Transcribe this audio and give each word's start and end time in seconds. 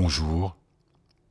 bonjour. 0.00 0.56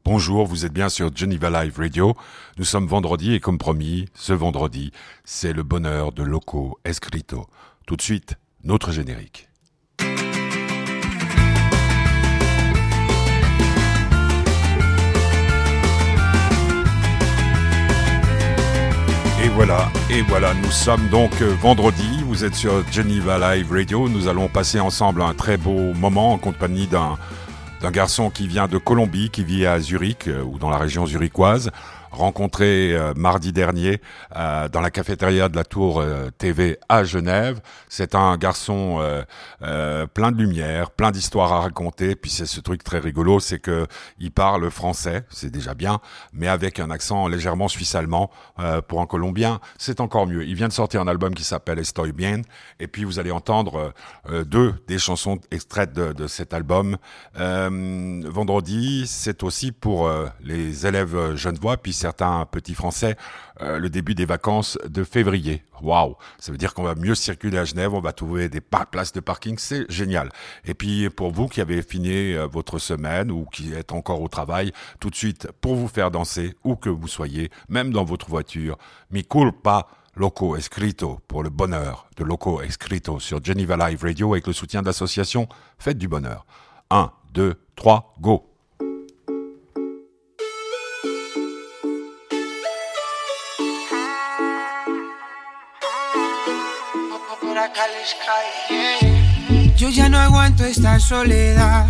Bonjour, 0.05 0.45
vous 0.45 0.63
êtes 0.63 0.73
bien 0.73 0.89
sur 0.89 1.09
Geneva 1.15 1.49
Live 1.49 1.79
Radio. 1.79 2.15
Nous 2.57 2.65
sommes 2.65 2.85
vendredi 2.85 3.33
et 3.33 3.39
comme 3.39 3.57
promis, 3.57 4.05
ce 4.13 4.31
vendredi, 4.31 4.91
c'est 5.23 5.53
le 5.53 5.63
bonheur 5.63 6.11
de 6.11 6.21
Loco 6.21 6.77
Escrito. 6.85 7.47
Tout 7.87 7.95
de 7.95 8.01
suite, 8.03 8.35
notre 8.63 8.91
générique. 8.91 9.49
Et 19.43 19.49
voilà, 19.55 19.91
et 20.11 20.21
voilà, 20.21 20.53
nous 20.53 20.69
sommes 20.69 21.09
donc 21.09 21.41
euh, 21.41 21.55
vendredi, 21.59 22.23
vous 22.23 22.45
êtes 22.45 22.53
sur 22.53 22.87
Geneva 22.91 23.55
Live 23.55 23.71
Radio, 23.71 24.07
nous 24.07 24.27
allons 24.27 24.47
passer 24.47 24.79
ensemble 24.79 25.23
un 25.23 25.33
très 25.33 25.57
beau 25.57 25.93
moment 25.95 26.33
en 26.33 26.37
compagnie 26.37 26.85
d'un 26.85 27.17
d'un 27.81 27.91
garçon 27.91 28.29
qui 28.29 28.47
vient 28.47 28.67
de 28.67 28.77
Colombie, 28.77 29.29
qui 29.29 29.43
vit 29.43 29.65
à 29.65 29.79
Zurich 29.79 30.27
euh, 30.27 30.43
ou 30.43 30.57
dans 30.57 30.69
la 30.69 30.77
région 30.77 31.05
zurichoise, 31.05 31.71
rencontré 32.11 32.93
euh, 32.93 33.13
mardi 33.15 33.53
dernier 33.53 34.01
euh, 34.35 34.67
dans 34.69 34.81
la 34.81 34.91
cafétéria 34.91 35.49
de 35.49 35.55
la 35.55 35.63
Tour 35.63 35.99
euh, 35.99 36.29
TV 36.37 36.79
à 36.89 37.03
Genève. 37.03 37.61
C'est 37.87 38.15
un 38.15 38.37
garçon 38.37 38.79
plein 40.13 40.31
de 40.31 40.37
lumière, 40.37 40.91
plein 40.91 41.11
d'histoires 41.11 41.51
à 41.53 41.61
raconter. 41.61 42.15
Puis 42.15 42.31
c'est 42.31 42.45
ce 42.45 42.59
truc 42.59 42.83
très 42.83 42.99
rigolo, 42.99 43.39
c'est 43.39 43.59
que 43.59 43.87
il 44.19 44.31
parle 44.31 44.69
français, 44.69 45.25
c'est 45.29 45.49
déjà 45.49 45.73
bien, 45.73 45.99
mais 46.33 46.47
avec 46.47 46.79
un 46.79 46.91
accent 46.91 47.27
légèrement 47.27 47.67
suisse-allemand 47.67 48.29
pour 48.87 49.01
un 49.01 49.05
Colombien, 49.05 49.59
c'est 49.77 49.99
encore 49.99 50.27
mieux. 50.27 50.45
Il 50.45 50.55
vient 50.55 50.67
de 50.67 50.73
sortir 50.73 51.01
un 51.01 51.07
album 51.07 51.33
qui 51.33 51.43
s'appelle 51.43 51.79
Estoy 51.79 52.11
Bien, 52.11 52.41
et 52.79 52.87
puis 52.87 53.03
vous 53.03 53.19
allez 53.19 53.31
entendre 53.31 53.93
deux 54.45 54.73
des 54.87 54.99
chansons 54.99 55.39
extraites 55.51 55.93
de, 55.93 56.13
de 56.13 56.27
cet 56.27 56.53
album. 56.53 56.97
vendredi, 57.35 59.05
c'est 59.07 59.43
aussi 59.43 59.71
pour 59.71 60.09
les 60.41 60.85
élèves 60.85 61.35
genevois, 61.35 61.77
puis 61.77 61.93
certains 61.99 62.45
petits 62.45 62.73
Français 62.73 63.15
euh, 63.61 63.77
le 63.77 63.89
début 63.89 64.15
des 64.15 64.25
vacances 64.25 64.77
de 64.87 65.03
février. 65.03 65.63
Waouh, 65.81 66.15
ça 66.39 66.51
veut 66.51 66.57
dire 66.57 66.73
qu'on 66.73 66.83
va 66.83 66.95
mieux 66.95 67.15
circuler 67.15 67.57
à 67.57 67.65
Genève, 67.65 67.93
on 67.93 67.99
va 67.99 68.13
trouver 68.13 68.49
des 68.49 68.61
places 68.61 69.11
de 69.13 69.19
parking, 69.19 69.57
c'est 69.57 69.89
génial. 69.91 70.29
Et 70.65 70.73
puis 70.73 71.09
pour 71.09 71.31
vous 71.31 71.47
qui 71.47 71.61
avez 71.61 71.81
fini 71.81 72.33
euh, 72.33 72.47
votre 72.47 72.79
semaine 72.79 73.31
ou 73.31 73.45
qui 73.45 73.73
êtes 73.73 73.91
encore 73.91 74.21
au 74.21 74.27
travail, 74.27 74.71
tout 74.99 75.09
de 75.09 75.15
suite 75.15 75.49
pour 75.61 75.75
vous 75.75 75.87
faire 75.87 76.11
danser 76.11 76.55
où 76.63 76.75
que 76.75 76.89
vous 76.89 77.07
soyez, 77.07 77.51
même 77.67 77.91
dans 77.91 78.03
votre 78.03 78.29
voiture, 78.29 78.77
mi 79.11 79.23
culpa 79.23 79.87
Loco 80.15 80.55
Escrito 80.55 81.19
pour 81.27 81.43
le 81.43 81.49
bonheur 81.49 82.09
de 82.17 82.23
Loco 82.23 82.61
Escrito 82.61 83.19
sur 83.19 83.43
Geneva 83.43 83.77
Live 83.89 84.03
Radio 84.03 84.33
avec 84.33 84.47
le 84.47 84.53
soutien 84.53 84.81
de 84.81 84.87
l'association 84.87 85.47
Faites 85.77 85.97
du 85.97 86.07
Bonheur. 86.07 86.45
1, 86.89 87.11
2, 87.33 87.55
3, 87.75 88.15
go 88.19 88.48
Yo 99.75 99.89
ya 99.89 100.09
no 100.09 100.19
aguanto 100.19 100.65
esta 100.65 100.99
soledad, 100.99 101.87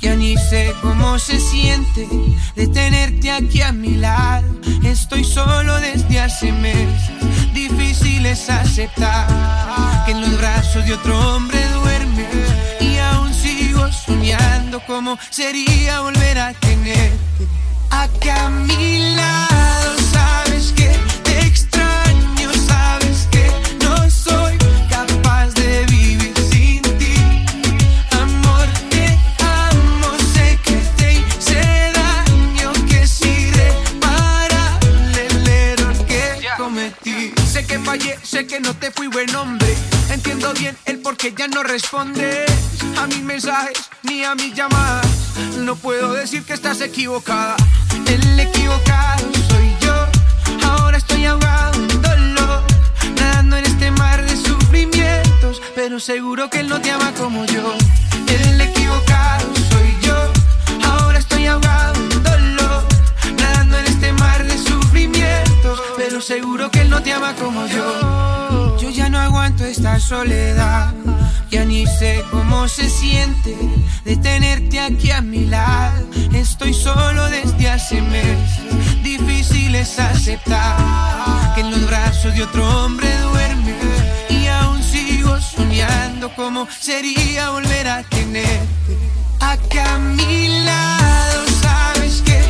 ya 0.00 0.16
ni 0.16 0.36
sé 0.36 0.74
cómo 0.82 1.18
se 1.18 1.38
siente 1.38 2.08
de 2.56 2.66
tenerte 2.68 3.30
aquí 3.30 3.62
a 3.62 3.70
mi 3.72 3.96
lado. 3.96 4.46
Estoy 4.82 5.24
solo 5.24 5.78
desde 5.80 6.20
hace 6.20 6.50
meses, 6.52 7.10
difícil 7.54 8.26
es 8.26 8.50
aceptar 8.50 9.26
que 10.04 10.12
en 10.12 10.20
los 10.20 10.38
brazos 10.38 10.84
de 10.86 10.94
otro 10.94 11.36
hombre 11.36 11.64
duerme 11.74 12.26
y 12.80 12.96
aún 12.98 13.32
sigo 13.32 13.90
soñando 13.92 14.80
cómo 14.86 15.18
sería 15.30 16.00
volver 16.00 16.38
a 16.38 16.52
tenerte 16.54 17.46
acá 17.90 18.46
a 18.46 18.50
mi 18.50 19.14
lado. 19.14 19.96
Sabes 20.12 20.72
que 20.72 20.90
sé 38.22 38.46
que 38.46 38.60
no 38.60 38.72
te 38.74 38.92
fui 38.92 39.08
buen 39.08 39.34
hombre. 39.34 39.74
Entiendo 40.10 40.52
bien 40.54 40.76
el 40.84 41.00
por 41.00 41.16
qué 41.16 41.34
ya 41.36 41.48
no 41.48 41.64
respondes 41.64 42.48
a 42.96 43.06
mis 43.08 43.22
mensajes 43.22 43.90
ni 44.04 44.22
a 44.22 44.34
mis 44.36 44.54
llamadas. 44.54 45.06
No 45.58 45.74
puedo 45.74 46.12
decir 46.12 46.44
que 46.44 46.52
estás 46.52 46.80
equivocada. 46.82 47.56
El 48.06 48.38
equivocado 48.38 49.26
soy 49.48 49.74
yo. 49.80 50.68
Ahora 50.68 50.98
estoy 50.98 51.24
ahogado 51.24 51.74
en 51.74 52.02
dolor, 52.02 52.62
nadando 53.16 53.56
en 53.56 53.64
este 53.64 53.90
mar 53.90 54.24
de 54.24 54.36
sufrimientos. 54.36 55.60
Pero 55.74 55.98
seguro 55.98 56.48
que 56.48 56.60
él 56.60 56.68
no 56.68 56.80
te 56.80 56.92
ama 56.92 57.12
como 57.14 57.44
yo. 57.46 57.74
El 58.28 58.60
equivocado 58.60 59.29
Seguro 66.20 66.70
que 66.70 66.82
él 66.82 66.90
no 66.90 67.02
te 67.02 67.14
ama 67.14 67.34
como 67.34 67.66
yo. 67.66 68.76
Yo 68.78 68.90
ya 68.90 69.08
no 69.08 69.18
aguanto 69.18 69.64
esta 69.64 69.98
soledad. 69.98 70.92
Ya 71.50 71.64
ni 71.64 71.86
sé 71.86 72.22
cómo 72.30 72.68
se 72.68 72.90
siente 72.90 73.56
de 74.04 74.16
tenerte 74.16 74.80
aquí 74.80 75.10
a 75.10 75.22
mi 75.22 75.46
lado. 75.46 76.06
Estoy 76.32 76.74
solo 76.74 77.28
desde 77.30 77.70
hace 77.70 78.02
meses. 78.02 79.02
Difícil 79.02 79.74
es 79.74 79.98
aceptar 79.98 81.54
que 81.54 81.62
en 81.62 81.70
los 81.70 81.86
brazos 81.86 82.34
de 82.34 82.42
otro 82.42 82.84
hombre 82.84 83.08
duerme. 83.20 83.74
Y 84.28 84.46
aún 84.46 84.82
sigo 84.82 85.40
soñando 85.40 86.34
cómo 86.36 86.68
sería 86.78 87.50
volver 87.50 87.88
a 87.88 88.02
tenerte 88.02 88.98
acá 89.40 89.94
a 89.94 89.98
mi 89.98 90.64
lado. 90.64 91.44
Sabes 91.62 92.22
que 92.22 92.40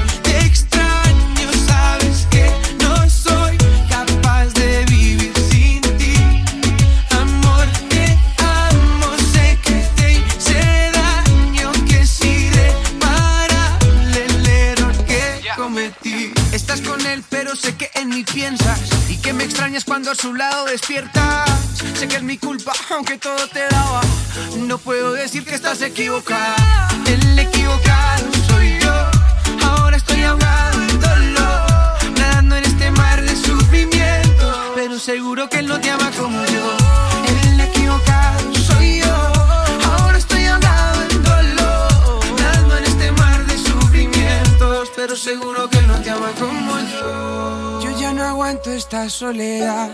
mí 18.20 18.24
piensas 18.24 18.80
y 19.08 19.16
que 19.16 19.32
me 19.32 19.44
extrañas 19.44 19.84
cuando 19.84 20.10
a 20.10 20.14
su 20.14 20.34
lado 20.34 20.66
despiertas. 20.66 21.48
Sé 21.94 22.06
que 22.06 22.16
es 22.16 22.22
mi 22.22 22.36
culpa, 22.36 22.72
aunque 22.90 23.16
todo 23.16 23.46
te 23.48 23.60
daba. 23.70 24.00
No 24.58 24.78
puedo 24.78 25.12
decir 25.12 25.44
que 25.44 25.54
estás 25.54 25.80
equivocada. 25.80 26.88
El 27.06 27.38
equivocado 27.38 28.26
soy 28.48 28.78
yo. 28.80 29.66
Ahora 29.66 29.96
estoy 29.96 30.22
ahogado 30.22 30.82
en 30.82 31.00
dolor, 31.00 31.66
nadando 32.18 32.56
en 32.56 32.64
este 32.64 32.90
mar 32.90 33.22
de 33.22 33.34
sufrimiento. 33.36 34.72
Pero 34.74 34.98
seguro 34.98 35.48
que 35.48 35.60
él 35.60 35.66
no 35.66 35.80
te 35.80 35.90
ama 35.90 36.10
como 36.18 36.44
yo. 36.44 36.76
El 37.26 37.60
equivocado 37.60 38.54
soy 38.54 39.00
yo. 39.00 39.16
Ahora 39.92 40.18
estoy 40.18 40.44
ahogado 40.44 41.02
en 41.10 41.22
dolor, 41.22 42.20
nadando 42.38 42.76
en 42.76 42.84
este 42.84 43.12
mar 43.12 43.46
de 43.46 43.56
sufrimientos. 43.56 44.90
Pero 44.94 45.16
seguro 45.16 45.70
que 45.70 45.79
te 46.02 46.10
ama 46.10 46.30
como 46.38 46.78
yo. 46.78 47.98
Ya 47.98 48.12
no 48.14 48.22
aguanto 48.24 48.70
esta 48.70 49.10
soledad. 49.10 49.90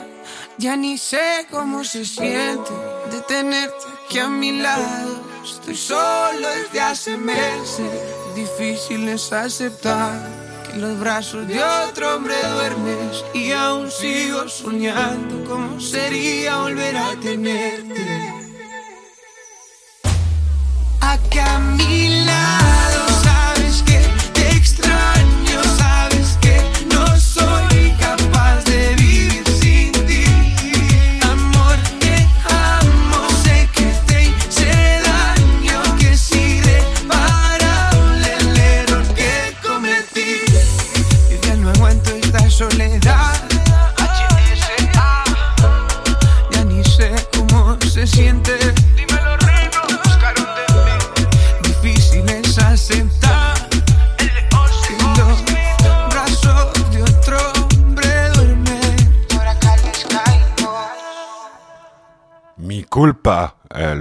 Ya 0.59 0.77
ni 0.77 0.97
sé 0.97 1.47
cómo 1.51 1.83
se 1.83 2.05
siente 2.05 2.71
de 3.11 3.21
tenerte 3.23 3.85
aquí 4.05 4.19
a 4.21 4.29
mi 4.29 4.53
lado. 4.53 5.21
Estoy 5.45 5.77
solo 5.77 6.49
desde 6.49 6.81
hace 6.81 7.17
meses. 7.17 7.91
Difícil 8.35 9.09
es 9.09 9.33
aceptar 9.33 10.13
que 10.65 10.75
en 10.75 10.83
los 10.83 10.99
brazos 11.01 11.49
de 11.49 11.63
otro 11.63 12.15
hombre 12.15 12.35
duermes. 12.55 13.25
Y 13.35 13.51
aún 13.53 13.91
sigo 13.91 14.49
soñando 14.49 15.45
cómo 15.49 15.81
sería 15.81 16.59
volver 16.59 16.97
a 16.97 17.17
tenerte. 17.17 18.33
Acá 21.01 21.57
a 21.57 21.59
mi 21.59 22.25
lado, 22.25 23.01
sabes 23.25 23.83
que 23.83 24.01
te 24.33 24.49
extraño, 24.57 25.36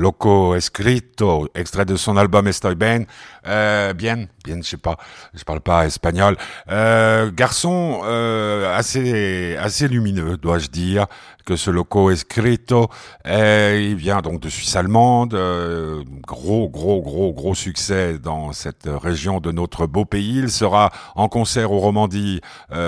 Loco 0.06 0.56
Escrito, 0.56 1.50
extrait 1.56 1.84
de 1.84 1.96
son 1.96 2.18
album 2.18 2.48
Estoy 2.48 2.76
Bien, 2.76 3.08
euh, 3.48 3.94
bien, 3.94 4.26
bien, 4.44 4.58
je 4.58 4.70
sais 4.70 4.78
pas, 4.78 4.98
je 5.34 5.44
parle 5.44 5.62
pas 5.62 5.86
espagnol. 5.86 6.36
Euh, 6.72 7.32
garçon 7.32 8.02
euh, 8.04 8.76
assez 8.76 9.56
assez 9.58 9.88
lumineux, 9.88 10.38
dois-je 10.38 10.68
dire, 10.68 11.06
que 11.46 11.56
ce 11.56 11.70
Loco 11.70 12.10
Escrito. 12.10 12.90
il 13.26 13.96
vient 13.96 14.22
donc 14.22 14.40
de 14.40 14.50
Suisse 14.50 14.76
allemande, 14.76 15.38
gros, 16.26 16.70
gros, 16.70 17.02
gros, 17.02 17.34
gros 17.34 17.54
succès 17.54 18.18
dans 18.18 18.52
cette 18.52 18.88
région 18.88 19.40
de 19.40 19.52
notre 19.52 19.86
beau 19.86 20.06
pays. 20.06 20.40
Il 20.40 20.50
sera 20.50 20.92
en 21.14 21.28
concert 21.30 21.72
au 21.72 21.80
Romandie 21.80 22.42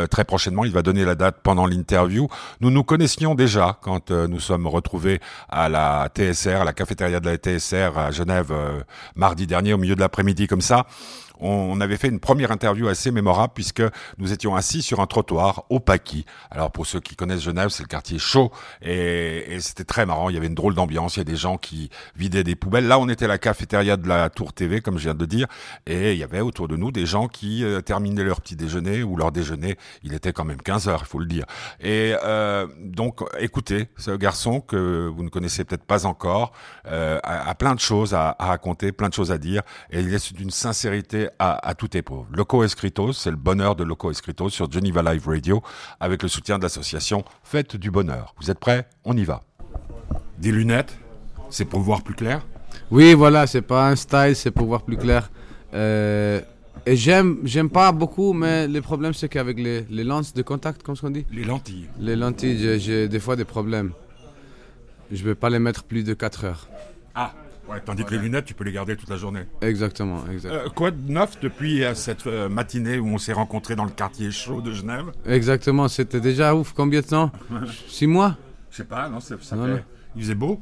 très 0.09 0.25
prochainement. 0.25 0.65
Il 0.65 0.71
va 0.71 0.81
donner 0.81 1.05
la 1.05 1.13
date 1.13 1.37
pendant 1.43 1.67
l'interview. 1.67 2.27
Nous 2.59 2.71
nous 2.71 2.83
connaissions 2.83 3.35
déjà 3.35 3.77
quand 3.81 4.09
nous 4.09 4.39
sommes 4.39 4.65
retrouvés 4.65 5.19
à 5.49 5.69
la 5.69 6.09
TSR, 6.09 6.61
à 6.61 6.65
la 6.65 6.73
cafétéria 6.73 7.19
de 7.19 7.29
la 7.29 7.37
TSR 7.37 7.95
à 7.95 8.09
Genève 8.09 8.51
mardi 9.15 9.45
dernier 9.45 9.73
au 9.73 9.77
milieu 9.77 9.95
de 9.95 9.99
l'après-midi 9.99 10.46
comme 10.47 10.61
ça 10.61 10.85
on 11.39 11.79
avait 11.81 11.97
fait 11.97 12.07
une 12.07 12.19
première 12.19 12.51
interview 12.51 12.87
assez 12.87 13.11
mémorable 13.11 13.53
puisque 13.53 13.83
nous 14.17 14.33
étions 14.33 14.55
assis 14.55 14.81
sur 14.81 14.99
un 14.99 15.07
trottoir 15.07 15.65
au 15.69 15.79
Paquis. 15.79 16.25
Alors 16.51 16.71
pour 16.71 16.85
ceux 16.85 16.99
qui 16.99 17.15
connaissent 17.15 17.41
Genève, 17.41 17.69
c'est 17.69 17.83
le 17.83 17.87
quartier 17.87 18.19
chaud 18.19 18.51
et, 18.81 19.57
c'était 19.59 19.83
très 19.83 20.05
marrant. 20.05 20.29
Il 20.29 20.35
y 20.35 20.37
avait 20.37 20.47
une 20.47 20.55
drôle 20.55 20.75
d'ambiance. 20.75 21.15
Il 21.15 21.19
y 21.19 21.21
a 21.21 21.25
des 21.25 21.35
gens 21.35 21.57
qui 21.57 21.89
vidaient 22.15 22.43
des 22.43 22.55
poubelles. 22.55 22.87
Là, 22.87 22.99
on 22.99 23.09
était 23.09 23.25
à 23.25 23.27
la 23.27 23.37
cafétéria 23.37 23.97
de 23.97 24.07
la 24.07 24.29
Tour 24.29 24.53
TV, 24.53 24.81
comme 24.81 24.97
je 24.97 25.03
viens 25.03 25.13
de 25.15 25.25
dire, 25.25 25.47
et 25.85 26.13
il 26.13 26.17
y 26.17 26.23
avait 26.23 26.41
autour 26.41 26.67
de 26.67 26.75
nous 26.75 26.91
des 26.91 27.05
gens 27.05 27.27
qui 27.27 27.63
euh, 27.63 27.81
terminaient 27.81 28.23
leur 28.23 28.41
petit 28.41 28.55
déjeuner 28.55 29.03
ou 29.03 29.15
leur 29.15 29.31
déjeuner. 29.31 29.77
Il 30.03 30.13
était 30.13 30.33
quand 30.33 30.45
même 30.45 30.61
15 30.61 30.87
heures, 30.87 31.01
il 31.03 31.07
faut 31.07 31.19
le 31.19 31.25
dire. 31.25 31.45
Et 31.79 32.13
euh, 32.23 32.67
donc, 32.79 33.21
écoutez, 33.39 33.87
ce 33.97 34.11
garçon 34.11 34.61
que 34.61 35.07
vous 35.07 35.23
ne 35.23 35.29
connaissez 35.29 35.63
peut-être 35.63 35.85
pas 35.85 36.05
encore 36.05 36.51
euh, 36.87 37.19
a, 37.23 37.55
plein 37.55 37.75
de 37.75 37.79
choses 37.79 38.13
à, 38.13 38.35
à 38.37 38.47
raconter, 38.47 38.91
plein 38.91 39.09
de 39.09 39.13
choses 39.13 39.31
à 39.31 39.37
dire, 39.37 39.63
et 39.91 39.99
il 39.99 40.13
est 40.13 40.33
d'une 40.33 40.51
sincérité 40.51 41.26
à, 41.39 41.73
tout 41.75 41.95
épaule. 41.95 42.25
Loco 42.31 42.63
Escritos, 42.63 43.13
c'est 43.13 43.29
le 43.29 43.37
bonheur 43.37 43.75
de 43.75 43.83
Loco 43.83 44.11
Escritos 44.11 44.49
sur 44.49 44.71
Geneva 44.71 45.01
Live 45.01 45.27
Radio 45.27 45.61
avec 45.99 46.23
le 46.23 46.29
soutien 46.29 46.57
de 46.57 46.63
l'association 46.63 47.23
Fête 47.43 47.75
du 47.75 47.91
Bonheur. 47.91 48.33
Vous 48.39 48.51
êtes 48.51 48.59
prêts? 48.59 48.87
On 49.03 49.15
y 49.15 49.23
va. 49.23 49.43
Des 50.37 50.51
lunettes, 50.51 50.97
c'est 51.49 51.65
pour 51.65 51.81
voir 51.81 52.01
plus 52.01 52.15
clair? 52.15 52.45
Oui, 52.91 53.13
voilà, 53.13 53.47
c'est 53.47 53.61
pas 53.61 53.89
un 53.89 53.95
style, 53.95 54.35
c'est 54.35 54.51
pour 54.51 54.67
voir 54.67 54.83
plus 54.83 54.97
clair. 54.97 55.29
Euh, 55.73 56.41
et 56.85 56.95
j'aime, 56.95 57.39
j'aime 57.43 57.69
pas 57.69 57.91
beaucoup, 57.91 58.33
mais 58.33 58.67
le 58.67 58.81
problème 58.81 59.13
c'est 59.13 59.29
qu'avec 59.29 59.59
les, 59.59 59.85
les 59.89 60.03
lenses 60.03 60.33
de 60.33 60.41
contact, 60.41 60.83
comme 60.83 60.95
on 61.03 61.09
dit? 61.09 61.25
Les 61.31 61.43
lentilles. 61.43 61.89
Les 61.99 62.15
lentilles, 62.15 62.79
j'ai 62.79 63.07
des 63.07 63.19
fois 63.19 63.35
des 63.35 63.45
problèmes. 63.45 63.91
Je 65.11 65.23
vais 65.23 65.35
pas 65.35 65.49
les 65.49 65.59
mettre 65.59 65.83
plus 65.83 66.03
de 66.03 66.13
4 66.13 66.45
heures. 66.45 66.67
Ah 67.15 67.33
Ouais, 67.69 67.81
tandis 67.83 68.05
que 68.05 68.11
les 68.11 68.19
lunettes, 68.19 68.45
tu 68.45 68.53
peux 68.53 68.63
les 68.63 68.71
garder 68.71 68.95
toute 68.95 69.09
la 69.09 69.17
journée. 69.17 69.41
Exactement, 69.61 70.23
exactement. 70.31 70.63
Euh, 70.65 70.69
quoi 70.69 70.91
de 70.91 71.11
neuf 71.11 71.37
depuis 71.41 71.83
euh, 71.83 71.93
cette 71.95 72.25
euh, 72.25 72.47
matinée 72.47 72.97
où 72.97 73.07
on 73.07 73.17
s'est 73.17 73.33
rencontrés 73.33 73.75
dans 73.75 73.83
le 73.83 73.91
quartier 73.91 74.31
chaud 74.31 74.61
de 74.61 74.71
Genève 74.71 75.11
Exactement, 75.25 75.89
c'était 75.89 76.21
déjà 76.21 76.55
ouf. 76.55 76.71
Combien 76.73 77.01
de 77.01 77.07
temps 77.07 77.31
Six 77.87 78.07
mois 78.07 78.37
Je 78.71 78.77
sais 78.77 78.83
pas, 78.85 79.09
non, 79.09 79.19
ça 79.19 79.37
fait... 79.37 79.83
Il 80.15 80.21
faisait 80.21 80.35
beau 80.35 80.61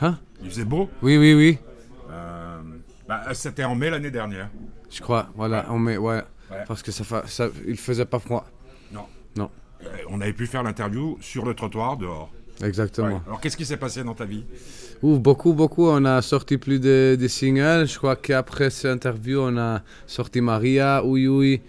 Hein 0.00 0.18
Il 0.42 0.50
faisait 0.50 0.64
beau 0.64 0.88
Oui, 1.02 1.18
oui, 1.18 1.34
oui. 1.34 1.58
Bah, 3.08 3.22
c'était 3.34 3.62
en 3.62 3.76
mai 3.76 3.88
l'année 3.90 4.10
dernière. 4.10 4.48
Je 4.90 5.00
crois, 5.00 5.28
voilà, 5.36 5.70
en 5.70 5.78
mai, 5.78 5.96
ouais. 5.96 6.22
Parce 6.66 6.82
que 6.82 6.90
ça, 6.90 7.04
ça, 7.26 7.48
il 7.66 7.76
faisait 7.76 8.04
pas 8.04 8.18
froid. 8.18 8.46
Non. 8.92 9.06
Non. 9.36 9.50
on 10.08 10.20
avait 10.20 10.32
pu 10.32 10.46
faire 10.46 10.62
l'interview 10.62 11.18
sur 11.20 11.44
le 11.44 11.54
trottoir 11.54 11.98
dehors. 11.98 12.32
Exactement. 12.62 13.20
Alors 13.26 13.40
qu'est-ce 13.40 13.56
qui 13.56 13.64
s'est 13.64 13.76
passé 13.76 14.02
dans 14.02 14.14
ta 14.14 14.24
vie? 14.24 14.44
Ouf, 15.02 15.18
beaucoup, 15.18 15.52
beaucoup. 15.52 15.86
On 15.88 16.04
a 16.04 16.22
sorti 16.22 16.56
plus 16.56 16.80
de, 16.80 17.16
de 17.20 17.28
singles. 17.28 17.86
Je 17.86 17.96
crois 17.98 18.16
qu'après 18.16 18.70
cette 18.70 18.92
interview, 18.92 19.40
on 19.40 19.56
a 19.58 19.82
sorti 20.06 20.40
Maria, 20.40 21.02
Oui 21.04 21.28
Oui, 21.28 21.60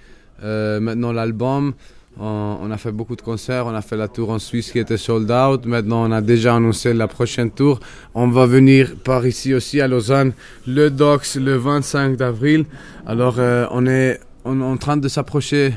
euh, 0.44 0.80
maintenant 0.80 1.12
l'album. 1.12 1.74
On, 2.20 2.72
a 2.72 2.78
fait 2.78 2.92
beaucoup 2.92 3.16
de 3.16 3.22
concerts. 3.22 3.68
On 3.68 3.76
a 3.76 3.82
fait 3.82 3.96
la 3.96 4.08
tour 4.08 4.32
en 4.32 4.40
Suisse 4.40 4.72
qui 4.72 4.80
était 4.80 4.98
sold 4.98 5.30
out. 5.30 5.66
Maintenant, 5.66 6.08
on 6.08 6.12
a 6.12 6.22
déjà 6.22 6.56
annoncé 6.56 6.94
la 6.94 7.08
prochaine 7.08 7.52
tour. 7.52 7.80
On 8.16 8.28
va 8.30 8.48
venir 8.48 8.96
par 9.04 9.28
ici 9.28 9.54
aussi 9.54 9.82
à 9.82 9.88
Lausanne, 9.88 10.34
le 10.66 10.90
DOX, 10.90 11.36
le 11.36 11.58
25 11.58 12.16
d'avril. 12.16 12.66
Alors, 13.06 13.36
euh, 13.38 13.68
on 13.70 13.86
est 13.86 14.20
en 14.46 14.78
train 14.78 14.98
de 14.98 15.08
s'approcher 15.08 15.74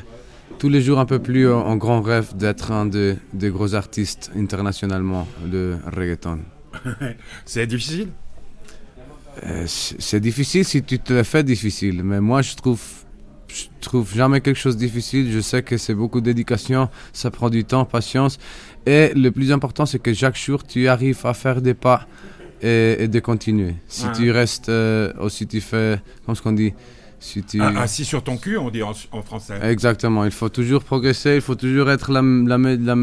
tous 0.61 0.69
les 0.69 0.81
jours 0.83 0.99
un 0.99 1.07
peu 1.07 1.17
plus 1.17 1.51
en, 1.51 1.75
grand 1.75 2.01
rêve 2.01 2.35
d'être 2.35 2.71
un 2.71 2.85
des 2.85 3.49
gros 3.49 3.73
artistes 3.73 4.29
internationalement 4.37 5.27
de 5.43 5.75
reggaeton. 5.91 6.37
c'est 7.45 7.65
difficile? 7.65 8.09
Euh, 9.43 9.63
C'est 9.65 10.19
difficile 10.19 10.63
si 10.63 10.83
tu 10.83 10.99
te 10.99 11.13
le 11.13 11.23
fais 11.23 11.43
difficile, 11.43 12.03
mais 12.03 12.21
moi 12.21 12.43
je 12.43 12.53
trouve 12.53 12.79
je 13.47 13.63
trouve 13.79 14.13
jamais 14.13 14.39
quelque 14.39 14.59
chose 14.59 14.75
de 14.75 14.81
difficile. 14.81 15.31
Je 15.31 15.39
sais 15.39 15.63
que 15.63 15.77
c'est 15.77 15.95
beaucoup 15.95 16.21
de 16.21 16.25
dédication, 16.25 16.89
ça 17.11 17.31
prend 17.31 17.49
du 17.49 17.63
temps, 17.65 17.83
patience. 17.83 18.37
Et 18.85 19.13
le 19.15 19.31
plus 19.31 19.51
important, 19.51 19.87
c'est 19.87 19.97
que 19.97 20.13
chaque 20.13 20.37
jour, 20.37 20.63
tu 20.63 20.87
arrives 20.87 21.25
à 21.25 21.33
faire 21.33 21.59
des 21.59 21.73
pas 21.73 22.07
et, 22.61 23.07
de 23.07 23.19
continuer. 23.19 23.73
Si 23.87 24.05
tu 24.15 24.29
restes, 24.29 24.69
euh, 24.69 25.11
ou 25.19 25.27
si 25.27 25.47
tu 25.47 25.59
fais, 25.59 25.99
comme 26.23 26.35
ce 26.35 26.41
qu'on 26.43 26.51
dit, 26.51 26.73
si 27.21 27.43
tu... 27.43 27.61
Assis 27.61 28.03
sur 28.03 28.23
ton 28.23 28.35
cul, 28.35 28.57
on 28.57 28.69
dit 28.71 28.81
en, 28.81 28.93
français. 29.21 29.53
Exactement, 29.61 30.25
il 30.25 30.31
faut 30.31 30.49
toujours 30.49 30.83
progresser, 30.83 31.35
il 31.35 31.41
faut 31.41 31.55
toujours 31.55 31.89
être 31.91 32.11
la, 32.11 32.21
la, 32.21 32.57
la 32.57 32.95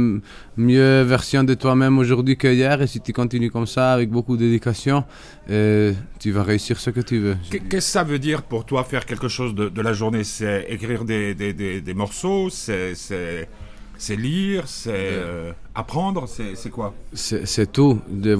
mieux 0.56 1.02
version 1.02 1.44
de 1.44 1.54
toi-même 1.54 1.98
aujourd'hui 1.98 2.36
qu'hier. 2.36 2.82
Et 2.82 2.88
si 2.88 3.00
tu 3.00 3.12
continues 3.12 3.50
comme 3.50 3.66
ça, 3.66 3.92
avec 3.92 4.10
beaucoup 4.10 4.36
de 4.36 4.42
dédication, 4.42 5.04
euh, 5.50 5.92
tu 6.18 6.32
vas 6.32 6.42
réussir 6.42 6.80
ce 6.80 6.90
que 6.90 7.00
tu 7.00 7.18
veux. 7.18 7.36
Qu'est-ce 7.48 7.62
que 7.64 7.80
ça 7.80 8.02
veut 8.02 8.18
dire 8.18 8.42
pour 8.42 8.66
toi 8.66 8.82
faire 8.82 9.06
quelque 9.06 9.28
chose 9.28 9.54
de, 9.54 9.68
de 9.68 9.80
la 9.80 9.92
journée? 9.92 10.24
C'est 10.24 10.66
écrire 10.68 11.04
des, 11.04 11.34
des, 11.34 11.52
des, 11.52 11.80
des 11.80 11.94
morceaux? 11.94 12.50
C'est 12.50 13.48
c'est 13.98 14.16
lire, 14.16 14.62
c'est 14.66 14.92
euh, 14.94 15.52
apprendre, 15.74 16.26
c'est 16.28 16.70
quoi? 16.70 16.94
C'est 17.12 17.72
tout, 17.72 18.00
de, 18.08 18.36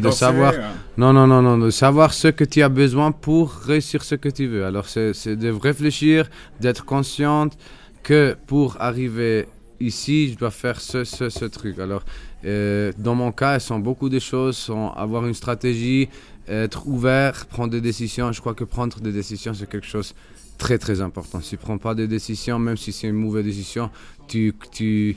de 0.00 0.10
savoir. 0.10 0.54
Hein. 0.54 0.72
Non, 0.96 1.12
non, 1.12 1.26
non, 1.26 1.42
non, 1.42 1.58
de 1.58 1.70
savoir 1.70 2.14
ce 2.14 2.28
que 2.28 2.44
tu 2.44 2.62
as 2.62 2.70
besoin 2.70 3.12
pour 3.12 3.52
réussir 3.52 4.02
ce 4.02 4.14
que 4.14 4.30
tu 4.30 4.46
veux. 4.46 4.64
Alors 4.64 4.88
c'est 4.88 5.36
de 5.36 5.50
réfléchir, 5.50 6.30
d'être 6.60 6.84
consciente 6.84 7.58
que 8.02 8.36
pour 8.46 8.80
arriver 8.80 9.46
ici, 9.80 10.30
je 10.32 10.38
dois 10.38 10.50
faire 10.50 10.80
ce, 10.80 11.04
ce, 11.04 11.28
ce 11.28 11.44
truc. 11.44 11.78
Alors 11.78 12.04
euh, 12.44 12.90
dans 12.98 13.14
mon 13.14 13.32
cas, 13.32 13.60
ce 13.60 13.68
sont 13.68 13.78
beaucoup 13.78 14.08
de 14.08 14.18
choses, 14.18 14.56
sont 14.56 14.88
avoir 14.96 15.26
une 15.26 15.34
stratégie, 15.34 16.08
être 16.48 16.86
ouvert, 16.88 17.46
prendre 17.46 17.70
des 17.70 17.82
décisions. 17.82 18.32
Je 18.32 18.40
crois 18.40 18.54
que 18.54 18.64
prendre 18.64 18.98
des 19.00 19.12
décisions, 19.12 19.52
c'est 19.52 19.68
quelque 19.68 19.86
chose 19.86 20.14
très 20.58 20.78
très 20.78 21.00
important. 21.00 21.40
Si 21.40 21.50
tu 21.50 21.56
prends 21.56 21.78
pas 21.78 21.94
de 21.94 22.06
décision, 22.06 22.58
même 22.58 22.76
si 22.76 22.92
c'est 22.92 23.08
une 23.08 23.16
mauvaise 23.16 23.44
décision, 23.44 23.90
tu 24.32 24.54
tu 24.70 25.16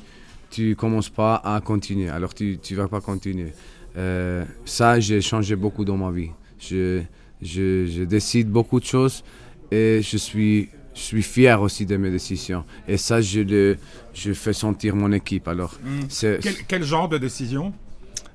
tu 0.51 0.75
commences 0.75 1.09
pas 1.09 1.35
à 1.43 1.61
continuer. 1.61 2.09
Alors 2.09 2.33
tu 2.33 2.57
tu 2.61 2.75
vas 2.75 2.87
pas 2.87 3.01
continuer. 3.01 3.53
Euh, 3.97 4.43
ça, 4.65 4.99
j'ai 4.99 5.21
changé 5.21 5.55
beaucoup 5.55 5.85
dans 5.85 5.97
ma 6.05 6.11
vie. 6.11 6.31
Je, 6.59 7.01
je, 7.41 7.85
je 7.85 8.03
décide 8.03 8.49
beaucoup 8.49 8.79
de 8.81 8.85
choses 8.85 9.23
et 9.71 10.01
je 10.09 10.17
suis 10.17 10.69
je 10.93 11.01
suis 11.01 11.23
fier 11.23 11.61
aussi 11.61 11.85
de 11.85 11.95
mes 11.97 12.11
décisions. 12.11 12.63
Et 12.87 12.97
ça, 12.97 13.21
je 13.21 13.41
le 13.41 13.77
je 14.13 14.33
fais 14.33 14.53
sentir 14.53 14.95
mon 14.95 15.11
équipe. 15.13 15.47
Alors, 15.47 15.73
hmm. 15.83 16.39
quel, 16.41 16.55
quel 16.67 16.83
genre 16.83 17.07
de 17.07 17.17
décision? 17.17 17.73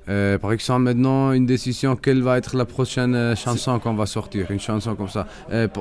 Euh, 0.08 0.38
par 0.38 0.52
exemple, 0.52 0.82
maintenant, 0.82 1.32
une 1.32 1.46
décision, 1.46 1.94
quelle 1.94 2.22
va 2.22 2.38
être 2.38 2.56
la 2.56 2.64
prochaine 2.64 3.14
euh, 3.14 3.36
chanson 3.36 3.78
qu'on 3.78 3.94
va 3.94 4.06
sortir, 4.06 4.50
une 4.50 4.58
chanson 4.58 4.96
comme 4.96 5.10
ça. 5.10 5.26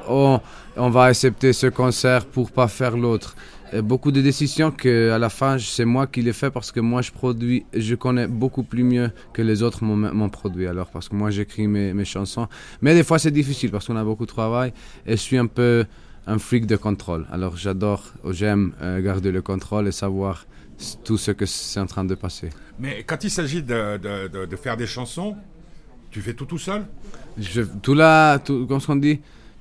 Oh, 0.09 0.37
on 0.75 0.89
va 0.89 1.03
accepter 1.05 1.51
ce 1.53 1.67
concert 1.67 2.25
pour 2.25 2.51
pas 2.51 2.67
faire 2.67 2.95
l'autre. 2.97 3.35
Beaucoup 3.81 4.11
de 4.11 4.21
décisions 4.21 4.71
que 4.71 5.11
à 5.11 5.19
la 5.19 5.29
fin, 5.29 5.57
c'est 5.57 5.85
moi 5.85 6.07
qui 6.07 6.21
les 6.21 6.33
fais 6.33 6.51
parce 6.51 6.71
que 6.71 6.79
moi, 6.79 7.01
je 7.01 7.11
produis, 7.11 7.65
je 7.73 7.95
connais 7.95 8.27
beaucoup 8.27 8.63
plus 8.63 8.83
mieux 8.83 9.11
que 9.33 9.41
les 9.41 9.63
autres 9.63 9.83
mon, 9.83 10.29
produit. 10.29 10.67
Alors, 10.67 10.89
parce 10.89 11.09
que 11.09 11.15
moi, 11.15 11.29
j'écris 11.29 11.67
mes, 11.67 11.93
mes, 11.93 12.05
chansons. 12.05 12.47
Mais 12.81 12.93
des 12.93 13.03
fois, 13.03 13.19
c'est 13.19 13.31
difficile 13.31 13.71
parce 13.71 13.85
qu'on 13.87 13.95
a 13.97 14.03
beaucoup 14.03 14.25
de 14.25 14.31
travail 14.31 14.73
et 15.05 15.11
je 15.11 15.21
suis 15.21 15.37
un 15.37 15.47
peu 15.47 15.85
un 16.27 16.37
freak 16.37 16.65
de 16.65 16.75
contrôle. 16.75 17.25
Alors, 17.31 17.57
j'adore, 17.57 18.03
j'aime 18.29 18.73
garder 19.03 19.31
le 19.31 19.41
contrôle 19.41 19.87
et 19.87 19.91
savoir 19.91 20.45
tout 21.03 21.17
ce 21.17 21.31
que 21.31 21.45
c'est 21.45 21.79
en 21.79 21.85
train 21.85 22.05
de 22.05 22.15
passer. 22.15 22.49
Mais 22.79 23.03
quand 23.03 23.23
il 23.23 23.29
s'agit 23.29 23.61
de, 23.61 23.97
de, 23.97 24.45
de, 24.45 24.55
faire 24.55 24.77
des 24.77 24.87
chansons, 24.87 25.35
tu 26.11 26.21
fais 26.21 26.33
tout 26.33 26.45
tout 26.45 26.57
seul? 26.57 26.85
Je, 27.37 27.61
Tout 27.61 27.93
là, 27.93 28.39
tout, 28.39 28.65
comme 28.67 28.79
on 28.87 28.95
dit, 28.95 29.19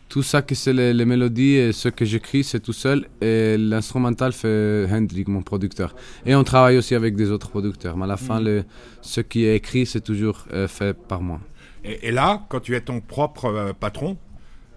tout 0.09 0.23
ça 0.23 0.43
que 0.43 0.55
c'est 0.55 0.73
les, 0.73 1.05
mélodies 1.05 1.55
et 1.57 1.73
ce 1.73 1.89
que 1.89 2.05
j'écris, 2.05 2.45
c'est 2.45 2.61
tout 2.61 2.73
seul. 2.73 3.07
Et 3.21 3.57
l'instrumental 3.59 4.33
fait 4.33 4.87
Hendrik, 4.91 5.29
mon 5.29 5.43
producteur. 5.43 5.95
Et 6.25 6.35
on 6.35 6.45
travaille 6.45 6.79
aussi 6.79 6.95
avec 6.95 7.15
des 7.15 7.31
autres 7.31 7.51
producteurs. 7.51 7.97
Mais 7.97 8.05
à 8.05 8.09
la 8.09 8.17
fin, 8.17 8.41
mm. 8.41 8.45
le, 8.45 8.65
ce 9.03 9.21
qui 9.21 9.45
est 9.45 9.57
écrit, 9.57 9.87
c'est 9.87 10.01
toujours 10.01 10.47
euh, 10.53 10.67
fait 10.69 10.97
par 10.97 11.21
moi. 11.21 11.41
Et, 11.85 12.11
là, 12.11 12.45
quand 12.49 12.61
tu 12.61 12.75
es 12.75 12.81
ton 12.81 13.01
propre 13.01 13.47
euh, 13.47 13.73
patron, 13.73 14.17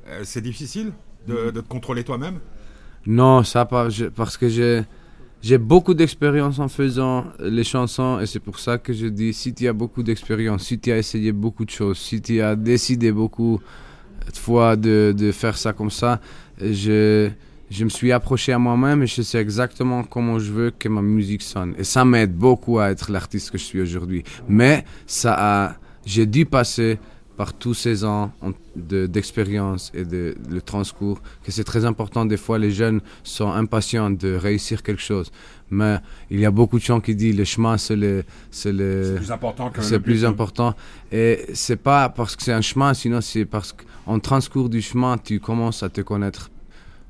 euh, 0.08 0.22
c'est 0.24 0.42
difficile 0.42 0.92
de, 1.28 1.52
de, 1.52 1.62
te 1.62 1.68
contrôler 1.68 2.04
toi-même? 2.04 2.40
Non, 3.06 3.44
ça 3.44 3.66
pas, 3.66 3.88
parce 4.16 4.38
que 4.38 4.48
j'ai 4.48 4.84
j'ai 5.42 5.58
beaucoup 5.58 5.96
d'expérience 5.96 6.60
en 6.60 6.68
faisant 6.68 7.26
les 7.40 7.64
chansons 7.64 8.20
et 8.20 8.28
c'est 8.28 8.40
pour 8.40 8.60
ça 8.60 8.78
que 8.78 8.94
je 8.94 9.08
dis 9.08 9.34
si 9.34 9.56
tu 9.56 9.68
as 9.68 9.74
beaucoup 9.74 10.04
d'expérience, 10.04 10.66
si 10.66 10.80
tu 10.80 10.92
as 10.92 11.00
essayé 11.00 11.32
beaucoup 11.32 11.66
de 11.66 11.72
choses, 11.72 11.98
si 11.98 12.22
tu 12.22 12.42
as 12.42 12.56
décidé 12.56 13.12
beaucoup 13.12 13.60
fois 14.38 14.76
de, 14.76 15.14
de 15.18 15.32
faire 15.32 15.58
ça 15.58 15.74
comme 15.74 15.92
ça, 15.92 16.20
je, 16.60 17.30
je 17.70 17.84
me 17.84 17.90
suis 17.90 18.12
approché 18.12 18.52
à 18.54 18.60
moi-même 18.60 19.04
et 19.04 19.08
je 19.08 19.22
sais 19.22 19.40
exactement 19.40 20.04
comment 20.04 20.40
je 20.40 20.52
veux 20.52 20.72
que 20.72 20.90
ma 20.90 21.02
musique 21.02 21.42
sonne. 21.42 21.74
Et 21.78 21.84
ça 21.84 22.06
m'aide 22.06 22.34
beaucoup 22.34 22.80
à 22.80 22.92
être 22.92 23.12
l'artiste 23.12 23.52
que 23.52 23.58
je 23.58 23.64
suis 23.64 23.82
aujourd'hui. 23.82 24.24
Mais 24.48 24.84
ça 25.08 25.36
a, 25.38 25.76
j'ai 26.06 26.26
dû 26.26 26.46
passer 26.46 27.00
par 27.42 27.54
tous 27.54 27.74
ces 27.74 28.04
ans 28.04 28.32
d'expérience 28.76 29.92
et 29.96 30.06
de 30.06 30.36
le 30.48 30.62
transcours, 30.62 31.20
que 31.44 31.52
c'est 31.52 31.64
très 31.64 31.86
important. 31.86 32.24
Des 32.24 32.38
fois, 32.46 32.60
les 32.60 32.70
jeunes 32.70 33.02
sont 33.24 33.52
impatients 33.64 34.12
de 34.12 34.36
réussir 34.36 34.84
quelque 34.84 35.02
chose. 35.02 35.32
Mais 35.72 35.96
il 36.30 36.40
y 36.40 36.46
a 36.46 36.52
beaucoup 36.52 36.78
de 36.78 36.84
gens 36.84 37.00
qui 37.00 37.16
disent 37.16 37.36
le 37.36 37.48
chemin, 37.54 37.80
c'est 37.80 37.96
le, 37.96 38.24
c'est 38.52 38.72
le, 38.72 39.16
plus 39.16 39.32
important 39.32 39.72
c'est 39.80 40.00
plus 40.00 40.24
important. 40.24 40.76
Et 41.12 41.32
c'est 41.56 41.82
pas 41.90 42.10
parce 42.10 42.36
que 42.36 42.44
c'est 42.44 42.54
un 42.62 42.62
chemin, 42.62 42.94
sinon 42.94 43.22
c'est 43.22 43.46
parce 43.46 43.74
qu'en 43.74 44.20
transcours 44.20 44.70
du 44.70 44.84
chemin, 44.84 45.18
tu 45.18 45.40
commences 45.40 45.82
à 45.82 45.90
te 45.90 46.02
connaître 46.02 46.52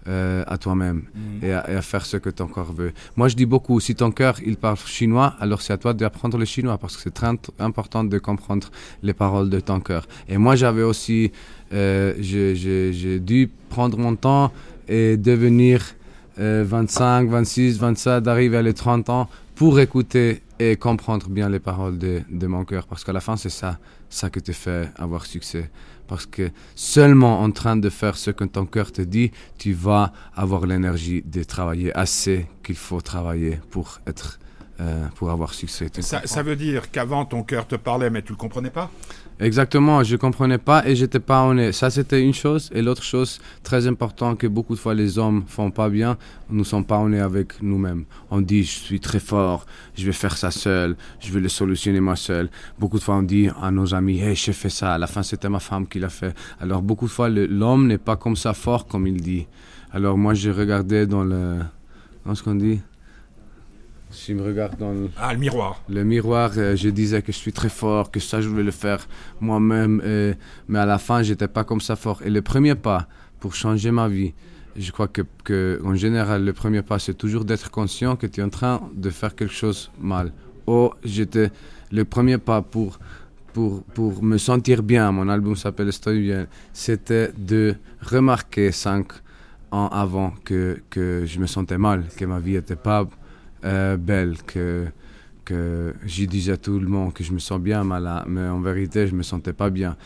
euh, 0.08 0.44
à 0.48 0.58
toi-même 0.58 1.04
mm. 1.14 1.46
et, 1.46 1.54
à, 1.54 1.82
faire 1.82 2.06
ce 2.06 2.18
que 2.18 2.30
ton 2.30 2.48
corps 2.48 2.74
veut. 2.74 2.92
Moi, 3.16 3.28
je 3.28 3.36
dis 3.36 3.46
beaucoup, 3.46 3.80
si 3.80 3.94
ton 3.94 4.12
cœur, 4.12 4.36
il 4.44 4.58
parle 4.58 4.78
chinois, 4.78 5.36
alors 5.40 5.62
c'est 5.62 5.74
à 5.74 5.78
toi 5.78 5.94
d'apprendre 5.94 6.38
le 6.38 6.46
chinois 6.46 6.78
parce 6.80 6.96
que 6.96 7.04
c'est 7.04 7.14
très 7.14 7.32
important 7.60 8.04
de 8.04 8.18
comprendre 8.18 8.70
les 9.04 9.14
paroles 9.14 9.50
de 9.50 9.60
ton 9.60 9.80
cœur. 9.80 10.08
Et 10.28 10.38
moi, 10.38 10.56
j'avais 10.56 10.84
aussi, 10.84 11.32
euh, 11.72 12.16
j'ai 12.20 13.20
dû 13.20 13.50
prendre 13.70 13.98
mon 13.98 14.16
temps 14.16 14.52
et 14.88 15.18
devenir 15.18 15.84
25, 16.38 17.30
26, 17.30 17.78
27, 17.78 18.24
d'arriver 18.24 18.58
à 18.58 18.62
les 18.64 18.74
30 18.74 19.10
ans 19.10 19.30
pour 19.54 19.80
écouter 19.80 20.42
et 20.58 20.76
comprendre 20.78 21.30
bien 21.30 21.50
les 21.50 21.60
paroles 21.60 22.00
de, 22.00 22.22
de 22.30 22.48
mon 22.48 22.66
cœur 22.66 22.88
parce 22.88 23.04
qu'à 23.04 23.14
la 23.14 23.20
fin, 23.20 23.38
c'est 23.38 23.50
ça, 23.50 23.78
ça 24.10 24.32
que 24.32 24.40
te 24.40 24.52
fait 24.52 24.90
avoir 24.98 25.26
succès. 25.26 25.70
Parce 26.12 26.26
que 26.26 26.52
seulement 26.76 27.40
en 27.40 27.52
train 27.52 27.78
de 27.78 27.90
faire 27.90 28.18
ce 28.18 28.32
que 28.32 28.44
ton 28.44 28.66
cœur 28.66 28.92
te 28.92 29.02
dit, 29.02 29.32
tu 29.58 29.72
vas 29.72 30.12
avoir 30.36 30.66
l'énergie 30.66 31.22
de 31.26 31.42
travailler 31.42 31.98
assez 31.98 32.48
qu'il 32.64 32.76
faut 32.76 33.00
travailler 33.00 33.62
pour 33.70 34.02
être, 34.06 34.38
euh, 34.82 35.08
pour 35.16 35.30
avoir 35.30 35.54
succès. 35.54 35.90
Ça, 36.00 36.22
ça, 36.26 36.42
veut 36.42 36.56
dire 36.56 36.90
qu'avant 36.90 37.24
ton 37.24 37.44
cœur 37.44 37.68
te 37.68 37.76
parlait, 37.76 38.10
mais 38.10 38.24
tu 38.24 38.32
le 38.32 38.38
comprenais 38.38 38.72
pas? 38.72 38.90
Exactement, 39.40 40.04
je 40.04 40.16
comprenais 40.16 40.58
pas 40.58 40.88
et 40.88 40.96
j'étais 40.96 41.20
pas 41.20 41.44
honnête. 41.44 41.74
Ça, 41.74 41.92
c'était 41.92 42.20
une 42.22 42.34
chose. 42.34 42.72
Et 42.74 42.82
l'autre 42.82 43.04
chose 43.04 43.40
très 43.62 43.86
importante 43.86 44.40
que 44.40 44.48
beaucoup 44.48 44.74
de 44.74 44.80
fois 44.80 44.96
les 44.96 45.20
hommes 45.20 45.44
font 45.46 45.70
pas 45.70 45.88
bien, 45.88 46.18
nous 46.50 46.64
sommes 46.64 46.84
pas 46.84 46.98
honnêtes 46.98 47.22
avec 47.22 47.62
nous-mêmes. 47.62 48.06
On 48.32 48.42
dit, 48.42 48.64
je 48.64 48.72
suis 48.72 49.00
très 49.00 49.20
fort, 49.20 49.68
je 49.94 50.04
vais 50.04 50.14
faire 50.14 50.36
ça 50.36 50.50
seul, 50.50 50.96
je 51.20 51.32
vais 51.32 51.42
le 51.42 51.50
solutionner 51.50 52.00
moi 52.00 52.16
seul. 52.16 52.50
Beaucoup 52.80 52.98
de 52.98 53.04
fois, 53.04 53.18
on 53.18 53.24
dit 53.24 53.50
à 53.62 53.70
nos 53.70 53.94
amis, 53.94 54.20
hey, 54.20 54.36
j'ai 54.36 54.54
fait 54.54 54.70
ça. 54.70 54.96
À 54.96 54.98
la 54.98 55.06
fin, 55.06 55.22
c'était 55.22 55.50
ma 55.50 55.60
femme 55.60 55.86
qui 55.86 56.00
l'a 56.00 56.10
fait. 56.10 56.34
Alors, 56.60 56.82
beaucoup 56.82 57.06
de 57.06 57.12
fois, 57.12 57.30
l'homme 57.30 57.86
n'est 57.86 58.00
pas 58.00 58.16
comme 58.16 58.36
ça 58.36 58.54
fort 58.54 58.88
comme 58.88 59.06
il 59.06 59.22
dit. 59.22 59.46
Alors, 59.92 60.18
moi, 60.18 60.34
je 60.34 60.50
regardais 60.50 61.06
dans 61.06 61.24
le, 61.24 61.60
dans 62.26 62.34
ce 62.34 62.42
qu'on 62.42 62.56
dit, 62.56 62.80
si 64.12 64.34
je 64.34 64.38
me 64.38 64.44
regarde 64.44 64.78
dans 64.78 64.92
le, 64.92 65.10
ah, 65.18 65.34
le 65.34 65.40
miroir. 65.40 65.84
Le 65.90 66.04
miroir, 66.04 66.52
euh, 66.58 66.76
je 66.76 66.90
disais 66.90 67.22
que 67.22 67.32
je 67.32 67.38
suis 67.38 67.54
très 67.54 67.70
fort, 67.70 68.12
que 68.12 68.20
ça, 68.20 68.42
je 68.42 68.50
voulais 68.50 68.64
le 68.64 68.72
faire 68.72 69.08
moi-même. 69.40 70.02
mais 70.68 70.80
à 70.80 70.86
la 70.86 70.98
fin, 70.98 71.24
j'étais 71.24 71.48
pas 71.48 71.64
comme 71.64 71.82
ça 71.82 71.96
fort. 71.96 72.22
Et 72.24 72.30
le 72.30 72.42
premier 72.42 72.76
pas 72.76 73.08
pour 73.40 73.56
changer 73.56 73.92
ma 73.92 74.08
vie, 74.08 74.34
je 74.76 74.92
crois 74.92 75.08
que, 75.08 75.24
que 75.44 75.82
en 75.84 75.96
général, 75.96 76.46
le 76.46 76.54
premier 76.54 76.82
pas, 76.82 77.00
c'est 77.00 77.14
toujours 77.14 77.46
d'être 77.46 77.70
conscient 77.72 78.16
que 78.16 78.28
tu 78.28 78.42
es 78.42 78.44
en 78.44 78.50
train 78.50 78.82
de 78.94 79.10
faire 79.10 79.36
quelque 79.36 79.54
chose 79.54 79.92
mal. 80.00 80.32
Oh, 80.68 80.94
j'étais 81.04 81.52
le 81.92 82.06
premier 82.06 82.38
pas 82.38 82.62
pour, 82.62 83.00
pour, 83.54 83.84
pour 83.84 84.24
me 84.24 84.38
sentir 84.38 84.84
bien. 84.84 85.12
Mon 85.12 85.28
album 85.28 85.56
s'appelle 85.56 85.90
Estoy 85.90 86.22
bien. 86.22 86.48
C'était 86.74 87.32
de 87.38 87.76
remarquer 88.02 88.72
cinq 88.72 89.08
ans 89.72 89.88
avant 89.88 90.34
que, 90.46 90.82
que 90.90 91.26
je 91.26 91.40
me 91.40 91.48
sentais 91.48 91.78
mal, 91.78 92.06
que 92.18 92.26
ma 92.26 92.40
vie 92.40 92.54
n'était 92.54 92.76
pas 92.76 93.08
euh, 93.66 93.98
belle, 93.98 94.38
que, 94.46 94.86
que 95.46 95.94
j'y 96.06 96.28
disais 96.28 96.54
à 96.54 96.58
tout 96.58 96.80
le 96.80 96.88
monde 96.88 97.14
que 97.14 97.24
je 97.24 97.32
me 97.34 97.40
sens 97.40 97.60
bien, 97.60 97.84
malade, 97.84 98.26
mais 98.28 98.48
en 98.48 98.62
vérité, 98.62 99.08
je 99.08 99.16
me 99.16 99.24
sentais 99.24 99.54
pas 99.54 99.70
bien. 99.70 99.98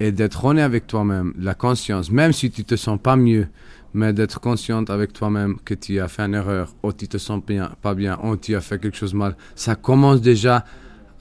Et 0.00 0.12
d'être 0.12 0.44
honnête 0.44 0.64
avec 0.64 0.86
toi-même, 0.86 1.32
la 1.38 1.54
conscience, 1.54 2.10
même 2.10 2.32
si 2.32 2.50
tu 2.50 2.64
te 2.64 2.76
sens 2.76 2.98
pas 3.00 3.16
mieux, 3.16 3.46
mais 3.92 4.12
d'être 4.12 4.40
consciente 4.40 4.90
avec 4.90 5.12
toi-même 5.12 5.56
que 5.64 5.74
tu 5.74 6.00
as 6.00 6.08
fait 6.08 6.22
une 6.22 6.34
erreur, 6.34 6.74
ou 6.82 6.92
tu 6.92 7.06
te 7.06 7.16
sens 7.16 7.40
bien, 7.44 7.70
pas 7.80 7.94
bien, 7.94 8.18
ou 8.24 8.36
tu 8.36 8.56
as 8.56 8.60
fait 8.60 8.80
quelque 8.80 8.96
chose 8.96 9.12
de 9.12 9.18
mal, 9.18 9.36
ça 9.54 9.76
commence 9.76 10.20
déjà 10.20 10.64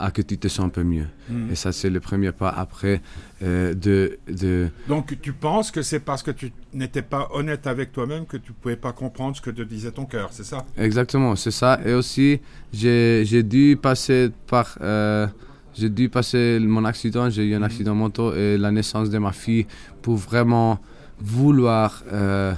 à 0.03 0.12
que 0.12 0.22
tu 0.22 0.38
te 0.38 0.50
sens 0.50 0.65
un 0.65 0.69
peu 0.69 0.83
mieux. 0.83 1.07
Hmm. 1.29 1.50
Et 1.50 1.55
ça, 1.55 1.72
c'est 1.72 1.89
le 1.89 2.01
premier 2.01 2.33
pas 2.33 2.50
après 2.50 3.01
euh, 3.41 3.74
de, 3.74 4.19
de... 4.27 4.67
Donc, 4.89 5.17
tu 5.22 5.31
penses 5.31 5.72
que 5.72 5.81
c'est 5.81 6.01
parce 6.01 6.22
que 6.22 6.31
tu 6.31 6.51
n'étais 6.74 7.01
pas 7.01 7.29
honnête 7.31 7.67
avec 7.67 7.93
toi-même 7.93 8.25
que 8.25 8.36
tu 8.36 8.51
ne 8.51 8.55
pouvais 8.55 8.75
pas 8.75 8.91
comprendre 8.91 9.38
ce 9.38 9.41
que 9.41 9.50
te 9.50 9.62
disait 9.62 9.91
ton 9.91 10.05
cœur, 10.05 10.29
c'est 10.31 10.43
ça? 10.43 10.65
Exactement, 10.77 11.38
c'est 11.38 11.51
ça. 11.51 11.79
Et 11.86 11.93
aussi, 11.93 12.41
j'ai 12.74 13.43
dû 13.43 13.77
passer 13.81 14.29
par... 14.48 14.77
Euh, 14.81 15.25
j'ai 15.74 15.89
dû 15.89 16.10
passer 16.10 16.60
mon 16.62 16.83
accident, 16.86 17.29
j'ai 17.29 17.45
eu 17.45 17.55
un 17.55 17.62
hmm. 17.62 17.63
accident 17.63 17.95
moto 17.95 18.36
et 18.36 18.57
la 18.57 18.72
naissance 18.72 19.10
de 19.10 19.17
ma 19.17 19.31
fille 19.31 19.65
pour 20.01 20.17
vraiment 20.17 20.79
vouloir 21.17 22.03
euh, 22.12 22.53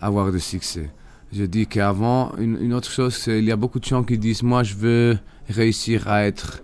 avoir 0.00 0.30
de 0.30 0.38
succès. 0.38 0.88
Je 1.32 1.42
dis 1.42 1.66
qu'avant, 1.66 2.32
une, 2.38 2.56
une, 2.62 2.72
autre 2.72 2.90
chose, 2.90 3.14
c'est 3.14 3.40
il 3.40 3.44
y 3.44 3.50
a 3.50 3.56
beaucoup 3.56 3.80
de 3.80 3.84
gens 3.84 4.04
qui 4.04 4.16
disent, 4.16 4.44
moi 4.44 4.62
je 4.62 4.74
veux 4.74 5.18
réussir 5.48 6.08
à 6.08 6.24
être 6.24 6.62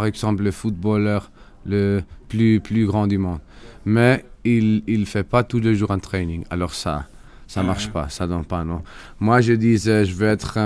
par 0.00 0.06
exemple, 0.06 0.42
le 0.42 0.50
footballeur 0.50 1.30
le 1.66 2.00
plus, 2.30 2.58
plus 2.58 2.86
grand 2.86 3.06
du 3.06 3.18
monde. 3.18 3.40
Mais 3.84 4.24
il 4.44 4.82
ne 4.88 5.04
fait 5.04 5.24
pas 5.24 5.42
tous 5.44 5.60
les 5.60 5.74
jours 5.74 5.90
un 5.90 5.98
training. 5.98 6.42
Alors 6.48 6.72
ça, 6.72 7.06
ça 7.46 7.62
marche 7.62 7.90
pas, 7.90 8.08
ça 8.08 8.26
donne 8.26 8.46
pas, 8.46 8.64
non. 8.64 8.80
Moi, 9.18 9.42
je 9.42 9.52
disais, 9.52 10.06
je 10.06 10.14
veux 10.14 10.26
être 10.26 10.58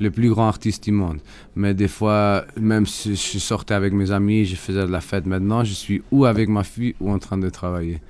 le 0.00 0.10
plus 0.10 0.30
grand 0.30 0.48
artiste 0.48 0.82
du 0.82 0.90
monde. 0.90 1.20
Mais 1.54 1.74
des 1.74 1.86
fois, 1.86 2.44
même 2.60 2.86
si 2.86 3.14
je 3.14 3.38
sortais 3.38 3.74
avec 3.74 3.92
mes 3.92 4.10
amis, 4.10 4.44
je 4.46 4.56
faisais 4.56 4.84
de 4.84 4.90
la 4.90 5.00
fête. 5.00 5.26
Maintenant, 5.26 5.62
je 5.62 5.72
suis 5.72 6.02
ou 6.10 6.24
avec 6.24 6.48
ma 6.48 6.64
fille 6.64 6.96
ou 6.98 7.12
en 7.12 7.20
train 7.20 7.38
de 7.38 7.48
travailler. 7.48 8.00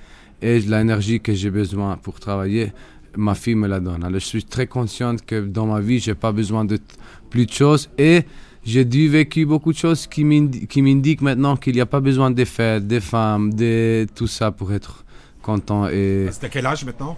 Et 0.41 0.59
l'énergie 0.61 1.21
que 1.21 1.35
j'ai 1.35 1.51
besoin 1.51 1.99
pour 1.99 2.19
travailler, 2.19 2.73
ma 3.15 3.35
fille 3.35 3.57
me 3.57 3.69
la 3.69 3.81
donne. 3.81 4.03
Alors, 4.05 4.21
je 4.21 4.25
suis 4.25 4.45
très 4.45 4.67
consciente 4.67 5.23
que 5.27 5.39
dans 5.39 5.67
ma 5.67 5.81
vie, 5.81 5.99
j'ai 5.99 6.15
pas 6.15 6.33
besoin 6.33 6.65
de 6.65 6.79
plus 7.29 7.45
de 7.45 7.53
choses. 7.53 7.91
Et 7.99 8.23
j'ai 8.67 8.85
dû 8.85 9.09
vécu 9.09 9.47
beaucoup 9.47 9.73
de 9.73 9.79
choses 9.79 10.09
qui 10.09 10.25
m'indiquent 10.25 11.23
maintenant 11.23 11.57
qu'il 11.57 11.75
n'y 11.75 11.81
a 11.81 11.87
pas 11.87 12.01
besoin 12.01 12.33
des 12.33 12.45
fêtes, 12.45 12.87
des 12.87 13.01
femmes, 13.01 13.55
de 13.55 14.07
tout 14.15 14.27
ça 14.27 14.51
pour 14.51 14.73
être 14.73 15.05
content. 15.41 15.89
Et... 15.89 16.27
C'était 16.33 16.51
quel 16.51 16.67
âge 16.67 16.85
maintenant? 16.85 17.17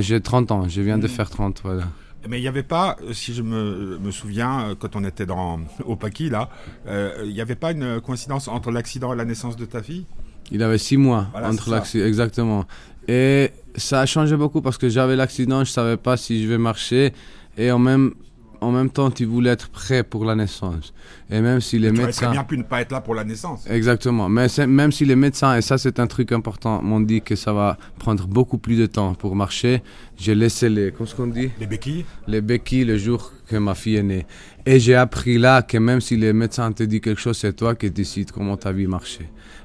J'ai 0.00 0.20
30 0.20 0.52
ans, 0.52 0.68
je 0.68 0.80
viens 0.80 0.98
de 0.98 1.06
hmm. 1.06 1.10
faire 1.10 1.30
30, 1.30 1.62
voilà. 1.64 1.84
Mais 2.28 2.38
il 2.38 2.42
n'y 2.42 2.48
avait 2.48 2.62
pas, 2.62 2.96
si 3.12 3.34
je 3.34 3.42
me, 3.42 3.98
me, 3.98 4.12
souviens, 4.12 4.60
euh, 4.60 4.74
quand 4.78 4.94
on 4.94 5.04
était 5.04 5.26
dans, 5.26 5.58
au 5.84 5.96
Paki, 5.96 6.30
là, 6.30 6.48
euh, 6.86 7.24
il 7.24 7.32
n'y 7.32 7.40
avait 7.40 7.56
pas 7.56 7.72
une 7.72 8.00
coïncidence 8.00 8.46
entre 8.46 8.70
l'accident 8.70 9.12
et 9.12 9.16
la 9.16 9.24
naissance 9.24 9.56
de 9.56 9.64
ta 9.64 9.82
fille? 9.82 10.06
Il 10.52 10.62
avait 10.62 10.78
six 10.78 10.96
mois 10.96 11.26
entre 11.34 11.70
l'accident, 11.70 12.04
exactement. 12.04 12.66
Et 13.08 13.50
ça 13.74 14.00
a 14.00 14.06
changé 14.06 14.36
beaucoup 14.36 14.60
parce 14.60 14.78
que 14.78 14.88
j'avais 14.88 15.16
l'accident, 15.16 15.64
je 15.64 15.70
ne 15.70 15.74
savais 15.74 15.96
pas 15.96 16.16
si 16.16 16.44
je 16.44 16.48
vais 16.48 16.58
marcher. 16.58 17.12
Et 17.58 17.72
en 17.72 17.78
même 17.78 18.14
en 18.62 18.70
même 18.70 18.90
temps, 18.90 19.10
tu 19.10 19.24
voulais 19.24 19.50
être 19.50 19.68
prêt 19.68 20.04
pour 20.04 20.24
la 20.24 20.34
naissance. 20.36 20.94
Et 21.30 21.40
même 21.40 21.60
si 21.60 21.78
les 21.78 21.90
médecins. 21.90 22.10
Tu 22.12 22.24
aurais 22.24 22.32
bien 22.34 22.44
pu 22.44 22.58
ne 22.58 22.62
pas 22.62 22.80
être 22.80 22.92
là 22.92 23.00
pour 23.00 23.14
la 23.14 23.24
naissance. 23.24 23.66
Exactement. 23.68 24.28
Mais 24.28 24.46
même 24.66 24.92
si 24.92 25.04
les 25.04 25.16
médecins, 25.16 25.56
et 25.56 25.62
ça 25.62 25.78
c'est 25.78 25.98
un 25.98 26.06
truc 26.06 26.30
important, 26.30 26.80
m'ont 26.80 27.00
dit 27.00 27.22
que 27.22 27.34
ça 27.34 27.52
va 27.52 27.76
prendre 27.98 28.26
beaucoup 28.26 28.58
plus 28.58 28.76
de 28.76 28.86
temps 28.86 29.14
pour 29.14 29.34
marcher, 29.34 29.82
j'ai 30.16 30.34
laissé 30.34 30.68
les. 30.68 30.92
Comment 30.92 31.10
qu'on 31.16 31.26
dit? 31.26 31.50
Les 31.58 31.66
béquilles 31.66 32.04
Les 32.28 32.40
béquilles 32.40 32.84
le 32.84 32.98
jour 32.98 33.32
que 33.48 33.56
ma 33.56 33.74
fille 33.74 33.96
est 33.96 34.02
née. 34.02 34.26
Et 34.64 34.78
j'ai 34.78 34.94
appris 34.94 35.38
là 35.38 35.62
que 35.62 35.78
même 35.78 36.00
si 36.00 36.16
les 36.16 36.32
médecins 36.32 36.70
te 36.70 36.84
disent 36.84 37.00
quelque 37.00 37.20
chose, 37.20 37.36
c'est 37.36 37.54
toi 37.54 37.74
qui 37.74 37.90
décides 37.90 38.30
comment 38.30 38.56
ta 38.56 38.70
vie 38.70 38.86
marche. 38.86 39.18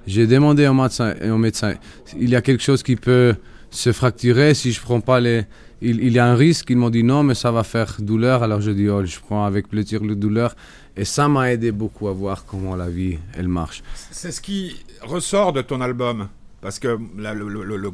J'ai 0.08 0.26
demandé 0.26 0.68
au 0.68 0.74
médecin, 0.74 1.14
au 1.30 1.38
médecin, 1.38 1.76
il 2.20 2.30
y 2.30 2.36
a 2.36 2.42
quelque 2.42 2.64
chose 2.64 2.82
qui 2.82 2.96
peut 2.96 3.36
se 3.70 3.92
fracturer 3.92 4.54
si 4.54 4.72
je 4.72 4.82
prends 4.82 5.02
pas 5.02 5.20
les 5.20 5.44
il, 5.82 6.12
y 6.12 6.20
a 6.20 6.26
un 6.26 6.36
risque. 6.36 6.70
Ils 6.70 6.78
m'ont 6.78 6.90
dit 6.90 7.04
non, 7.04 7.24
mais 7.24 7.36
ça 7.36 7.52
va 7.52 7.64
faire 7.64 7.98
douleur. 8.00 8.44
Alors 8.44 8.62
je 8.62 8.72
dis, 8.72 8.90
oh, 8.90 9.06
je 9.06 9.20
prends 9.20 9.46
avec 9.46 9.68
plaisir 9.68 10.04
le 10.04 10.16
douleur. 10.16 10.56
Et 10.96 11.06
ça 11.06 11.28
m'a 11.28 11.52
aidé 11.52 11.72
beaucoup 11.72 12.08
à 12.08 12.14
voir 12.14 12.46
comment 12.46 12.76
la 12.76 12.90
vie, 12.90 13.20
elle 13.36 13.48
marche. 13.48 13.84
C'est 14.12 14.32
ce 14.32 14.42
qui 14.42 14.76
ressort 15.02 15.54
de 15.54 15.62
ton 15.62 15.82
album. 15.82 16.28
Parce 16.60 16.80
que 16.80 16.98
le, 17.16 17.92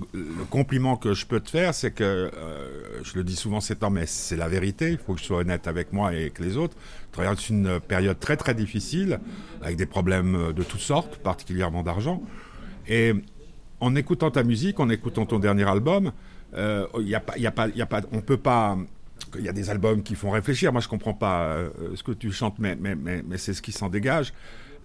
compliment 0.49 0.95
que 0.95 1.13
je 1.13 1.25
peux 1.25 1.41
te 1.41 1.49
faire, 1.49 1.73
c'est 1.73 1.91
que, 1.91 2.03
euh, 2.03 3.03
je 3.03 3.15
le 3.15 3.25
dis 3.25 3.35
souvent 3.35 3.59
c'est 3.59 3.75
temps, 3.75 3.89
mais 3.89 4.05
c'est 4.05 4.37
la 4.37 4.47
vérité, 4.47 4.91
il 4.91 4.97
faut 4.97 5.13
que 5.15 5.19
je 5.19 5.25
sois 5.25 5.39
honnête 5.39 5.67
avec 5.67 5.91
moi 5.91 6.13
et 6.13 6.21
avec 6.21 6.39
les 6.39 6.55
autres. 6.55 6.75
Tu 6.77 7.11
traverses 7.11 7.49
une 7.49 7.81
période 7.81 8.17
très 8.19 8.37
très 8.37 8.53
difficile, 8.53 9.19
avec 9.61 9.75
des 9.75 9.85
problèmes 9.85 10.53
de 10.53 10.63
toutes 10.63 10.79
sortes, 10.79 11.17
particulièrement 11.17 11.83
d'argent. 11.83 12.23
Et 12.87 13.13
en 13.81 13.95
écoutant 13.95 14.31
ta 14.31 14.43
musique, 14.43 14.79
en 14.79 14.89
écoutant 14.89 15.25
ton 15.25 15.39
dernier 15.39 15.67
album, 15.67 16.13
euh, 16.55 16.87
y 16.99 17.15
a 17.15 17.19
pas, 17.19 17.37
y 17.37 17.47
a 17.47 17.51
pas, 17.51 17.67
y 17.69 17.81
a 17.81 17.85
pas, 17.85 18.01
on 18.11 18.21
peut 18.21 18.37
pas 18.37 18.77
qu'il 19.31 19.43
y 19.43 19.49
a 19.49 19.53
des 19.53 19.69
albums 19.69 20.03
qui 20.03 20.15
font 20.15 20.31
réfléchir. 20.31 20.71
Moi, 20.71 20.81
je 20.81 20.87
comprends 20.87 21.13
pas 21.13 21.57
ce 21.95 22.03
que 22.03 22.11
tu 22.11 22.31
chantes, 22.31 22.59
mais, 22.59 22.75
mais, 22.75 22.95
mais, 22.95 23.23
mais 23.25 23.37
c'est 23.37 23.53
ce 23.53 23.61
qui 23.61 23.71
s'en 23.71 23.89
dégage. 23.89 24.33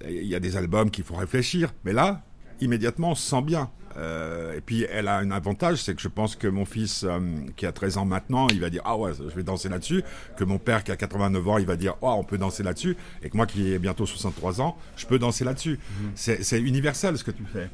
Il 0.08 0.26
y 0.26 0.34
a 0.34 0.40
des 0.40 0.56
albums 0.56 0.90
qui 0.90 1.02
font 1.02 1.16
réfléchir, 1.16 1.72
mais 1.84 1.92
là, 1.92 2.22
immédiatement, 2.60 3.10
on 3.10 3.14
se 3.14 3.28
sent 3.28 3.42
bien. 3.42 3.70
Euh, 3.96 4.56
et 4.56 4.60
puis 4.60 4.87
elle 4.90 5.08
a 5.08 5.16
un 5.16 5.30
avantage, 5.30 5.82
c'est 5.82 5.94
que 5.94 6.00
je 6.00 6.08
pense 6.08 6.37
que 6.37 6.46
mon 6.46 6.64
fils 6.64 7.04
euh, 7.04 7.18
qui 7.56 7.66
a 7.66 7.72
13 7.72 7.98
ans 7.98 8.04
maintenant, 8.04 8.46
il 8.48 8.60
va 8.60 8.70
dire 8.70 8.82
ah 8.84 8.96
ouais, 8.96 9.12
je 9.14 9.34
vais 9.34 9.42
danser 9.42 9.68
là-dessus. 9.68 10.04
Que 10.37 10.44
mon 10.44 10.58
père 10.58 10.84
qui 10.84 10.92
a 10.92 10.96
89 10.96 11.48
ans, 11.48 11.58
il 11.58 11.66
va 11.66 11.76
dire 11.76 11.96
oh 12.00 12.14
on 12.16 12.25
peut 12.25 12.38
danser 12.38 12.62
là-dessus. 12.62 12.96
Et 13.22 13.30
que 13.30 13.37
moi 13.37 13.46
qui 13.46 13.72
ai 13.72 13.78
bientôt 13.78 14.06
63 14.06 14.60
ans, 14.60 14.76
je 14.96 15.06
peux 15.06 15.18
danser 15.18 15.44
là-dessus. 15.44 15.78
Mhm. 16.00 16.12
C'est 16.14 16.60
universel 16.60 17.18
ce 17.18 17.25
que 17.25 17.30
tu 17.30 17.44
fais. 17.44 17.68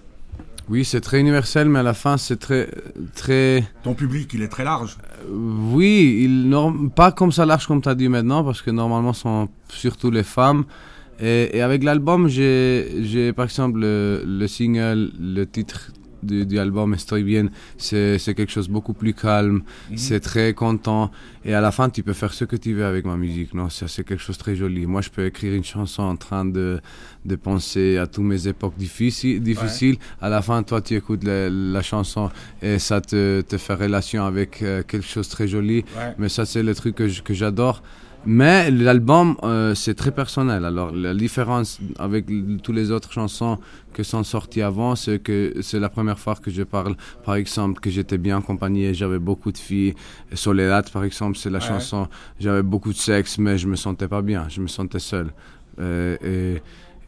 Oui, 0.69 0.85
c'est 0.85 1.01
très 1.01 1.21
universel, 1.21 1.69
mais 1.69 1.81
à 1.81 1.83
la 1.83 1.95
fin, 1.95 2.17
c'est 2.17 2.39
très, 2.39 2.69
très. 3.15 3.65
Ton 3.83 3.95
public, 3.95 4.31
il 4.33 4.43
est 4.43 4.49
très 4.49 4.65
large. 4.65 4.97
Euh, 5.29 5.35
oui, 5.73 6.23
il 6.25 6.55
pas 6.95 7.13
comme 7.13 7.33
ça 7.33 7.45
large 7.45 7.67
comme 7.67 7.83
tu 7.83 7.89
as 7.89 7.95
dit 7.95 8.09
maintenant, 8.09 8.43
parce 8.43 8.63
que 8.63 8.71
normalement, 8.71 9.13
ce 9.13 9.23
sont 9.23 9.49
surtout 9.69 10.11
les 10.11 10.23
femmes. 10.23 10.65
Et, 11.21 11.61
avec 11.61 11.85
l'album, 11.85 12.29
j'ai 12.29 13.33
par 13.37 13.45
exemple 13.45 13.81
le, 13.81 14.47
single, 14.47 15.13
le 15.21 15.45
titre 15.45 15.93
du, 16.25 16.59
album 16.59 16.95
Estoy 16.95 17.23
Bien, 17.23 17.49
c'est 17.77 18.19
quelque 18.35 18.51
chose 18.51 18.69
de 18.69 18.73
beaucoup 18.73 18.95
plus 18.95 19.15
calme, 19.15 19.63
mhm. 19.91 19.97
c'est 19.97 20.21
très 20.21 20.55
content. 20.55 21.11
Et 21.45 21.53
à 21.53 21.61
la 21.61 21.73
fin, 21.73 21.91
tu 21.91 22.03
peux 22.03 22.15
faire 22.15 22.33
ce 22.33 22.45
que 22.45 22.57
tu 22.57 22.73
veux 22.73 22.87
avec 22.87 23.05
ma 23.05 23.17
musique. 23.17 23.53
Non, 23.53 23.69
c'est 23.69 24.05
quelque 24.05 24.23
chose 24.23 24.39
de 24.39 24.43
très 24.43 24.57
joli. 24.57 24.87
Moi, 24.87 25.03
je 25.03 25.11
peux 25.11 25.27
écrire 25.27 25.53
une 25.55 25.65
chanson 25.65 26.03
en 26.03 26.17
train 26.17 26.45
de, 26.45 26.81
de 27.25 27.37
penser 27.37 27.99
à 27.99 28.07
toutes 28.07 28.25
mes 28.25 28.49
époques 28.49 28.77
difficiles. 28.77 29.43
difficiles. 29.43 29.99
À 30.23 30.29
la 30.29 30.41
fin, 30.41 30.63
toi, 30.63 30.81
tu 30.81 30.95
écoutes 30.95 31.25
la, 31.25 31.83
chanson 31.83 32.31
et 32.63 32.79
ça 32.79 33.03
te, 33.03 33.43
te 33.43 33.59
fait 33.59 33.75
relation 33.75 34.25
avec 34.25 34.63
euh, 34.63 34.83
quelque 34.83 35.07
chose 35.07 35.29
de 35.29 35.33
très 35.33 35.49
joli. 35.49 35.85
Mais 36.17 36.31
ça, 36.31 36.47
c'est 36.47 36.63
le 36.63 36.75
truc 36.75 36.95
que 36.97 37.35
j'adore. 37.35 37.83
Mais 38.27 38.71
l'album, 38.71 39.37
euh, 39.43 39.75
c'est 39.75 39.95
très 39.95 40.11
personnel. 40.11 40.65
Alors, 40.65 40.93
la 40.93 41.15
différence 41.15 41.79
avec 41.99 42.27
toutes 42.63 42.75
les 42.75 42.91
autres 42.91 43.13
chansons 43.13 43.59
que 43.93 44.03
sont 44.03 44.25
sorties 44.25 44.63
avant, 44.63 44.97
c'est 44.97 45.19
que 45.19 45.55
c'est 45.61 45.79
la 45.79 45.91
première 45.91 46.19
fois 46.19 46.35
que 46.35 46.51
je 46.51 46.63
parle, 46.63 46.97
par 47.25 47.35
exemple, 47.35 47.81
que 47.81 47.91
j'étais 47.91 48.17
bien 48.17 48.39
accompagné, 48.39 48.95
j'avais 48.95 49.19
beaucoup 49.19 49.53
de 49.53 49.59
filles. 49.59 49.95
Soledad, 50.33 50.91
par 50.91 51.05
exemple, 51.05 51.37
c'est 51.37 51.51
la 51.51 51.61
chanson, 51.61 52.09
j'avais 52.41 52.63
beaucoup 52.63 52.93
de 52.93 52.99
sexe, 52.99 53.37
mais 53.39 53.59
je 53.59 53.69
me 53.69 53.77
sentais 53.77 54.09
pas 54.09 54.23
bien, 54.23 54.47
je 54.49 54.61
me 54.63 54.69
sentais 54.69 55.01
seul. 55.01 55.31
Euh, 55.79 56.17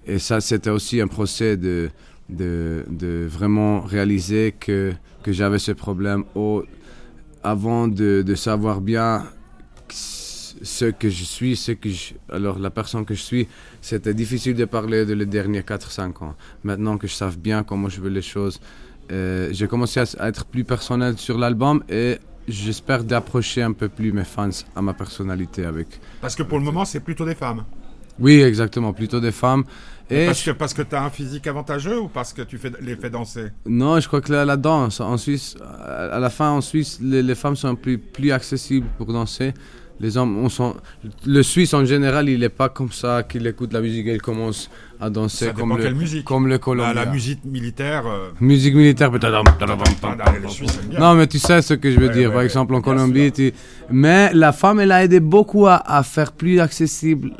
et, 0.06 0.14
et, 0.14 0.18
ça, 0.18 0.40
c'était 0.40 0.70
aussi 0.70 1.00
un 1.00 1.08
procès 1.08 1.56
de, 1.56 1.88
de, 2.28 2.84
de 2.90 3.26
vraiment 3.28 3.80
réaliser 3.80 4.54
que, 4.58 4.92
que 5.22 5.32
j'avais 5.32 5.58
ce 5.58 5.72
problème 5.72 6.24
au, 6.34 6.64
avant 7.42 7.88
de, 7.88 8.22
de 8.22 8.34
savoir 8.34 8.80
bien 8.80 9.24
ce 10.62 10.86
que 10.86 11.08
je 11.08 11.24
suis, 11.24 11.56
ce 11.56 11.72
que 11.72 11.90
je, 11.90 12.14
alors 12.30 12.58
la 12.58 12.70
personne 12.70 13.04
que 13.04 13.14
je 13.14 13.22
suis, 13.22 13.48
c'était 13.80 14.14
difficile 14.14 14.54
de 14.54 14.64
parler 14.64 15.04
de 15.04 15.14
les 15.14 15.26
derniers 15.26 15.60
4-5 15.60 16.24
ans. 16.24 16.34
Maintenant 16.64 16.98
que 16.98 17.06
je 17.06 17.14
sais 17.14 17.26
bien 17.38 17.62
comment 17.62 17.88
je 17.88 18.00
veux 18.00 18.10
les 18.10 18.22
choses, 18.22 18.60
euh, 19.12 19.48
j'ai 19.52 19.68
commencé 19.68 20.00
à, 20.00 20.28
être 20.28 20.44
plus 20.44 20.64
personnel 20.64 21.16
sur 21.18 21.38
l'album 21.38 21.82
et 21.88 22.18
j'espère 22.48 23.04
d'approcher 23.04 23.62
un 23.62 23.72
peu 23.72 23.88
plus 23.88 24.12
mes 24.12 24.24
fans 24.24 24.50
à 24.74 24.82
ma 24.82 24.94
personnalité 24.94 25.64
avec. 25.64 26.00
Parce 26.20 26.34
que 26.34 26.42
pour 26.42 26.58
le 26.58 26.64
moment, 26.64 26.84
c'est 26.84 27.00
plutôt 27.00 27.24
des 27.24 27.34
femmes. 27.34 27.64
Oui, 28.18 28.40
exactement, 28.40 28.92
plutôt 28.92 29.20
des 29.20 29.32
femmes. 29.32 29.64
Et 30.08 30.26
parce, 30.26 30.42
que, 30.42 30.50
parce 30.52 30.72
que 30.72 30.82
tu 30.82 30.94
as 30.94 31.04
un 31.04 31.10
physique 31.10 31.46
avantageux 31.48 31.98
ou 31.98 32.08
parce 32.08 32.32
que 32.32 32.42
tu 32.42 32.58
fais, 32.58 32.70
les 32.80 32.96
fais 32.96 33.10
danser? 33.10 33.48
Non, 33.66 33.98
je 33.98 34.06
crois 34.06 34.20
que 34.20 34.32
la, 34.32 34.56
danse, 34.56 35.00
en 35.00 35.16
Suisse, 35.16 35.56
à 35.84 36.18
la 36.18 36.30
fin, 36.30 36.50
en 36.50 36.60
Suisse, 36.60 36.98
les, 37.02 37.22
les 37.22 37.34
femmes 37.34 37.56
sont 37.56 37.74
plus, 37.74 37.98
plus 37.98 38.30
accessibles 38.30 38.86
pour 38.96 39.12
danser 39.12 39.52
les 40.00 40.16
hommes, 40.16 40.36
on 40.38 40.48
sent, 40.48 40.72
le 41.26 41.42
Suisse 41.42 41.72
en 41.72 41.84
général, 41.84 42.28
il 42.28 42.40
n'est 42.40 42.48
pas 42.48 42.68
comme 42.68 42.92
ça 42.92 43.22
qu'il 43.22 43.46
écoute 43.46 43.72
la 43.72 43.80
musique 43.80 44.06
et 44.06 44.14
il 44.14 44.20
commence 44.22 44.70
à 45.00 45.08
danser 45.10 45.52
comme 45.56 45.76
le, 45.76 45.90
musique. 45.92 46.24
comme 46.24 46.46
le 46.48 46.58
Colombien. 46.58 46.92
La, 46.92 47.06
musique 47.06 47.44
militaire. 47.44 48.06
Euh, 48.06 48.30
musique 48.40 48.74
militaire, 48.74 49.10
peut-être. 49.10 49.42
Non, 50.98 51.14
mais 51.14 51.26
tu 51.26 51.38
sais 51.38 51.62
ce 51.62 51.74
que 51.74 51.90
je 51.90 51.98
veux 51.98 52.10
dire. 52.10 52.32
Par 52.32 52.42
exemple, 52.42 52.74
en 52.74 52.80
Colombie, 52.80 53.32
mais 53.90 54.32
la 54.34 54.52
femme, 54.52 54.80
elle 54.80 54.92
a 54.92 55.04
aidé 55.04 55.20
beaucoup 55.20 55.66
à, 55.66 55.76
à 55.76 56.02
faire 56.02 56.32
plus 56.32 56.60
accessible 56.60 57.30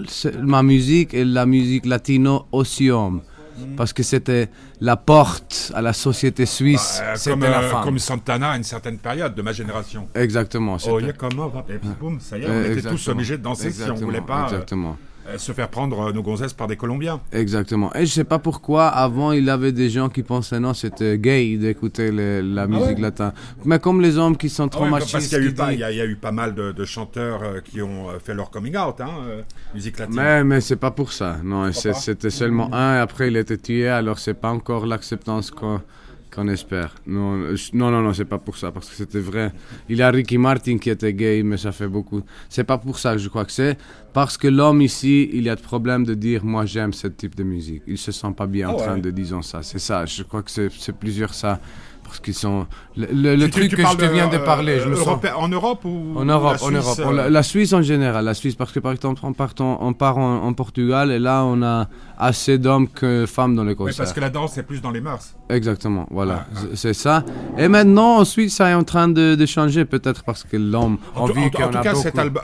ma 0.43 0.63
musique 0.63 1.13
et 1.15 1.25
la 1.25 1.47
musique 1.47 1.87
latino 1.87 2.47
aussi 2.53 2.91
homme. 2.91 3.21
Mm. 3.59 3.77
parce 3.77 3.93
que 3.93 4.03
c'était 4.03 4.49
la 4.81 4.97
porte 4.97 5.73
à 5.75 5.83
la 5.83 5.93
société 5.93 6.47
suisse. 6.47 7.01
Bah, 7.01 7.15
comme, 7.25 7.41
la 7.41 7.61
euh, 7.61 7.83
comme 7.83 7.99
Santana 7.99 8.51
à 8.51 8.57
une 8.57 8.65
certaine 8.65 8.99
période 8.99 9.35
de 9.35 9.43
ma 9.43 9.53
génération. 9.53 10.09
Exactement. 10.15 10.77
Oh, 10.89 11.01
il 11.01 11.07
y 11.07 11.11
a 11.11 11.13
comment 11.13 11.53
et 11.69 11.79
boum, 11.79 12.21
ça 12.21 12.39
y 12.39 12.43
est, 12.43 12.49
on 12.49 12.65
était 12.65 12.89
tous 12.89 13.09
obligés 13.09 13.39
de 13.39 13.43
danser 13.43 13.71
si 13.71 13.83
on 13.91 13.95
voulait 13.95 14.21
pas. 14.21 14.43
Euh, 14.43 14.45
exactement. 14.45 14.97
Euh, 15.29 15.39
se 15.39 15.53
faire 15.53 15.69
prendre 15.69 16.13
nos 16.13 16.23
gonzesses 16.23 16.53
par 16.53 16.67
des 16.67 16.77
Colombiens. 16.77 17.21
Exactement. 17.33 17.93
Et 17.95 18.07
je 18.07 18.13
sais 18.13 18.25
pas 18.25 18.39
pourquoi, 18.39 18.89
avant, 18.89 19.33
il 19.33 19.45
y 19.45 19.51
avait 19.51 19.73
des 19.73 19.91
gens 19.91 20.09
qui 20.09 20.23
pensaient 20.23 20.61
non, 20.61 20.73
c'était 20.73 21.19
gay 21.19 21.57
d'écouter 21.57 22.11
la 22.13 22.63
ah 22.63 22.67
musique 22.67 22.99
latine. 22.99 23.33
Mais 23.65 23.79
comme 23.79 24.01
les 24.01 24.19
hommes 24.19 24.37
qui 24.37 24.49
sont 24.49 24.69
trop 24.69 24.85
ah 24.85 24.91
machistes. 24.91 25.13
Parce 25.13 25.29
qu'il 25.29 25.79
y, 25.79 26.01
a 26.01 26.07
eu 26.07 26.17
pas 26.17 26.33
mal 26.33 26.55
de, 26.55 26.85
chanteurs 26.85 27.43
euh, 27.43 27.61
qui 27.61 27.83
ont 27.83 28.09
euh, 28.09 28.19
fait 28.23 28.35
leur 28.35 28.51
coming 28.51 28.77
out, 28.77 29.01
hein, 29.01 29.11
musique 29.75 29.99
latine. 29.99 30.17
Mais, 30.17 30.45
mais 30.45 30.61
c'est 30.61 30.77
pas 30.77 30.91
pour 30.93 31.13
ça. 31.13 31.39
Non, 31.43 31.73
c'était 31.73 32.31
seulement 32.31 32.73
un 32.73 32.97
et 32.97 32.99
après 32.99 33.29
il 33.29 33.37
était 33.37 33.57
tué, 33.57 33.89
alors 33.89 34.19
c'est 34.19 34.35
pas 34.35 34.51
encore 34.51 34.87
l'acceptance 34.87 35.51
qu'on 35.51 35.81
qu'on 36.37 36.49
espère. 36.49 36.95
Non, 37.07 37.37
non, 37.73 37.91
non, 37.91 38.03
non 38.03 38.13
c'est 38.13 38.27
pas 38.27 38.39
pour 38.39 38.59
ça, 38.59 38.71
parce 38.71 38.91
que 38.91 38.95
c'était 38.95 39.21
vrai. 39.21 39.53
Il 39.89 39.97
y 39.97 40.03
a 40.03 40.11
Ricky 40.11 40.37
Martin 40.37 40.77
qui 40.77 40.91
était 40.91 41.15
gay, 41.15 41.43
mais 41.43 41.57
ça 41.57 41.73
fait 41.73 41.89
beaucoup. 41.89 42.23
C'est 42.51 42.65
pas 42.65 42.77
pour 42.77 42.99
ça 42.99 43.13
que 43.13 43.19
je 43.19 43.29
crois 43.31 43.47
que 43.47 43.53
c'est. 43.53 43.79
Parce 44.13 44.37
que 44.37 44.47
l'homme 44.47 44.83
ici, 44.83 45.31
il 45.33 45.45
y 45.45 45.49
a 45.49 45.57
de 45.57 45.61
problème 45.61 46.05
de 46.05 46.15
dire 46.15 46.45
moi 46.45 46.67
j'aime 46.67 46.93
ce 46.93 47.07
type 47.07 47.35
de 47.35 47.43
musique. 47.43 47.83
Il 47.87 47.99
se 47.99 48.13
sent 48.13 48.33
pas 48.37 48.47
bien 48.47 48.69
en 48.69 48.77
ah 48.79 48.83
train 48.83 48.99
de 48.99 49.11
dire 49.11 49.43
ça. 49.43 49.63
C'est 49.63 49.79
ça. 49.79 50.05
Je 50.05 50.23
crois 50.23 50.43
que 50.43 50.51
c'est 50.51 50.93
plusieurs 50.99 51.35
ça 51.35 51.61
parce 52.07 52.21
qu'ils 52.21 52.35
sont 52.35 52.67
le, 52.97 53.47
truc 53.49 53.75
que 53.75 53.83
je 53.83 53.97
te 53.97 54.05
viens 54.05 54.29
de, 54.29 54.39
parler. 54.39 54.81
je 54.81 54.89
me 54.89 54.97
sens... 54.97 55.19
En 55.37 55.49
Europe 55.49 55.85
ou 55.85 56.15
en 56.17 56.25
Europe, 56.25 56.59
en 56.63 56.71
Europe. 56.71 56.99
Euh? 57.01 57.29
La, 57.29 57.43
Suisse 57.43 57.73
en 57.73 57.83
général, 57.83 58.25
la 58.25 58.35
Suisse 58.35 58.55
parce 58.55 58.73
que 58.73 58.81
par 58.81 58.93
exemple 58.93 59.21
on 59.25 59.33
part 59.33 59.55
en, 59.59 59.93
part 59.93 60.19
en, 60.19 60.53
Portugal 60.53 61.11
et 61.11 61.19
là 61.19 61.45
on 61.45 61.63
a 61.63 61.89
assez 62.19 62.59
d'hommes 62.59 62.89
que 62.89 63.27
femmes 63.27 63.55
dans 63.55 63.65
les 63.65 63.75
concerts. 63.75 63.93
Oui, 63.93 63.99
parce 63.99 64.13
que 64.13 64.21
la 64.21 64.31
danse 64.31 64.57
est 64.59 64.63
plus 64.63 64.81
dans 64.81 64.91
les 64.91 65.01
mœurs. 65.01 65.35
Exactement, 65.51 66.07
voilà, 66.11 66.47
ah, 66.55 66.59
ah. 66.59 66.61
c'est 66.75 66.95
ça. 66.95 67.25
Et 67.59 67.69
maintenant 67.69 68.17
en 68.17 68.25
Suisse 68.25 68.57
ça 68.57 68.71
est 68.71 68.75
en 68.75 68.85
train 68.85 69.09
de, 69.09 69.47
changer 69.47 69.85
peut-être 69.85 70.25
parce 70.25 70.43
que 70.43 70.57
l'homme 70.57 70.99
en, 71.15 71.29
tout 71.29 71.35
cas 71.51 71.95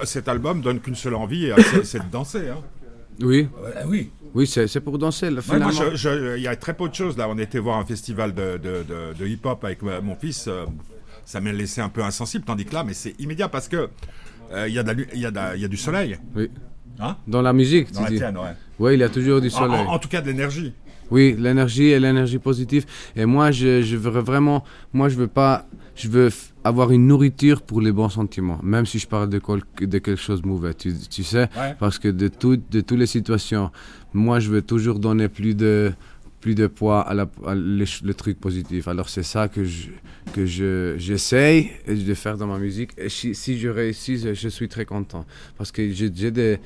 cet, 0.05 0.29
album 0.29 0.61
donne 0.61 0.81
qu'une 0.81 0.95
seule 0.95 1.15
envie, 1.15 1.51
c'est 1.85 1.99
de 1.99 2.11
danser. 2.11 2.49
Hein. 2.51 2.61
Oui. 3.21 3.49
oui. 3.87 4.11
Oui, 4.35 4.47
c'est 4.47 4.81
pour 4.81 4.99
danser. 4.99 5.29
Il 5.29 6.43
y 6.43 6.49
a 6.49 6.57
très 6.57 6.75
peu 6.75 6.89
de 6.89 6.95
choses 6.95 7.17
là. 7.17 7.29
On 7.29 7.39
était 7.39 7.59
voir 7.59 7.79
un 7.79 7.85
festival 7.85 8.35
de, 8.35 8.59
de, 8.59 9.27
hip-hop 9.27 9.65
avec 9.65 9.83
mon 9.83 10.17
fils. 10.17 10.47
Euh, 10.49 10.65
ça 11.25 11.41
m'a 11.41 11.53
laissé 11.53 11.81
un 11.81 11.89
peu 11.89 12.03
insensible, 12.03 12.45
tandis 12.45 12.65
que 12.65 12.75
là, 12.75 12.83
mais 12.83 12.95
c'est 12.95 13.19
immédiat 13.21 13.49
parce 13.49 13.69
que 13.69 13.89
euh, 14.53 14.69
il 14.69 14.75
y, 14.75 15.19
y, 15.19 15.21
y, 15.21 15.65
a 15.65 15.69
du 15.69 15.77
soleil. 15.77 16.19
Oui. 16.35 16.51
Hein? 17.01 17.17
Dans 17.27 17.43
la 17.43 17.53
musique, 17.53 17.93
Dans 17.93 18.05
tu 18.05 18.13
la 18.13 18.19
Tienne, 18.19 18.37
ouais. 18.39 18.55
Oui, 18.79 18.95
il 18.95 19.01
y 19.01 19.03
a 19.03 19.09
toujours 19.09 19.41
du 19.41 19.51
soleil. 19.51 19.85
En, 19.87 19.99
tout 19.99 20.09
cas, 20.09 20.21
de 20.21 20.27
l'énergie. 20.27 20.75
Oui, 21.11 21.37
l'énergie 21.39 21.89
et 21.89 22.01
l'énergie 22.01 22.39
positive. 22.39 22.85
Et 23.17 23.25
moi, 23.25 23.51
je, 23.51 23.83
je 23.83 23.97
veux 23.97 24.21
vraiment, 24.21 24.65
moi, 24.93 25.09
je 25.09 25.17
veux 25.17 25.27
pas, 25.27 25.67
je 25.95 26.09
veux 26.09 26.31
avoir 26.65 26.91
une 26.91 27.07
nourriture 27.07 27.63
pour 27.63 27.81
les 27.81 27.93
bons 27.93 28.09
sentiments, 28.09 28.59
même 28.63 28.87
si 28.87 28.99
je 28.99 29.07
parle 29.07 29.29
de, 29.29 29.41
de 29.81 29.99
quelque 29.99 30.17
chose 30.21 30.43
de 30.43 30.49
mauvais, 30.49 30.75
tu, 30.75 30.95
tu 31.11 31.25
sais, 31.25 31.49
parce 31.79 31.99
que 31.99 32.09
de, 32.09 32.29
tout, 32.29 32.57
de 32.57 32.81
toutes 32.81 32.99
les 32.99 33.07
situations, 33.07 33.71
moi 34.15 34.41
je 34.41 34.51
veux 34.51 34.63
toujours 34.63 34.99
donner 34.99 35.29
plus 35.29 35.55
de, 35.55 35.93
plus 36.41 36.55
de 36.55 36.67
poids 36.67 37.01
à, 37.01 37.15
la, 37.15 37.27
le, 37.47 38.13
truc 38.13 38.39
positif. 38.39 38.89
Alors 38.89 39.09
c'est 39.09 39.23
ça 39.23 39.49
que 39.49 39.65
je, 39.65 39.89
que 40.35 40.45
je, 40.45 40.95
j'essaye 40.99 41.71
de 41.87 42.15
faire 42.15 42.37
dans 42.37 42.49
ma 42.49 42.59
musique. 42.59 42.91
Et 42.99 43.09
si, 43.09 43.35
si 43.35 43.59
je 43.59 43.69
réussis, 43.69 44.19
je, 44.35 44.49
suis 44.49 44.69
très 44.69 44.85
content. 44.85 45.25
Parce 45.57 45.73
que 45.73 45.91
j'ai 45.91 46.11
des 46.31 46.59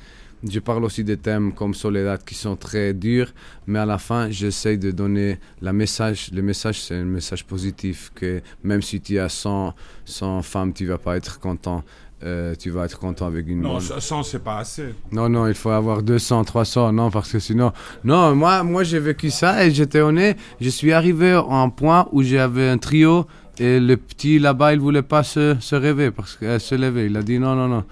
je 0.43 0.59
parle 0.59 0.83
aussi 0.83 1.03
des 1.03 1.17
thèmes 1.17 1.51
comme 1.51 1.73
Soledad 1.73 2.23
qui 2.23 2.35
sont 2.35 2.55
très 2.55 2.93
durs, 2.93 3.33
mais 3.65 3.79
à 3.79 3.85
la 3.85 3.97
fin, 3.97 4.29
j'essaie 4.29 4.77
de 4.77 4.91
donner 4.91 5.39
la 5.61 5.73
message. 5.73 6.29
Le 6.31 6.43
message, 6.43 6.81
c'est 6.83 6.95
un 6.95 7.05
message 7.05 7.43
positif 7.45 8.11
que 8.13 8.41
même 8.63 8.83
si 8.83 9.01
tu 9.01 9.17
as 9.17 9.29
100, 9.29 9.73
100 10.05 10.41
femmes, 10.43 10.73
tu 10.73 10.85
vas 10.85 10.99
pas 10.99 11.17
être 11.17 11.39
content. 11.39 11.83
Euh, 12.23 12.55
tu 12.55 12.71
vas 12.71 12.85
être 12.85 12.97
content 12.97 13.27
avec 13.27 13.47
une. 13.47 13.61
Non, 13.61 13.79
100, 13.79 14.23
c'est 14.23 14.43
pas 14.43 14.57
assez. 14.57 14.95
Non, 15.11 15.29
non, 15.29 15.47
il 15.47 15.53
faut 15.53 15.69
avoir 15.69 16.01
200, 16.01 16.45
300, 16.45 16.91
non, 16.93 17.11
parce 17.11 17.31
que 17.31 17.39
sinon. 17.39 17.71
Non, 18.03 18.35
moi, 18.35 18.63
moi 18.63 18.83
j'ai 18.83 18.99
vécu 18.99 19.29
ça 19.29 19.63
et 19.63 19.71
j'étais 19.71 20.01
honnête. 20.01 20.37
Je 20.59 20.69
suis 20.69 20.93
arrivé 20.93 21.33
à 21.33 21.55
un 21.55 21.69
point 21.69 22.07
où 22.11 22.23
j'avais 22.23 22.69
un 22.69 22.79
trio 22.79 23.27
et 23.59 23.79
le 23.79 23.97
petit 23.97 24.39
là-bas, 24.39 24.73
il 24.73 24.79
voulait 24.79 25.03
pas 25.03 25.23
se, 25.23 25.57
se 25.59 25.75
rêver, 25.75 26.09
parce 26.11 26.35
que, 26.35 26.57
se 26.57 26.75
lever. 26.75 27.05
Il 27.05 27.17
a 27.17 27.21
dit 27.21 27.39
non, 27.39 27.55
non, 27.55 27.67
non 27.67 27.83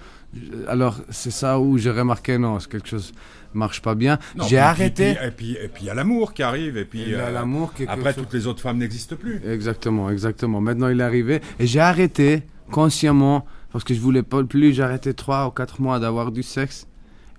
alors, 0.68 0.98
c'est 1.10 1.30
ça 1.30 1.58
où 1.58 1.78
j'ai 1.78 1.90
remarqué, 1.90 2.36
non, 2.36 2.58
quelque 2.58 2.88
chose 2.88 3.12
marche 3.54 3.80
pas 3.80 3.94
bien. 3.94 4.18
J'ai 4.48 4.58
arrêté. 4.58 5.16
et 5.22 5.30
puis, 5.30 5.52
et 5.52 5.68
puis 5.68 5.84
il 5.84 5.86
y 5.86 5.90
a 5.90 5.94
l'amour 5.94 6.34
qui 6.34 6.42
arrive, 6.42 6.76
et 6.76 6.84
puis 6.84 7.14
euh, 7.14 7.30
l'amour 7.30 7.72
après 7.88 8.12
toutes 8.12 8.32
les 8.34 8.46
autres 8.46 8.60
femmes 8.60 8.78
n'existent 8.78 9.16
plus. 9.16 9.40
Exactement, 9.48 10.10
exactement. 10.10 10.60
Maintenant 10.60 10.88
il 10.88 11.00
est 11.00 11.04
arrivé, 11.04 11.40
et 11.58 11.66
j'ai 11.66 11.80
arrêté 11.80 12.42
consciemment 12.70 13.46
parce 13.72 13.84
que 13.84 13.94
je 13.94 14.00
voulais 14.00 14.22
pas 14.22 14.42
plus. 14.44 14.80
Arrêté 14.80 15.14
3 15.14 15.46
ou 15.46 15.50
4 15.50 15.80
mois 15.80 15.98
d'avoir 15.98 16.32
du 16.32 16.42
sexe. 16.42 16.86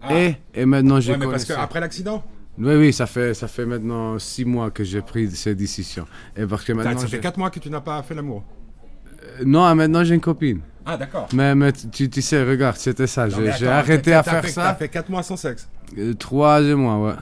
Ah. 0.02 0.14
Et, 0.16 0.38
et 0.54 0.66
maintenant, 0.66 1.00
j'ai. 1.00 1.14
Ouais, 1.14 1.18
mais 1.18 1.28
parce 1.28 1.46
qu'après 1.46 1.80
l'accident? 1.80 2.24
Oui, 2.60 2.76
oui, 2.76 2.94
ça 2.94 3.06
fait, 3.06 3.34
ça 3.34 3.48
fait 3.48 3.66
maintenant 3.66 4.18
6 4.18 4.46
mois 4.46 4.72
que 4.72 4.84
j'ai 4.84 5.02
pris 5.02 5.30
ces 5.32 5.54
décisions. 5.54 6.08
Et 6.36 6.46
parce 6.46 6.64
que 6.64 6.74
maintenant, 6.74 6.98
ça 6.98 7.08
fait 7.08 7.20
4 7.20 7.38
mois 7.38 7.50
que 7.52 7.60
tu 7.60 7.70
n'as 7.70 7.82
pas 7.82 8.02
fait 8.02 8.16
l'amour? 8.16 8.44
Euh, 9.40 9.44
Non, 9.46 9.74
maintenant 9.76 10.04
j'ai 10.04 10.16
une 10.16 10.22
copine. 10.22 10.62
Ah, 10.86 10.98
d'accord. 10.98 11.28
Mais, 11.34 11.54
mais 11.54 11.72
tu, 11.74 12.10
tu, 12.10 12.22
sais, 12.22 12.44
regarde, 12.44 12.78
c'était 12.78 13.08
ça. 13.08 13.28
J'ai 13.30 13.68
arrêté 13.68 14.14
à 14.14 14.24
faire 14.24 14.46
ça. 14.48 14.64
Ça 14.64 14.76
fait 14.76 14.90
4 14.90 15.10
mois 15.10 15.22
sans 15.22 15.38
sexe 15.38 15.68
3 16.18 16.62
euh, 16.62 16.76
mois, 16.76 16.98
ouais. 17.00 17.16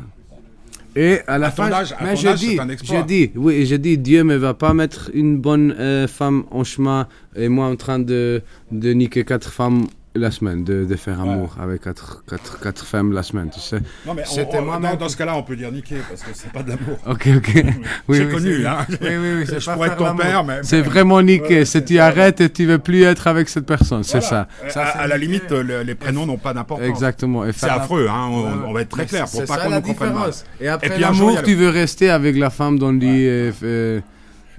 Et 0.96 1.20
à 1.28 1.38
la 1.38 1.52
fin, 1.52 1.70
mais 2.02 2.16
j'ai 2.16 2.34
dit, 2.36 2.58
j'ai 2.84 3.04
dit, 3.04 3.32
oui, 3.36 3.66
dit, 3.80 3.98
Dieu 3.98 4.24
ne 4.24 4.36
va 4.36 4.54
pas 4.54 4.74
mettre 4.74 5.12
une 5.14 5.38
bonne 5.38 5.76
euh, 5.78 6.08
femme 6.08 6.46
en 6.52 6.64
chemin 6.64 7.08
et 7.36 7.50
moi 7.50 7.68
en 7.68 7.76
train 7.76 8.00
de, 8.00 8.42
de 8.72 8.94
niquer 8.94 9.26
quatre 9.26 9.52
femmes 9.52 9.88
la 10.16 10.32
semaine, 10.32 10.64
de, 10.64 10.86
de 10.86 10.96
faire 10.96 11.20
amour 11.20 11.56
avec 11.62 11.82
quatre, 11.82 12.24
quatre, 12.28 12.60
quatre, 12.60 12.86
femmes 12.86 13.12
la 13.12 13.24
semaine, 13.24 13.50
tu 13.54 13.60
sais. 13.60 13.80
Non, 14.06 14.14
mais 14.14 14.24
C'était 14.26 14.62
moi 14.62 14.80
dans, 14.80 14.96
dans, 14.96 15.10
ce 15.10 15.18
cas-là, 15.18 15.36
on 15.36 15.44
peut 15.44 15.56
dire 15.56 15.72
niquer 15.72 15.98
parce 16.08 16.22
que 16.22 16.30
c'est 16.34 16.52
pas 16.52 16.64
de 16.64 16.70
l'amour. 16.70 16.98
Ok, 17.08 17.30
ok. 17.38 17.64
Oui, 18.08 18.18
c'est 18.18 18.30
connu, 18.30 18.66
hein. 18.66 18.86
Oui, 18.90 18.98
oui, 19.02 19.34
oui. 19.40 19.46
C'est 19.48 19.66
pas 19.66 19.88
être 19.88 19.98
ton 19.98 20.16
père, 20.16 20.44
mais. 20.44 20.60
C'est 20.64 20.82
vraiment 20.82 21.22
niquer. 21.22 21.66
si 21.66 21.84
tu 21.84 22.00
arrêtes 22.00 22.42
et 22.42 22.50
tu 22.50 22.66
veux 22.66 22.80
plus 22.80 23.04
être 23.04 23.28
avec 23.28 23.50
cette 23.50 23.66
personne, 23.66 24.04
c'est 24.04 24.22
ça. 24.22 24.48
ça 24.70 24.84
à, 24.84 25.08
la 25.08 25.18
limite, 25.18 25.52
les 25.52 25.96
prénoms 25.96 26.26
n'ont 26.26 26.38
pas 26.38 26.54
d'importance. 26.54 26.88
Exactement. 26.88 27.44
C'est 27.54 27.70
affreux, 27.70 28.08
hein. 28.10 28.30
On, 28.66 28.74
va 28.74 28.82
être 28.82 28.90
très 28.90 29.06
clair 29.06 29.26
pour 29.26 29.46
pas 29.46 29.58
qu'on 29.58 29.70
nous 29.72 29.82
comprenne 29.82 30.14
mal. 30.14 30.32
Et 30.60 30.68
après 30.68 30.98
l'amour, 31.00 31.42
tu 31.44 31.56
veux 31.56 31.70
rester 31.70 32.10
avec 32.10 32.38
la 32.38 32.50
femme 32.50 32.80
dans 32.80 32.92
le 32.92 33.00
lit. 33.00 34.06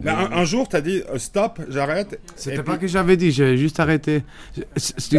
Un, 0.05 0.45
jour, 0.45 0.69
tu 0.69 0.77
as 0.77 0.81
dit 0.81 1.03
euh, 1.09 1.19
stop, 1.19 1.61
j'arrête. 1.69 2.21
C'était 2.35 2.63
pas 2.63 2.77
que 2.77 2.87
j'avais 2.87 3.17
dit, 3.17 3.33
j'ai 3.33 3.57
juste 3.57 3.81
arrêté. 3.81 4.23
Tu 4.55 4.63
sais, 4.77 5.19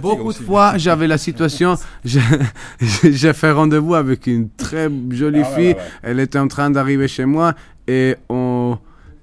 beaucoup 0.00 0.32
de 0.32 0.38
fois, 0.38 0.78
j'avais 0.78 1.06
la 1.06 1.18
situation, 1.18 1.76
j'ai 2.04 3.32
fait 3.32 3.50
rendez-vous 3.50 3.94
avec 3.94 4.26
une 4.26 4.48
très 4.50 4.88
jolie 5.10 5.42
ah 5.44 5.56
fille. 5.56 5.76
Elle 6.02 6.20
était 6.20 6.38
en 6.38 6.48
train 6.48 6.70
d'arriver 6.70 7.08
chez 7.08 7.24
moi 7.24 7.54
et 7.86 8.16
on. 8.28 8.78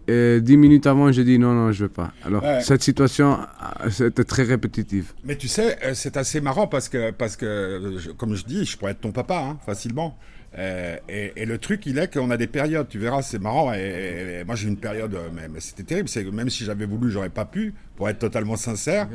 dix 0.07 0.57
minutes 0.57 0.87
avant, 0.87 1.11
j'ai 1.11 1.23
dit 1.23 1.39
non, 1.39 1.53
non, 1.53 1.71
je 1.71 1.83
veux 1.83 1.89
pas. 1.89 2.11
Alors, 2.25 2.43
cette 2.61 2.83
situation, 2.83 3.39
euh, 3.83 3.89
c'était 3.89 4.23
très 4.23 4.43
répétitive. 4.43 5.13
Mais 5.23 5.35
tu 5.35 5.47
sais, 5.47 5.77
euh, 5.83 5.93
c'est 5.93 6.17
assez 6.17 6.41
marrant 6.41 6.67
parce 6.67 6.89
que, 6.89 7.11
parce 7.11 7.35
que 7.35 8.11
comme 8.17 8.35
je 8.35 8.43
dis, 8.43 8.65
je 8.65 8.77
pourrais 8.77 8.91
être 8.91 9.01
ton 9.01 9.11
papa, 9.11 9.37
hein, 9.37 9.57
facilement. 9.65 10.17
Euh, 10.57 10.97
et, 11.07 11.45
le 11.45 11.57
truc, 11.57 11.85
il 11.85 11.97
est 11.97 12.13
qu'on 12.13 12.29
a 12.29 12.37
des 12.37 12.47
périodes. 12.47 12.87
Tu 12.89 12.99
verras, 12.99 13.21
c'est 13.21 13.39
marrant. 13.39 13.73
Et, 13.73 14.43
moi, 14.45 14.55
j'ai 14.55 14.67
une 14.67 14.77
période, 14.77 15.13
euh, 15.15 15.29
mais, 15.33 15.59
c'était 15.59 15.83
terrible. 15.83 16.09
C'est 16.09 16.23
même 16.31 16.49
si 16.49 16.65
j'avais 16.65 16.85
voulu, 16.85 17.09
j'aurais 17.11 17.29
pas 17.29 17.45
pu, 17.45 17.73
pour 17.95 18.09
être 18.09 18.19
totalement 18.19 18.57
sincère. 18.57 19.07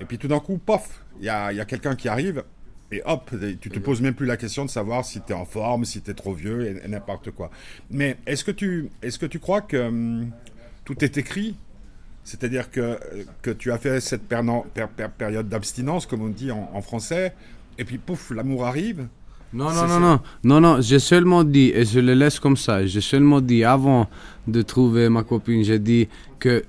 Et 0.00 0.04
puis 0.04 0.16
tout 0.16 0.28
d'un 0.28 0.40
coup, 0.40 0.58
pof, 0.58 1.04
il 1.18 1.26
y 1.26 1.28
a, 1.28 1.52
y 1.52 1.60
a 1.60 1.64
quelqu'un 1.64 1.96
qui 1.96 2.08
arrive. 2.08 2.44
Et 2.90 3.02
hop, 3.04 3.30
tu 3.60 3.68
te 3.68 3.78
poses 3.80 4.00
même 4.00 4.14
plus 4.14 4.24
la 4.24 4.38
question 4.38 4.64
de 4.64 4.70
savoir 4.70 5.04
si 5.04 5.20
tu 5.20 5.32
es 5.32 5.34
en 5.34 5.44
forme, 5.44 5.84
si 5.84 6.00
tu 6.00 6.10
es 6.10 6.14
trop 6.14 6.32
vieux, 6.32 6.66
et, 6.84 6.88
n'importe 6.88 7.32
quoi. 7.32 7.50
Mais 7.90 8.16
est-ce 8.26 8.44
que 8.44 8.50
tu, 8.50 8.88
est-ce 9.02 9.18
que 9.18 9.26
tu 9.26 9.38
crois 9.40 9.60
que 9.60 9.76
hum, 9.76 10.30
tout 10.84 11.04
est 11.04 11.18
écrit? 11.18 11.56
C'est-à-dire 12.24 12.70
que, 12.70 12.98
que 13.42 13.50
tu 13.50 13.72
as 13.72 13.78
fait 13.78 14.00
cette 14.00 14.22
période 14.26 15.48
d'abstinence, 15.48 16.06
comme 16.06 16.22
on 16.22 16.28
dit 16.28 16.50
en, 16.50 16.70
en 16.72 16.80
français, 16.80 17.34
et 17.78 17.84
puis 17.84 17.98
pouf, 17.98 18.30
l'amour 18.30 18.66
arrive 18.66 19.08
non, 19.52 19.72
non, 19.72 19.86
non, 19.86 20.00
non, 20.00 20.20
non, 20.44 20.60
non, 20.60 20.80
j'ai 20.80 20.98
seulement 20.98 21.42
dit, 21.42 21.72
et 21.74 21.84
je 21.84 22.00
le 22.00 22.14
laisse 22.14 22.38
comme 22.38 22.56
ça, 22.56 22.84
j'ai 22.84 23.00
seulement 23.00 23.40
dit 23.40 23.64
avant 23.64 24.08
de 24.46 24.62
trouver 24.62 25.08
ma 25.08 25.22
copine, 25.22 25.64
j'ai 25.64 25.78
dit 25.78 26.08
que 26.38 26.64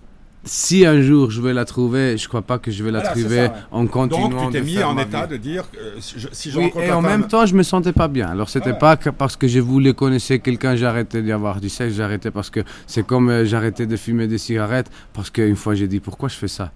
si 0.46 0.86
un 0.86 1.02
jour 1.02 1.30
je 1.32 1.42
vais 1.42 1.54
la 1.54 1.66
trouver, 1.66 2.18
je 2.18 2.28
crois 2.28 2.42
pas 2.42 2.58
que 2.58 2.72
je 2.72 2.84
vais 2.84 2.92
la 2.92 3.02
trouver 3.02 3.50
en 3.72 3.86
continuant. 3.88 4.30
Donc 4.30 4.52
tu 4.52 4.52
t'es 4.54 4.62
mis 4.62 4.82
en 4.82 4.98
état 4.98 5.28
de 5.28 5.38
dire 5.38 5.66
si 6.00 6.50
je 6.52 6.58
oui, 6.60 6.72
et 6.82 6.92
en 6.92 7.02
même 7.02 7.28
temps 7.28 7.46
je 7.46 7.56
me 7.56 7.64
sentais 7.64 7.92
pas 7.94 8.08
bien. 8.08 8.28
Alors 8.28 8.50
c'était 8.50 8.74
pas 8.74 8.96
parce 8.96 9.36
que 9.36 9.48
je 9.48 9.60
voulais 9.60 9.94
connaître 9.94 10.36
quelqu'un, 10.36 10.82
arrêté 10.82 11.22
d'y 11.22 11.32
avoir 11.32 11.60
du 11.60 11.70
sexe, 11.70 12.00
arrêté 12.00 12.32
parce 12.32 12.50
que 12.50 12.62
c'est 12.88 13.06
comme 13.06 13.30
euh, 13.30 13.46
j'arrêtais 13.46 13.86
de 13.86 13.98
fumer 13.98 14.28
des 14.28 14.38
cigarettes 14.38 14.90
parce 15.14 15.30
qu'une 15.30 15.58
fois 15.58 15.76
j'ai 15.76 15.88
dit 15.88 16.00
pourquoi 16.00 16.30
je 16.30 16.36
fais 16.36 16.48
ça? 16.48 16.72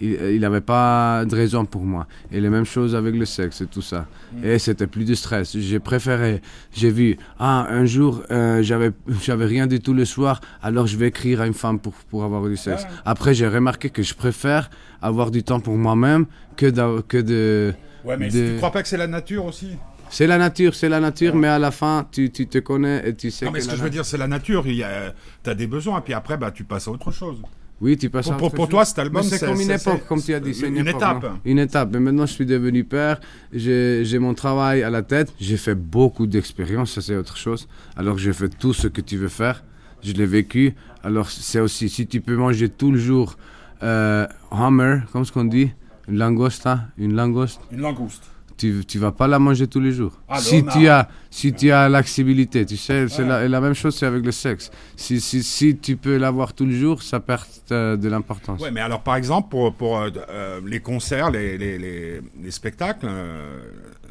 Il 0.00 0.40
n'avait 0.40 0.60
pas 0.60 1.24
de 1.24 1.34
raison 1.34 1.64
pour 1.64 1.82
moi. 1.82 2.06
Et 2.32 2.40
les 2.40 2.48
mêmes 2.48 2.64
choses 2.64 2.94
avec 2.94 3.14
le 3.14 3.24
sexe 3.24 3.60
et 3.60 3.66
tout 3.66 3.82
ça. 3.82 4.06
Mm. 4.32 4.44
Et 4.44 4.58
c'était 4.58 4.86
plus 4.86 5.04
de 5.04 5.14
stress. 5.14 5.56
J'ai 5.56 5.80
préféré, 5.80 6.40
j'ai 6.72 6.90
vu, 6.90 7.18
ah, 7.38 7.66
un 7.68 7.84
jour, 7.84 8.22
euh, 8.30 8.62
j'avais, 8.62 8.92
j'avais 9.22 9.46
rien 9.46 9.66
du 9.66 9.80
tout 9.80 9.94
le 9.94 10.04
soir, 10.04 10.40
alors 10.62 10.86
je 10.86 10.96
vais 10.96 11.08
écrire 11.08 11.40
à 11.40 11.46
une 11.46 11.54
femme 11.54 11.78
pour, 11.78 11.92
pour 11.92 12.24
avoir 12.24 12.46
du 12.46 12.56
sexe. 12.56 12.86
Après, 13.04 13.34
j'ai 13.34 13.48
remarqué 13.48 13.90
que 13.90 14.02
je 14.02 14.14
préfère 14.14 14.70
avoir 15.02 15.30
du 15.30 15.42
temps 15.42 15.60
pour 15.60 15.76
moi-même 15.76 16.26
que, 16.56 16.66
de, 16.66 17.00
que 17.02 17.18
de... 17.18 17.74
Ouais, 18.04 18.16
mais 18.16 18.28
tu 18.28 18.54
crois 18.56 18.72
pas 18.72 18.82
que 18.82 18.88
c'est 18.88 18.96
la 18.96 19.06
nature 19.06 19.44
aussi? 19.44 19.76
C'est 20.10 20.26
la 20.26 20.38
nature, 20.38 20.74
c'est 20.74 20.88
la 20.88 21.00
nature, 21.00 21.34
mais 21.34 21.48
à 21.48 21.58
la 21.58 21.70
fin, 21.70 22.06
tu, 22.10 22.30
tu, 22.30 22.46
te 22.46 22.58
connais 22.58 23.06
et 23.06 23.14
tu 23.14 23.30
sais. 23.30 23.44
Non, 23.44 23.50
mais 23.50 23.60
ce 23.60 23.68
que 23.68 23.76
je 23.76 23.82
veux 23.82 23.90
dire, 23.90 24.04
c'est 24.04 24.16
la 24.16 24.26
nature. 24.26 24.64
Tu 24.64 24.82
as 24.82 25.54
des 25.54 25.66
besoins, 25.66 25.98
et 25.98 26.02
puis 26.02 26.14
après, 26.14 26.36
bah, 26.36 26.50
tu 26.50 26.64
passes 26.64 26.88
à 26.88 26.90
autre 26.90 27.10
chose. 27.10 27.42
Oui, 27.80 27.96
tu 27.96 28.10
passes 28.10 28.28
Pour, 28.30 28.52
pour, 28.52 28.68
toi, 28.68 28.84
cet 28.84 28.98
album, 28.98 29.22
c'est 29.22 29.38
comme 29.38 29.60
une 29.60 29.70
époque, 29.70 30.04
comme 30.08 30.20
tu 30.20 30.34
as 30.34 30.40
dit. 30.40 30.50
Une, 30.64 30.78
une, 30.78 30.88
étape. 30.88 31.26
Une 31.44 31.58
étape. 31.60 31.90
Mais 31.92 32.00
maintenant, 32.00 32.26
je 32.26 32.32
suis 32.32 32.46
devenu 32.46 32.82
père. 32.84 33.20
J'ai 33.52 34.18
mon 34.18 34.34
travail 34.34 34.82
à 34.82 34.90
la 34.90 35.02
tête. 35.02 35.32
J'ai 35.40 35.56
fait 35.56 35.76
beaucoup 35.76 36.26
d'expériences. 36.26 36.92
Ça, 36.92 37.00
c'est 37.00 37.16
autre 37.16 37.36
chose. 37.36 37.68
Alors, 37.96 38.18
j'ai 38.18 38.32
fait 38.32 38.48
tout 38.48 38.72
ce 38.72 38.88
que 38.88 39.00
tu 39.00 39.16
veux 39.16 39.28
faire. 39.28 39.62
Je 40.02 40.12
l'ai 40.12 40.26
vécu. 40.26 40.74
Alors, 41.04 41.30
c'est 41.30 41.60
aussi, 41.60 41.88
si 41.88 42.06
tu 42.06 42.20
peux 42.20 42.36
manger 42.36 42.68
tout 42.68 42.90
le 42.90 42.98
jour 42.98 43.36
euh, 43.82 44.26
hammer, 44.50 45.00
comme 45.12 45.24
ce 45.24 45.30
qu'on 45.30 45.44
dit, 45.44 45.70
une 46.08 46.18
langosta, 46.18 46.80
une 46.98 47.14
langouste. 47.14 47.60
Une 47.70 47.80
langouste 47.80 48.24
tu 48.58 48.84
ne 48.94 49.00
vas 49.00 49.12
pas 49.12 49.26
la 49.26 49.38
manger 49.38 49.66
tous 49.66 49.80
les 49.80 49.92
jours. 49.92 50.12
si, 50.38 50.64
tu 50.64 50.88
as, 50.88 51.08
si 51.30 51.52
tu 51.52 51.70
as 51.70 51.88
l'accessibilité, 51.88 52.66
tu 52.66 52.76
sais, 52.76 53.08
c'est 53.08 53.24
la, 53.24 53.48
la, 53.48 53.60
même 53.60 53.74
chose 53.74 53.96
c'est 53.96 54.06
avec 54.06 54.24
le 54.24 54.32
sexe. 54.32 54.70
Si, 54.96 55.20
si, 55.20 55.42
si 55.42 55.78
tu 55.78 55.96
peux 55.96 56.16
l'avoir 56.16 56.52
tous 56.52 56.66
les 56.66 56.76
jours, 56.76 57.02
ça 57.02 57.20
perd 57.20 57.44
euh, 57.70 57.96
de 57.96 58.08
l'importance. 58.08 58.60
Oui, 58.62 58.70
mais 58.72 58.80
alors 58.80 59.02
par 59.02 59.16
exemple, 59.16 59.48
pour, 59.48 59.72
pour 59.72 59.98
euh, 59.98 60.10
euh, 60.28 60.60
les 60.66 60.80
concerts, 60.80 61.30
les, 61.30 61.56
les, 61.56 61.78
les, 61.78 62.50
spectacles, 62.50 63.08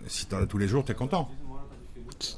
si 0.07 0.25
tu 0.25 0.35
as 0.35 0.45
tous 0.45 0.57
les 0.57 0.67
jours, 0.67 0.85
tu 0.85 0.93
es 0.93 0.95
content. 0.95 1.29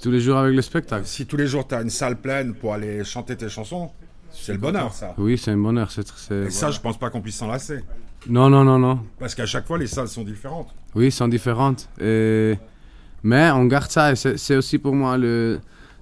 tous 0.02 0.12
les 0.12 0.20
jours 0.20 0.38
avec 0.38 0.56
le 0.56 0.62
spectacle. 0.62 1.06
Si 1.06 1.26
tous 1.26 1.38
les 1.38 1.48
jours 1.48 1.68
tu 1.68 1.76
as 1.76 1.82
une 1.82 1.90
salle 1.90 2.20
pleine 2.20 2.56
pour 2.56 2.74
aller 2.74 3.04
chanter 3.04 3.36
tes 3.38 3.50
chansons, 3.50 3.92
c'est 4.32 4.54
le 4.54 4.60
bonheur, 4.60 4.94
ça. 4.94 5.14
Oui, 5.18 5.38
c'est 5.38 5.52
un 5.52 5.58
bonheur. 5.58 5.92
C'est, 5.92 6.04
Et 6.32 6.50
ça, 6.50 6.72
je 6.72 6.80
pense 6.80 6.98
pas 6.98 7.10
qu'on 7.10 7.22
puisse 7.22 7.38
s'en 7.38 7.48
lasser. 7.48 7.84
Non, 8.28 8.50
non, 8.50 8.64
non, 8.64 8.78
non. 8.78 9.00
Parce 9.18 9.36
qu'à 9.36 9.46
chaque 9.46 9.66
fois, 9.66 9.78
les 9.78 9.88
salles 9.88 10.08
sont 10.08 10.24
différentes. 10.24 10.74
Oui, 10.96 11.12
sont 11.12 11.28
différentes. 11.28 11.90
Et... 12.02 12.56
Mais 13.24 13.52
on 13.52 13.66
garde 13.66 13.92
ça. 13.92 14.16
c'est 14.16 14.56
aussi 14.56 14.78
pour 14.78 14.96
moi 14.96 15.18
le, 15.18 15.60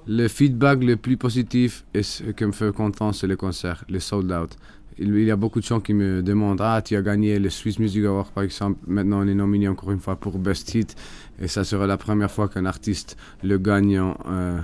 le 0.08 0.28
feedback 0.28 0.84
le 0.84 0.98
plus 0.98 1.18
positif 1.18 1.84
et 1.94 2.04
ce 2.04 2.24
qui 2.24 2.46
me 2.46 2.52
fait 2.52 2.72
content, 2.74 3.12
c'est 3.12 3.28
le 3.28 3.36
concert, 3.36 3.84
les 3.90 4.00
sold 4.00 4.32
out. 4.32 4.52
Il, 5.00 5.16
y 5.22 5.30
a 5.30 5.36
beaucoup 5.36 5.60
de 5.60 5.66
gens 5.66 5.80
qui 5.80 5.94
me 5.94 6.24
demandent 6.24 6.62
Ah, 6.62 6.82
tu 6.84 6.96
as 6.96 7.04
gagné 7.04 7.38
le 7.38 7.52
Swiss 7.52 7.78
Music 7.78 8.04
Award 8.06 8.30
par 8.32 8.44
exemple. 8.44 8.80
Maintenant, 8.88 9.24
on 9.24 9.28
est 9.28 9.36
nominé 9.36 9.68
encore 9.68 9.92
une 9.92 10.00
fois 10.00 10.16
pour 10.16 10.40
Best 10.40 10.74
Hit. 10.74 10.96
Et 11.40 11.48
ça 11.48 11.64
sera 11.64 11.86
la 11.86 11.98
première 11.98 12.32
fois 12.32 12.48
qu'un 12.48 12.66
artiste 12.66 13.16
le 13.44 13.60
gagne. 13.60 14.02
Euh, 14.28 14.60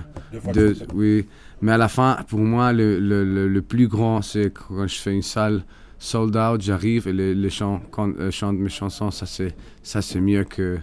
de, 0.52 0.76
oui. 0.92 1.26
Mais 1.62 1.70
à 1.70 1.78
la 1.78 1.86
fin, 1.86 2.18
pour 2.28 2.40
moi, 2.40 2.72
le, 2.72 2.98
le, 2.98 3.46
le 3.46 3.62
plus 3.62 3.86
grand, 3.86 4.22
c'est 4.22 4.52
quand 4.52 4.88
je 4.88 4.96
fais 4.96 5.14
une 5.14 5.22
salle 5.22 5.62
sold 6.04 6.36
out, 6.36 6.60
j'arrive 6.60 7.08
et 7.08 7.12
les, 7.12 7.34
les 7.34 7.50
chants, 7.50 7.80
quand, 7.90 8.10
euh, 8.18 8.30
chantent 8.30 8.58
mes 8.58 8.68
chansons, 8.68 9.10
ça 9.10 9.24
c'est, 9.24 9.54
ça 9.82 10.02
c'est 10.02 10.20
mieux 10.20 10.44
que, 10.44 10.78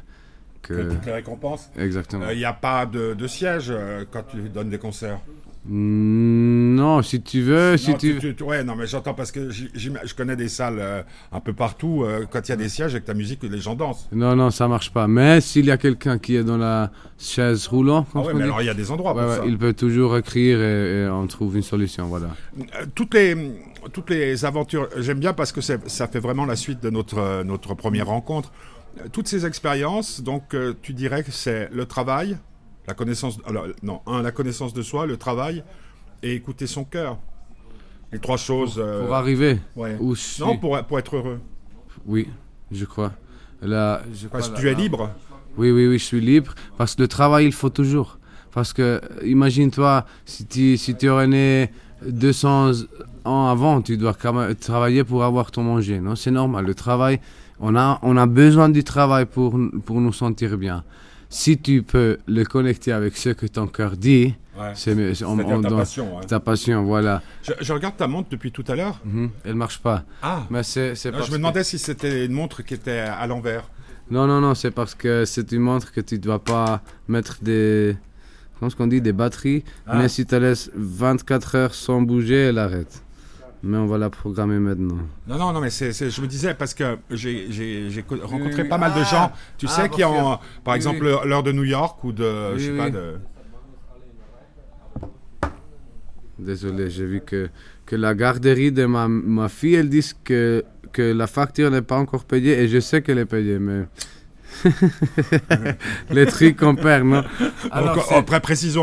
que... 0.64 0.94
toutes 0.94 1.06
les 1.06 1.12
récompenses. 1.12 1.70
Exactement. 1.78 2.26
Il 2.26 2.32
euh, 2.32 2.36
n'y 2.36 2.46
a 2.46 2.54
pas 2.54 2.88
de, 2.88 3.14
de 3.14 3.28
siège 3.28 3.68
euh, 3.70 4.04
quand 4.10 4.24
tu 4.24 4.50
donnes 4.50 4.70
des 4.70 4.80
concerts 4.80 5.20
non, 5.63 7.04
si 7.04 7.21
tu 7.21 7.41
veux, 7.41 7.78
si 7.78 7.95
tu... 7.95 8.17
ouais, 8.43 8.63
non, 8.63 8.76
mais 8.76 8.88
j'entends 8.88 9.13
parce 9.13 9.32
que 9.32 9.52
je 9.52 10.15
connais 10.15 10.36
des 10.36 10.50
salles 10.50 11.06
un 11.32 11.39
peu 11.39 11.54
partout. 11.54 12.06
quand 12.32 12.47
il 12.47 12.50
y 12.50 12.54
a 12.54 12.58
des 12.58 12.69
sièges 12.69 12.93
avec 12.93 13.06
ta 13.06 13.13
musique, 13.13 13.43
les 13.43 13.60
gens 13.60 13.76
dansent. 13.76 14.08
Non, 14.12 14.36
non, 14.36 14.50
ça 14.50 14.67
marche 14.67 14.91
pas. 14.91 15.08
Mais 15.08 15.39
s'il 15.39 15.65
y 15.65 15.71
a 15.71 15.78
quelqu'un 15.78 16.17
qui 16.17 16.36
est 16.36 16.43
dans 16.43 16.58
la 16.58 16.91
chaise 17.19 17.67
roulante, 17.67 18.08
ah 18.15 18.21
ouais, 18.21 18.34
mais 18.34 18.43
alors 18.43 18.62
il 18.62 18.65
y 18.65 18.69
a 18.69 18.74
des 18.74 18.89
endroits 18.89 19.13
pour 19.13 19.21
ça. 19.21 19.43
il 19.45 19.58
peut 19.58 19.74
toujours 19.74 20.17
écrire 20.17 20.60
et, 20.60 21.04
et, 21.04 21.10
on 21.10 21.28
trouve 21.28 21.56
une 21.56 21.62
solution, 21.62 22.08
voilà. 22.08 22.30
toutes 22.95 23.13
les 23.13 23.36
toutes 23.89 24.10
les 24.10 24.45
aventures, 24.45 24.89
j'aime 24.97 25.19
bien 25.19 25.34
parce 25.34 25.52
que 25.52 25.62
ça 25.62 26.08
fait 26.08 26.19
vraiment 26.19 26.45
la 26.45 26.56
suite 26.56 26.82
de 26.82 26.89
notre, 26.89 27.43
notre 27.43 27.74
première 27.74 28.08
rencontre. 28.08 28.52
Toutes 29.13 29.28
ces 29.28 29.45
expériences, 29.45 30.21
donc 30.21 30.54
euh, 30.54 30.74
tu 30.82 30.93
dirais 30.93 31.24
que 31.24 31.32
c'est 31.32 31.69
le 31.71 31.86
travail, 31.86 32.38
la 32.88 32.94
connaissance, 32.94 33.38
alors, 33.46 33.67
non, 33.84 34.02
un, 34.06 34.22
la 34.22 34.32
connaissance 34.32 34.74
de 34.74 34.82
soi, 34.82 35.06
le 35.06 35.17
travail 35.17 35.63
et 36.24 36.34
écouter 36.34 36.67
son 36.67 36.84
cœur. 36.84 37.17
Les 38.12 38.20
trois 38.20 38.38
choses. 38.38 38.74
Pour, 38.74 38.84
euh, 38.84 39.12
arriver. 39.12 39.60
Ouais. 39.76 39.98
non, 40.39 40.58
pour, 40.58 40.82
pour 40.84 41.00
être 41.00 41.15
heureux. 41.15 41.39
Oui, 42.06 42.28
je 42.72 42.86
crois. 42.86 43.13
Là, 43.62 44.02
je 44.13 44.28
parce 44.28 44.50
que 44.50 44.60
tu 44.60 44.67
es 44.67 44.74
libre. 44.74 45.12
Oui, 45.58 45.72
oui, 45.72 45.88
oui, 45.88 45.98
je 45.98 46.04
suis 46.06 46.20
libre. 46.22 46.54
Parce 46.78 46.96
que 46.96 47.02
le 47.04 47.08
travail, 47.08 47.46
il 47.46 47.54
faut 47.54 47.70
toujours. 47.70 48.17
Parce 48.52 48.74
que, 48.74 49.00
imagine-toi, 49.24 50.06
si 50.26 50.46
tu, 50.46 50.78
si 50.78 50.96
tu 50.96 51.08
aurais 51.10 51.28
né 51.28 51.72
200 52.06 52.72
ans 53.24 53.48
avant, 53.48 53.82
tu 53.82 53.98
dois 53.98 54.13
travailler 54.60 55.04
pour 55.04 55.24
avoir 55.24 55.52
ton 55.52 55.63
manger. 55.63 56.00
Non, 56.02 56.15
c'est 56.15 56.32
normal. 56.32 56.65
Le 56.65 56.76
travail, 56.76 57.20
On 57.63 57.76
a, 57.76 58.00
on 58.02 58.17
a 58.17 58.26
besoin 58.26 58.70
du 58.70 58.84
travail 58.84 59.26
pour, 59.26 59.56
pour 59.86 60.02
nous 60.02 60.12
sentir 60.12 60.58
bien. 60.58 60.84
Si 61.32 61.58
tu 61.58 61.82
peux 61.82 62.17
le 62.28 62.44
connecter 62.44 62.91
avec 62.91 63.15
ce 63.15 63.30
que 63.30 63.46
ton 63.46 63.65
cœur 63.65 63.96
dit, 63.96 64.36
c'est 64.76 64.94
ta 64.94 65.70
passion. 65.70 66.20
Ta 66.28 66.39
passion, 66.41 66.84
voilà. 66.84 67.22
Je, 67.41 67.72
regarde 67.72 67.96
ta 67.96 68.06
montre 68.08 68.28
depuis 68.30 68.52
tout 68.52 68.65
à 68.67 68.76
l'heure. 68.76 69.00
Elle 69.06 69.12
mhm. 69.12 69.30
Elle 69.46 69.56
marche 69.56 69.80
pas. 69.80 70.04
Ah. 70.22 70.44
Mais 70.50 70.62
c'est, 70.63 70.94
je 70.94 71.10
me 71.10 71.38
demandais 71.38 71.63
si 71.63 71.80
c'était 71.80 72.26
une 72.26 72.34
montre 72.34 72.63
qui 72.63 72.74
était 72.74 73.00
à 73.00 73.26
l'envers. 73.28 73.70
Non, 74.12 74.28
non, 74.28 74.41
non, 74.41 74.56
c'est 74.56 74.72
parce 74.72 74.94
que 74.94 75.24
c'est 75.24 75.54
une 75.54 75.62
montre 75.62 75.94
que 75.94 76.02
tu 76.02 76.15
ne 76.15 76.20
dois 76.20 76.44
pas 76.44 76.82
mettre 77.08 77.38
des. 77.41 77.96
Comment 78.60 78.70
qu'on 78.72 78.88
dit 78.88 79.00
Des 79.00 79.13
batteries. 79.13 79.63
Ah. 79.88 79.98
Mais 79.98 80.10
si 80.10 80.26
tu 80.26 80.34
la 80.34 80.50
laisses 80.50 80.70
24 80.76 81.56
heures 81.56 81.74
sans 81.74 82.02
bouger, 82.02 82.50
elle 82.50 82.58
arrête. 82.58 83.02
Mais 83.63 83.78
on 83.78 83.86
va 83.86 83.97
la 83.97 84.10
programmer 84.10 84.58
maintenant. 84.58 84.97
Non, 85.28 85.38
non, 85.38 85.54
non, 85.54 85.62
mais 85.62 85.69
c'est, 85.69 85.91
je 85.93 86.21
me 86.21 86.28
disais 86.28 86.56
parce 86.56 86.74
que 86.74 86.97
j'ai, 87.12 88.04
rencontré 88.24 88.63
pas 88.65 88.78
mal 88.78 88.93
de 88.93 89.04
gens, 89.04 89.32
tu 89.58 89.67
ah, 89.69 89.71
sais, 89.71 89.89
qui 89.89 90.04
ont, 90.04 90.39
par 90.63 90.76
exemple, 90.76 91.04
l'heure 91.04 91.43
de 91.43 91.52
New 91.52 91.63
York 91.63 92.04
ou 92.04 92.12
de, 92.12 92.58
je 92.58 92.65
sais 92.65 92.78
pas, 92.78 92.89
de... 92.89 93.17
Désolé, 96.39 96.89
j'ai 96.89 97.06
vu 97.06 97.21
que, 97.21 97.50
que 97.86 97.95
la 97.95 98.15
garderie 98.15 98.71
de 98.71 98.86
ma, 98.86 99.08
ma 99.08 99.47
fille, 99.47 99.76
elle 99.76 99.89
dit 99.89 100.12
que, 100.24 100.63
que 100.91 101.04
la 101.04 101.28
facture 101.28 101.69
n'est 101.69 101.84
pas 101.84 101.97
encore 101.97 102.26
payée 102.26 102.60
et 102.60 102.67
je 102.67 102.80
sais 102.80 103.04
qu'elle 103.04 103.19
est 103.19 103.26
payée, 103.26 103.60
mais 103.60 103.86
les 106.10 106.26
trucs 106.26 106.58
qu'on 106.58 106.76
perd, 106.76 107.06
non 107.06 107.24
Alors, 107.72 108.06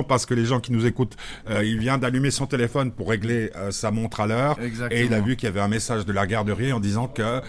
parce 0.08 0.26
que 0.26 0.34
les 0.34 0.44
gens 0.44 0.60
qui 0.60 0.72
nous 0.72 0.86
écoutent, 0.86 1.16
euh, 1.50 1.64
il 1.64 1.78
vient 1.78 1.98
d'allumer 1.98 2.30
son 2.30 2.46
téléphone 2.46 2.90
pour 2.92 3.10
régler 3.10 3.50
euh, 3.56 3.70
sa 3.70 3.90
montre 3.90 4.20
à 4.20 4.26
l'heure. 4.26 4.58
Et 4.90 5.04
il 5.04 5.14
a 5.14 5.20
vu 5.20 5.36
qu'il 5.36 5.48
y 5.48 5.50
avait 5.50 5.60
un 5.60 5.68
message 5.68 6.04
de 6.04 6.12
la 6.12 6.26
garderie 6.26 6.72
en 6.72 6.80
disant 6.80 7.06
que 7.08 7.40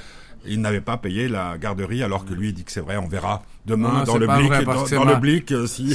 il 0.45 0.61
n'avait 0.61 0.79
pas 0.79 0.95
payé 0.95 1.27
la 1.27 1.57
garderie, 1.57 2.01
alors 2.01 2.23
que 2.23 2.33
lui 2.33 2.49
il 2.49 2.53
dit 2.53 2.63
que 2.63 2.71
c'est 2.71 2.79
vrai, 2.79 2.95
on 2.95 3.09
verra 3.09 3.43
demain 3.65 4.05
dans, 4.05 4.17
le 4.17 4.25
blic, 4.25 4.49
dans, 4.63 5.03
le 5.03 5.15
blic. 5.17 5.51
Euh, 5.51 5.67
si... 5.67 5.93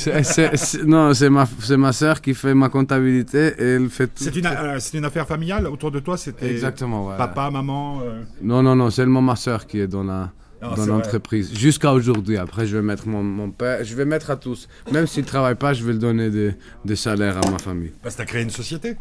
non, 0.84 1.14
c'est 1.14 1.30
ma, 1.30 1.46
c'est 1.60 1.78
ma 1.78 1.92
sœur 1.92 2.20
qui 2.20 2.34
fait 2.34 2.52
ma 2.52 2.68
comptabilité 2.68 3.54
et 3.58 3.76
elle 3.76 3.88
fait 3.88 4.08
tout. 4.08 4.22
C'est 4.22 4.36
une, 4.36 4.46
c'est 4.80 4.98
une 4.98 5.06
affaire 5.06 5.26
familiale 5.26 5.66
autour 5.66 5.90
de 5.90 5.98
toi, 5.98 6.18
c'était. 6.18 6.50
Exactement, 6.50 7.16
Papa, 7.16 7.50
maman. 7.50 8.02
Non, 8.42 8.62
non, 8.62 8.76
non, 8.76 8.90
seulement 8.90 9.22
ma 9.22 9.36
sœur 9.36 9.66
qui 9.66 9.80
est 9.80 9.88
dans 9.88 10.04
la 10.04 10.30
dans 10.76 10.86
l'entreprise. 10.86 11.52
Jusqu'à 11.54 11.92
aujourd'hui. 11.92 12.36
Après, 12.36 12.66
je 12.66 12.76
vais 12.76 12.82
mettre 12.82 13.06
mon, 13.08 13.22
mon, 13.22 13.50
père, 13.50 13.84
je 13.84 13.94
vais 13.94 14.04
mettre 14.04 14.30
à 14.30 14.36
tous. 14.36 14.68
Même 14.92 15.06
s'il 15.06 15.22
ne 15.22 15.28
travaille 15.28 15.54
pas, 15.54 15.72
je 15.72 15.84
vais 15.84 15.92
le 15.92 15.98
donner 15.98 16.30
des, 16.30 16.54
des 16.84 16.96
salaires 16.96 17.36
à 17.36 17.50
ma 17.50 17.58
famille. 17.58 17.92
Parce 18.02 18.14
que 18.14 18.20
tu 18.20 18.22
as 18.22 18.26
créé 18.26 18.42
une 18.42 18.50
société 18.50 18.96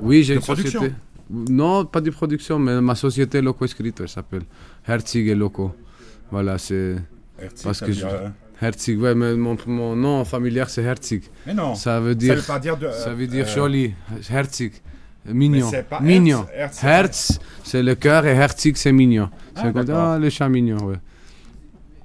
Oui, 0.00 0.22
j'ai 0.22 0.34
une 0.34 0.40
production. 0.40 0.80
société. 0.80 0.96
Non, 1.30 1.84
pas 1.84 2.00
de 2.00 2.10
production, 2.10 2.58
mais 2.58 2.80
ma 2.80 2.94
société 2.94 3.40
Loco 3.42 3.64
Escrito, 3.64 4.02
elle 4.02 4.08
s'appelle. 4.08 4.42
Herzig 4.86 5.28
et 5.28 5.34
Loco. 5.34 5.74
Voilà, 6.30 6.58
c'est. 6.58 6.96
Parce 7.62 7.80
que 7.80 7.92
je... 7.92 8.06
Herzig, 8.60 9.00
ouais, 9.00 9.14
mais 9.14 9.34
mon, 9.36 9.56
mon 9.66 9.94
nom 9.94 10.24
familier 10.24 10.64
c'est 10.66 10.82
Herzig. 10.82 11.22
Mais 11.46 11.54
non. 11.54 11.74
Ça 11.74 12.00
veut 12.00 12.14
dire. 12.14 12.34
Ça 12.34 12.40
veut, 12.40 12.46
pas 12.46 12.58
dire 12.58 12.76
de, 12.76 12.90
ça 12.90 13.14
veut 13.14 13.26
dire 13.26 13.46
euh, 13.46 13.54
joli. 13.54 13.94
Herzig. 14.30 14.72
Mignon. 15.32 15.70
mignon. 16.00 16.46
Herz, 16.82 17.38
c'est 17.62 17.82
le 17.82 17.94
cœur 17.94 18.26
et 18.26 18.34
Herzig, 18.34 18.76
c'est 18.76 18.92
mignon. 18.92 19.30
Ah, 19.54 19.62
c'est 19.74 19.90
ah, 19.90 20.18
le 20.18 20.30
chat 20.30 20.48
mignon, 20.48 20.78
ouais. 20.84 20.96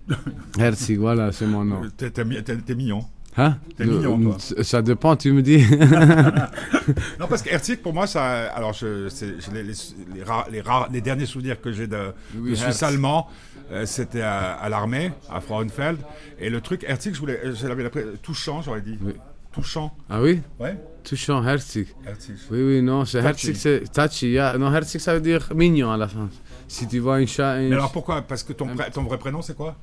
Herzig, 0.59 0.99
voilà, 0.99 1.31
c'est 1.31 1.47
mon 1.47 1.63
nom. 1.63 1.81
T'es 1.97 2.75
mignon. 2.75 3.05
Hein? 3.37 3.57
T'es 3.77 3.85
mignon, 3.85 4.19
toi. 4.19 4.63
Ça 4.63 4.81
dépend, 4.81 5.15
tu 5.15 5.31
me 5.31 5.41
dis. 5.41 5.65
non, 7.19 7.27
parce 7.27 7.41
que 7.41 7.49
Herzig, 7.49 7.79
pour 7.81 7.93
moi, 7.93 8.07
ça. 8.07 8.51
Alors, 8.53 8.73
je, 8.73 9.09
les, 9.53 9.63
les, 9.63 9.73
les, 10.51 10.61
rares, 10.61 10.89
les, 10.91 11.01
derniers 11.01 11.25
souvenirs 11.25 11.59
que 11.61 11.71
j'ai 11.71 11.87
de, 11.87 12.13
oui, 12.37 12.55
Suisse 12.55 12.83
allemand, 12.83 13.27
euh, 13.71 13.85
c'était 13.85 14.21
à, 14.21 14.67
l'armée, 14.69 15.11
à 15.29 15.39
Frauenfeld. 15.41 15.99
Et 16.39 16.49
le 16.49 16.61
truc, 16.61 16.85
Herzig, 16.87 17.15
je 17.15 17.19
voulais, 17.19 17.39
je 17.53 17.67
l'avais 17.67 17.89
touchant, 18.21 18.61
j'aurais 18.61 18.81
dit. 18.81 18.97
Oui. 19.01 19.13
Touchant. 19.53 19.95
Ah 20.09 20.19
oui? 20.19 20.41
Ouais. 20.59 20.75
Touchant, 21.03 21.45
Herzig. 21.45 21.87
Oui, 22.49 22.63
oui, 22.63 22.81
non, 22.81 23.05
c'est 23.05 23.19
Herzig, 23.19 23.55
c'est 23.55 23.91
touchy. 23.91 24.31
Yeah. 24.31 24.57
Non, 24.57 24.73
Herzig, 24.73 24.99
ça 24.99 25.13
veut 25.13 25.21
dire 25.21 25.47
mignon 25.53 25.91
à 25.91 25.97
la 25.97 26.07
fin. 26.07 26.27
Si 26.67 26.87
tu 26.87 26.99
vois 26.99 27.17
un 27.17 27.25
chat. 27.25 27.57
Mais 27.57 27.71
alors 27.73 27.91
pourquoi? 27.91 28.23
Parce 28.23 28.41
que 28.43 28.53
ton, 28.53 28.67
ton 28.91 29.03
vrai 29.03 29.17
prénom, 29.17 29.41
c'est 29.41 29.55
quoi? 29.55 29.75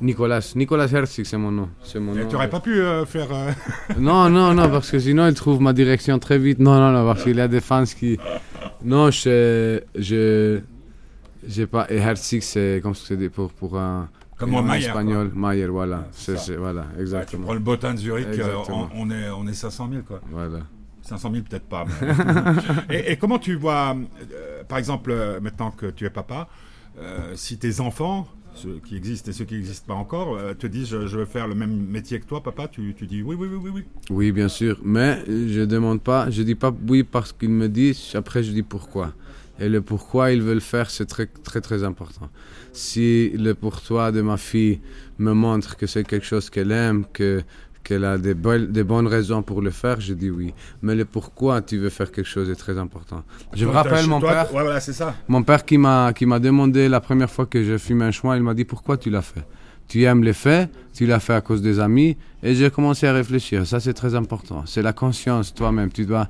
Nicolas. 0.00 0.52
Nicolas 0.56 0.90
Herzig, 0.90 1.24
c'est 1.26 1.36
mon 1.36 1.52
nom. 1.52 1.68
C'est 1.84 2.00
mon 2.00 2.14
tu 2.14 2.24
n'aurais 2.32 2.50
pas 2.50 2.60
pu 2.60 2.80
euh, 2.80 3.04
faire. 3.04 3.28
Euh, 3.30 3.52
non, 3.98 4.28
non, 4.30 4.54
non, 4.54 4.68
parce 4.68 4.90
que 4.90 4.98
sinon, 4.98 5.28
il 5.28 5.34
trouve 5.34 5.60
ma 5.60 5.72
direction 5.72 6.18
très 6.18 6.38
vite. 6.38 6.58
Non, 6.58 6.78
non, 6.78 6.90
non, 6.90 7.04
parce 7.06 7.22
qu'il 7.22 7.36
y 7.36 7.40
a 7.40 7.48
des 7.48 7.60
fans 7.60 7.84
qui. 7.84 8.18
Non, 8.82 9.10
je. 9.10 9.80
je 9.94 10.60
j'ai 11.46 11.66
pas. 11.66 11.86
Et 11.90 11.98
Herzig, 11.98 12.42
c'est 12.42 12.80
comme 12.82 12.94
je 12.94 13.14
dit 13.14 13.28
pour, 13.28 13.52
pour 13.52 13.78
un. 13.78 14.08
Comme 14.36 14.50
moi, 14.50 14.62
Mayer. 14.62 14.86
Espagnol, 14.86 15.30
Mayer, 15.34 15.66
voilà. 15.66 16.08
c'est, 16.12 16.56
voilà, 16.56 16.86
exactement. 16.98 17.42
tu 17.42 17.44
prends 17.44 17.54
le 17.54 17.60
botin 17.60 17.94
de 17.94 17.98
Zurich, 17.98 18.26
euh, 18.26 18.56
on, 18.94 19.10
est, 19.10 19.30
on 19.30 19.46
est 19.46 19.54
500 19.54 19.88
000, 19.90 20.02
quoi. 20.02 20.20
Voilà. 20.30 20.60
500 21.02 21.30
000 21.32 21.44
peut-être 21.48 21.66
pas. 21.68 21.84
et, 22.90 23.16
comment 23.16 23.38
tu 23.38 23.54
vois, 23.54 23.96
par 24.68 24.78
exemple, 24.78 25.14
maintenant 25.40 25.70
que 25.70 25.86
tu 25.86 26.04
es 26.04 26.10
papa, 26.10 26.48
si 27.34 27.58
tes 27.58 27.80
enfants 27.80 28.26
ceux 28.54 28.80
qui 28.84 28.96
existent 28.96 29.30
et 29.30 29.34
ceux 29.34 29.44
qui 29.44 29.54
n'existent 29.54 29.86
pas 29.86 29.98
encore, 29.98 30.36
euh, 30.36 30.54
te 30.54 30.66
disent 30.66 30.88
je, 30.88 31.16
veux 31.16 31.24
faire 31.24 31.48
le 31.48 31.54
même 31.54 31.86
métier 31.86 32.20
que 32.20 32.26
toi, 32.26 32.42
papa, 32.42 32.68
tu, 32.68 32.94
tu 32.96 33.06
dis 33.06 33.22
oui, 33.22 33.36
oui, 33.38 33.48
oui, 33.50 33.58
oui, 33.62 33.70
oui. 33.74 33.84
Oui, 34.10 34.32
bien 34.32 34.48
sûr, 34.48 34.80
mais 34.84 35.22
je 35.26 35.64
demande 35.64 36.00
pas, 36.00 36.30
je 36.30 36.42
dis 36.42 36.54
pas 36.54 36.72
oui 36.88 37.02
parce 37.02 37.32
qu'ils 37.32 37.50
me 37.50 37.68
disent, 37.68 38.12
après 38.14 38.42
je 38.42 38.52
dis 38.52 38.62
pourquoi. 38.62 39.12
Et 39.60 39.68
le 39.68 39.80
pourquoi 39.80 40.32
ils 40.32 40.42
veulent 40.42 40.60
faire, 40.60 40.90
c'est 40.90 41.06
très, 41.06 41.26
très, 41.26 41.60
très 41.60 41.84
important. 41.84 42.28
Si 42.72 43.30
le 43.30 43.54
pourquoi 43.54 44.10
de 44.10 44.20
ma 44.20 44.36
fille 44.36 44.80
me 45.18 45.32
montre 45.32 45.76
que 45.76 45.86
c'est 45.86 46.04
quelque 46.04 46.26
chose 46.26 46.50
qu'elle 46.50 46.72
aime, 46.72 47.04
que 47.12 47.42
qu'elle 47.84 48.04
a 48.04 48.16
des, 48.16 48.34
des, 48.34 48.82
bonnes 48.82 49.06
raisons 49.06 49.42
pour 49.42 49.60
le 49.60 49.70
faire, 49.70 50.00
je 50.00 50.14
dis 50.14 50.30
oui. 50.30 50.54
Mais 50.82 50.94
le 50.94 51.04
pourquoi 51.04 51.60
tu 51.60 51.76
veux 51.76 51.90
faire 51.90 52.10
quelque 52.10 52.26
chose 52.26 52.48
est 52.48 52.56
très 52.56 52.78
important. 52.78 53.22
Je 53.52 53.66
me 53.66 53.70
rappelle 53.70 54.06
mon 54.06 54.20
père. 54.20 54.52
Ouais, 54.54 54.62
voilà, 54.62 54.80
c'est 54.80 54.94
ça. 54.94 55.14
Mon 55.28 55.42
père 55.42 55.64
qui 55.64 55.76
m'a 55.76 56.12
qui 56.14 56.24
m'a 56.24 56.40
demandé 56.40 56.88
la 56.88 57.00
première 57.00 57.30
fois 57.30 57.46
que 57.46 57.62
je 57.62 57.76
fume 57.76 58.02
un 58.02 58.10
choix, 58.10 58.36
il 58.36 58.42
m'a 58.42 58.54
dit 58.54 58.64
pourquoi 58.64 58.96
tu 58.96 59.10
l'as 59.10 59.22
fait? 59.22 59.46
Tu 59.86 60.04
aimes 60.04 60.24
les 60.24 60.32
faits, 60.32 60.70
tu 60.94 61.04
l'as 61.04 61.20
fait 61.20 61.34
à 61.34 61.42
cause 61.42 61.60
des 61.60 61.78
amis, 61.78 62.16
et 62.42 62.54
j'ai 62.54 62.70
commencé 62.70 63.06
à 63.06 63.12
réfléchir. 63.12 63.66
Ça 63.66 63.80
c'est 63.80 63.92
très 63.92 64.14
important. 64.14 64.64
C'est 64.64 64.82
la 64.82 64.94
conscience 64.94 65.52
toi-même. 65.52 65.92
Tu 65.92 66.06
dois 66.06 66.26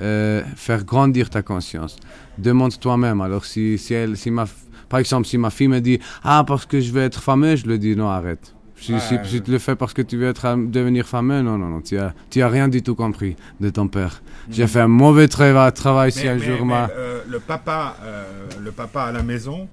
euh, 0.00 0.42
faire 0.56 0.84
grandir 0.84 1.30
ta 1.30 1.42
conscience. 1.42 1.96
Demande 2.38 2.78
toi-même. 2.78 3.20
Alors 3.20 3.44
si 3.44 3.78
si 3.78 3.94
elle 3.94 4.16
si 4.16 4.30
ma 4.30 4.46
par 4.88 5.00
exemple 5.00 5.26
si 5.26 5.38
ma 5.38 5.50
fille 5.50 5.68
me 5.68 5.80
dit 5.80 5.98
ah 6.22 6.44
parce 6.46 6.66
que 6.66 6.80
je 6.80 6.92
veux 6.92 7.02
être 7.02 7.22
fameux, 7.22 7.56
je 7.56 7.66
lui 7.66 7.78
dis 7.78 7.96
non 7.96 8.08
arrête 8.08 8.56
si, 8.78 8.94
si, 9.00 9.42
tu 9.42 9.50
le 9.50 9.58
fais 9.58 9.74
parce 9.74 9.94
que 9.94 10.02
tu 10.02 10.16
veux 10.16 10.28
être, 10.28 10.54
devenir 10.68 11.06
fameux, 11.06 11.40
non, 11.40 11.56
non, 11.56 11.68
non, 11.68 11.80
tu 11.80 11.96
n'as 11.96 12.12
tu 12.30 12.42
as 12.42 12.48
rien 12.48 12.68
du 12.68 12.82
tout 12.82 12.94
compris 12.94 13.36
de 13.60 13.70
ton 13.70 13.88
père. 13.88 14.22
J'ai 14.50 14.64
mm. 14.64 14.68
fait 14.68 14.80
un 14.80 14.88
mauvais 14.88 15.28
travail, 15.28 15.72
travail 15.72 16.12
si 16.12 16.28
un 16.28 16.38
jour 16.38 16.64
mais, 16.66 16.86
euh, 16.90 17.22
le, 17.26 17.40
papa, 17.40 17.96
euh, 18.02 18.24
le 18.62 18.72
papa 18.72 19.04
à 19.04 19.12
la 19.12 19.22
maison 19.22 19.68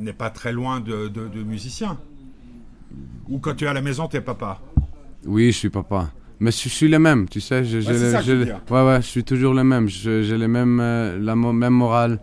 n'est 0.00 0.12
pas 0.12 0.30
très 0.30 0.52
loin 0.52 0.80
de, 0.80 1.08
de, 1.08 1.42
musicien. 1.42 1.98
Ou 3.28 3.38
quand 3.38 3.54
tu 3.54 3.64
es 3.64 3.68
à 3.68 3.72
la 3.72 3.80
maison, 3.80 4.08
tu 4.08 4.16
es 4.16 4.20
papa. 4.20 4.60
Oui, 5.24 5.52
je 5.52 5.58
suis 5.58 5.70
papa. 5.70 6.10
Mais 6.38 6.50
je, 6.50 6.68
suis 6.68 6.88
le 6.88 6.98
même, 6.98 7.28
tu 7.28 7.40
sais. 7.40 7.64
Je, 7.64 7.78
ouais, 7.78 8.52
ouais, 8.70 8.86
ouais, 8.86 8.96
je 9.02 9.06
suis 9.06 9.24
toujours 9.24 9.54
le 9.54 9.64
même. 9.64 9.88
J'ai 9.88 10.36
les 10.36 10.48
mêmes, 10.48 10.78
la 10.78 11.34
même 11.34 11.72
morale. 11.72 12.20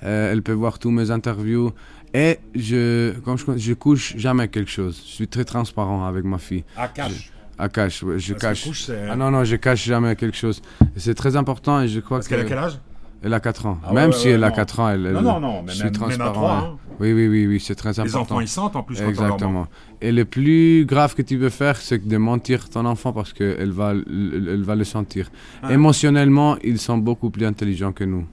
elle 0.00 0.42
peut 0.42 0.52
voir 0.52 0.78
tous 0.78 0.90
mes 0.90 1.10
interviews. 1.10 1.72
Et 2.14 2.38
je, 2.54 3.12
comme 3.20 3.36
je, 3.36 3.44
je 3.56 3.72
couche 3.74 4.16
jamais 4.16 4.48
quelque 4.48 4.70
chose. 4.70 5.02
Je 5.04 5.12
suis 5.12 5.28
très 5.28 5.44
transparent 5.44 6.06
avec 6.06 6.24
ma 6.24 6.38
fille. 6.38 6.64
À 6.76 6.88
cache. 6.88 7.30
à 7.58 7.68
cache, 7.68 8.04
je 8.16 8.34
cache. 8.34 8.90
ah 9.10 9.16
non, 9.16 9.30
non, 9.30 9.44
je 9.44 9.56
cache 9.56 9.84
jamais 9.84 10.16
quelque 10.16 10.36
chose. 10.36 10.62
C'est 10.96 11.14
très 11.14 11.36
important 11.36 11.82
et 11.82 11.88
je 11.88 12.00
crois 12.00 12.18
Parce 12.18 12.28
qu'elle 12.28 12.40
a 12.40 12.44
quel 12.44 12.58
âge? 12.58 12.78
Elle 13.22 13.34
a 13.34 13.40
4 13.40 13.66
ans. 13.66 13.78
Ah 13.84 13.92
même 13.92 14.12
si 14.12 14.28
elle 14.28 14.44
a 14.44 14.50
4 14.50 14.80
ans, 14.80 14.88
elle, 14.90 15.02
Non, 15.12 15.22
non, 15.22 15.40
non, 15.40 15.62
mais 15.62 15.72
je 15.72 15.82
même, 15.82 15.92
suis 15.92 15.98
transparent. 15.98 16.18
Même 16.18 16.28
à 16.28 16.32
3, 16.32 16.52
hein. 16.52 16.76
Oui, 17.00 17.12
oui, 17.12 17.28
oui, 17.28 17.46
oui 17.46 17.60
c'est 17.60 17.74
très 17.74 17.98
important. 18.00 18.18
Les 18.18 18.22
enfants, 18.22 18.40
ils 18.40 18.48
sentent 18.48 18.76
en 18.76 18.82
plus 18.82 19.00
Exactement. 19.00 19.66
Et 20.00 20.12
le 20.12 20.24
plus 20.24 20.84
grave 20.86 21.14
que 21.14 21.22
tu 21.22 21.38
peux 21.38 21.50
faire, 21.50 21.76
c'est 21.76 22.06
de 22.06 22.16
mentir 22.16 22.68
ton 22.68 22.84
enfant 22.84 23.12
parce 23.12 23.32
qu'elle 23.32 23.70
va, 23.70 23.92
elle 23.92 24.62
va 24.62 24.74
le 24.74 24.84
sentir. 24.84 25.30
Ah. 25.62 25.72
Émotionnellement, 25.72 26.56
ils 26.62 26.78
sont 26.78 26.98
beaucoup 26.98 27.30
plus 27.30 27.46
intelligents 27.46 27.92
que 27.92 28.04
nous 28.04 28.26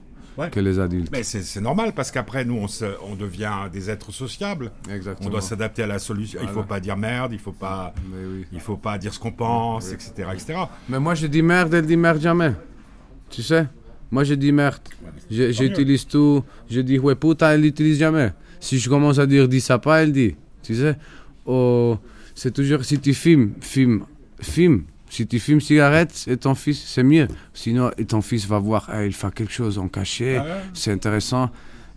que 0.50 0.60
les 0.60 0.78
adultes. 0.78 1.10
Mais 1.12 1.22
c'est 1.22 1.60
normal 1.60 1.92
parce 1.94 2.10
qu'après, 2.10 2.44
nous, 2.44 2.56
on, 2.56 2.66
on, 3.10 3.14
devient 3.14 3.68
des 3.72 3.90
êtres 3.90 4.12
sociables. 4.12 4.72
Exactement. 4.90 5.28
On 5.28 5.30
doit 5.30 5.40
s'adapter 5.40 5.82
à 5.82 5.86
la 5.86 5.98
solution. 5.98 6.40
Il 6.42 6.48
ne 6.48 6.52
faut 6.52 6.64
pas 6.64 6.80
dire 6.80 6.96
merde, 6.96 7.32
il 7.32 7.36
ne 7.36 7.40
faut, 7.40 7.52
pas, 7.52 7.94
il 8.52 8.60
faut 8.60 8.76
pas 8.76 8.98
dire 8.98 9.14
ce 9.14 9.18
qu'on 9.18 9.32
pense, 9.32 9.92
etc., 9.92 10.28
etc. 10.32 10.58
Mais 10.88 10.98
moi, 10.98 11.14
je 11.14 11.26
dis 11.26 11.42
merde, 11.42 11.72
elle 11.74 11.86
dit 11.86 11.96
merde 11.96 12.20
jamais. 12.20 12.52
Tu 13.30 13.42
sais? 13.42 13.66
Moi, 14.10 14.24
je 14.24 14.34
dis 14.34 14.52
merde. 14.52 14.80
J'utilise 15.30 16.06
tout. 16.06 16.42
Je 16.68 16.80
dis 16.80 16.98
ouais, 16.98 17.14
putain, 17.14 17.52
elle 17.52 17.62
l'utilise 17.62 17.98
jamais. 17.98 18.32
Si 18.64 18.78
je 18.78 18.88
commence 18.88 19.18
à 19.18 19.26
dire 19.26 19.46
dis 19.46 19.60
ça 19.60 19.78
pas, 19.78 20.02
elle 20.02 20.12
dit. 20.12 20.34
Tu 20.62 20.74
sais? 20.74 20.96
Oh, 21.44 21.98
C'est 22.34 22.50
toujours 22.50 22.82
si 22.82 22.98
tu 22.98 23.12
filmes, 23.12 23.52
filme, 23.60 24.04
filme. 24.40 24.84
Si 25.10 25.26
tu 25.26 25.38
fumes 25.38 25.60
cigarette 25.60 26.24
et 26.26 26.38
ton 26.38 26.54
fils, 26.54 26.82
c'est 26.86 27.02
mieux. 27.02 27.28
Sinon, 27.52 27.90
et 27.98 28.06
ton 28.06 28.22
fils 28.22 28.46
va 28.46 28.58
voir, 28.58 28.88
ah, 28.90 29.04
il 29.04 29.12
fait 29.12 29.32
quelque 29.34 29.52
chose 29.52 29.78
en 29.78 29.88
cachet, 29.88 30.40
c'est 30.72 30.90
intéressant. 30.90 31.50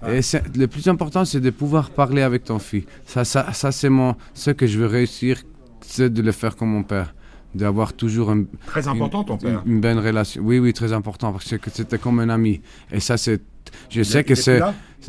Et 0.06 0.20
le 0.56 0.68
plus 0.68 0.88
important, 0.90 1.24
c'est 1.24 1.40
de 1.40 1.50
pouvoir 1.50 1.90
parler 1.90 2.22
avec 2.22 2.44
ton 2.44 2.60
fils. 2.60 2.84
Ça, 3.06 3.24
ça, 3.24 3.54
ça 3.54 3.72
c'est 3.72 3.90
mon, 3.90 4.16
ce 4.34 4.52
que 4.52 4.68
je 4.68 4.78
veux 4.78 4.88
réussir, 4.88 5.42
c'est 5.82 6.12
de 6.12 6.22
le 6.22 6.34
faire 6.34 6.58
comme 6.58 6.70
mon 6.70 6.84
père 6.84 7.16
d'avoir 7.56 7.94
toujours 7.94 8.30
un, 8.30 8.44
très 8.68 8.88
important 8.90 9.24
ton 9.24 9.38
père 9.38 9.64
une, 9.66 9.80
bonne 9.80 10.00
relation 10.00 10.42
oui 10.44 10.60
oui 10.60 10.74
très 10.74 10.92
important 10.92 11.32
parce 11.32 11.58
que 11.58 11.70
c'était 11.72 11.98
comme 11.98 12.20
un 12.20 12.30
ami 12.30 12.62
et 12.92 13.00
ça 13.00 13.16
c'est 13.18 13.42
je 13.90 14.04
sais 14.04 14.24
que 14.24 14.36
c'est 14.36 14.60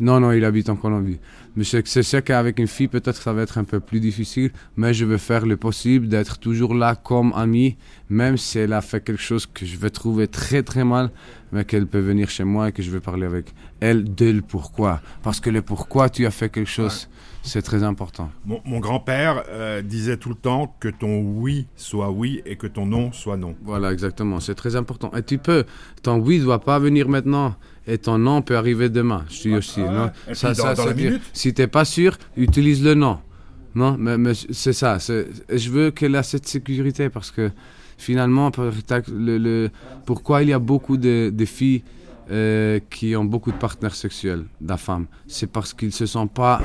non 0.01 0.19
non 0.19 0.31
il 0.31 0.45
habite 0.45 0.69
en 0.69 0.75
Colombie 0.75 1.19
mais 1.55 1.63
c'est 1.63 2.03
sûr 2.03 2.23
qu'avec 2.23 2.59
une 2.59 2.67
fille 2.67 2.87
peut-être 2.87 3.21
ça 3.21 3.33
va 3.33 3.41
être 3.41 3.57
un 3.57 3.63
peu 3.63 3.79
plus 3.79 3.99
difficile 3.99 4.51
mais 4.77 4.93
je 4.93 5.05
veux 5.05 5.17
faire 5.17 5.45
le 5.45 5.57
possible 5.57 6.07
d'être 6.07 6.39
toujours 6.39 6.73
là 6.73 6.95
comme 6.95 7.33
ami 7.35 7.77
même 8.09 8.37
si 8.37 8.59
elle 8.59 8.73
a 8.73 8.81
fait 8.81 9.03
quelque 9.03 9.21
chose 9.21 9.45
que 9.45 9.65
je 9.65 9.77
vais 9.77 9.89
trouver 9.89 10.27
très 10.27 10.63
très 10.63 10.83
mal 10.83 11.09
mais 11.51 11.65
qu'elle 11.65 11.87
peut 11.87 11.99
venir 11.99 12.29
chez 12.29 12.43
moi 12.43 12.69
et 12.69 12.71
que 12.71 12.83
je 12.83 12.91
vais 12.91 12.99
parler 12.99 13.25
avec 13.25 13.53
elle 13.79 14.13
de 14.13 14.29
le 14.29 14.41
pourquoi 14.41 15.01
parce 15.23 15.39
que 15.39 15.49
le 15.49 15.61
pourquoi 15.61 16.09
tu 16.09 16.25
as 16.25 16.31
fait 16.31 16.49
quelque 16.49 16.69
chose 16.69 17.09
c'est 17.41 17.61
très 17.61 17.83
important. 17.83 18.29
Mon, 18.45 18.79
grand-père 18.79 19.43
euh, 19.49 19.81
disait 19.81 20.17
tout 20.17 20.29
le 20.29 20.35
temps 20.35 20.75
que 20.79 20.89
ton 20.89 21.21
oui 21.21 21.67
soit 21.75 22.11
oui 22.11 22.41
et 22.45 22.57
que 22.57 22.67
ton 22.67 22.85
non 22.85 23.11
soit 23.11 23.37
non. 23.37 23.55
Voilà, 23.63 23.91
exactement. 23.91 24.39
C'est 24.39 24.55
très 24.55 24.75
important. 24.75 25.11
Et 25.15 25.23
tu 25.23 25.37
peux, 25.37 25.65
ton 26.03 26.19
oui 26.19 26.39
ne 26.39 26.43
doit 26.43 26.59
pas 26.59 26.79
venir 26.79 27.07
maintenant 27.07 27.55
et 27.89 27.97
ton 27.97 28.19
non 28.19 28.41
peut 28.41 28.55
arriver 28.55 28.87
demain. 28.89 29.25
Je 29.29 29.41
dis 29.41 29.55
aussi. 29.55 29.81
non? 29.81 30.11
Ça, 30.33 30.53
ça, 30.53 30.75
dans 30.75 30.85
la 30.85 30.93
minute? 30.93 31.21
Si 31.33 31.53
tu 31.53 31.61
n'es 31.61 31.67
pas 31.67 31.85
sûr, 31.85 32.17
utilise 32.37 32.83
le 32.83 32.93
non. 32.93 33.19
Non, 33.75 33.97
mais, 33.97 34.33
c'est 34.33 34.73
ça. 34.73 34.97
Je 34.99 35.69
veux 35.69 35.91
qu'elle 35.91 36.15
ait 36.15 36.23
cette 36.23 36.47
sécurité 36.47 37.09
parce 37.09 37.31
que 37.31 37.51
finalement, 37.97 38.51
le, 38.57 39.69
pourquoi 40.05 40.43
il 40.43 40.49
y 40.49 40.53
a 40.53 40.59
beaucoup 40.59 40.97
de, 40.97 41.33
filles 41.45 41.83
euh, 42.31 42.79
qui 42.89 43.15
ont 43.15 43.25
beaucoup 43.25 43.51
de 43.51 43.57
partenaires 43.57 43.95
sexuels, 43.95 44.45
de 44.61 44.75
femmes, 44.75 45.07
c'est 45.27 45.51
parce 45.51 45.73
qu'ils 45.73 45.89
ne 45.89 45.93
se 45.93 46.05
sentent 46.05 46.33
pas 46.33 46.61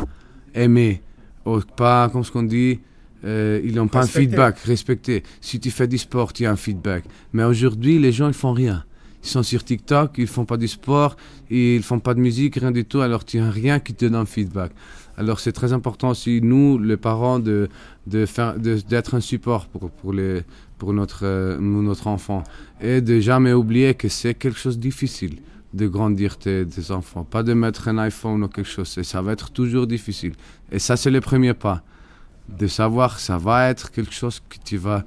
aimer, 0.54 1.02
ou 1.46 1.60
pas, 1.76 2.08
comme 2.10 2.22
ce 2.22 2.30
qu'on 2.30 2.42
dit, 2.42 2.80
euh, 3.24 3.60
ils 3.64 3.74
n'ont 3.74 3.88
pas 3.88 4.02
un 4.02 4.06
feedback 4.06 4.58
respecté. 4.60 5.22
Si 5.40 5.58
tu 5.58 5.70
fais 5.70 5.88
du 5.88 5.96
sport, 5.96 6.34
tu 6.34 6.44
as 6.44 6.50
un 6.50 6.56
feedback. 6.56 7.04
Mais 7.32 7.44
aujourd'hui, 7.44 7.98
les 7.98 8.12
gens, 8.12 8.28
ils 8.28 8.34
font 8.34 8.52
rien. 8.52 8.84
Ils 9.24 9.28
sont 9.28 9.42
sur 9.42 9.64
TikTok, 9.64 10.12
ils 10.18 10.26
font 10.26 10.44
pas 10.44 10.56
du 10.56 10.68
sport, 10.68 11.16
ils 11.50 11.82
font 11.82 11.98
pas 11.98 12.14
de 12.14 12.20
musique, 12.20 12.56
rien 12.56 12.70
du 12.70 12.84
tout. 12.84 13.00
Alors 13.00 13.24
tu 13.24 13.38
n'as 13.38 13.50
rien 13.50 13.80
qui 13.80 13.94
te 13.94 14.04
donne 14.04 14.26
feedback. 14.26 14.70
Alors 15.16 15.40
c'est 15.40 15.52
très 15.52 15.72
important 15.72 16.10
aussi 16.10 16.40
nous, 16.42 16.78
les 16.78 16.96
parents, 16.96 17.38
de 17.38 17.68
de 18.06 18.26
faire, 18.26 18.58
d'être 18.58 19.14
un 19.14 19.20
support 19.20 19.66
pour 19.66 19.90
pour 19.90 20.12
les 20.12 20.42
pour 20.78 20.92
notre 20.92 21.24
euh, 21.24 21.58
notre 21.58 22.06
enfant 22.06 22.44
et 22.80 23.00
de 23.00 23.18
jamais 23.20 23.52
oublier 23.52 23.94
que 23.94 24.08
c'est 24.08 24.34
quelque 24.34 24.58
chose 24.58 24.76
de 24.76 24.82
difficile 24.82 25.36
de 25.74 25.88
grandir 25.88 26.38
tes, 26.38 26.66
enfants, 26.90 27.24
pas 27.24 27.42
de 27.42 27.52
mettre 27.52 27.88
un 27.88 27.98
iPhone 27.98 28.44
ou 28.44 28.48
quelque 28.48 28.70
chose. 28.70 28.88
Ça 29.02 29.22
va 29.22 29.32
être 29.32 29.50
toujours 29.50 29.86
difficile. 29.88 30.34
Et 30.70 30.78
ça, 30.78 30.96
c'est 30.96 31.10
le 31.10 31.20
premier 31.20 31.52
pas. 31.52 31.82
De 32.48 32.66
savoir 32.68 33.16
que 33.16 33.22
ça 33.22 33.38
va 33.38 33.68
être 33.70 33.90
quelque 33.90 34.12
chose 34.12 34.40
que 34.48 34.56
tu 34.64 34.76
vas 34.76 35.02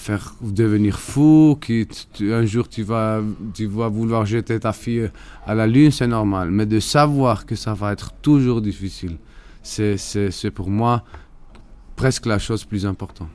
faire 0.00 0.34
devenir 0.40 0.98
fou, 0.98 1.58
qu'un 1.60 2.46
jour 2.46 2.68
tu 2.68 2.82
vas, 2.82 3.20
tu 3.52 3.66
vas 3.66 3.88
vouloir 3.88 4.24
jeter 4.24 4.58
ta 4.58 4.72
fille 4.72 5.10
à 5.46 5.54
la 5.54 5.66
lune, 5.66 5.90
c'est 5.90 6.06
normal. 6.06 6.50
Mais 6.50 6.66
de 6.66 6.80
savoir 6.80 7.44
que 7.44 7.54
ça 7.54 7.74
va 7.74 7.92
être 7.92 8.12
toujours 8.22 8.62
difficile, 8.62 9.18
c'est 9.62 10.50
pour 10.54 10.70
moi 10.70 11.04
presque 11.96 12.26
la 12.26 12.38
chose 12.38 12.64
plus 12.64 12.86
importante. 12.86 13.28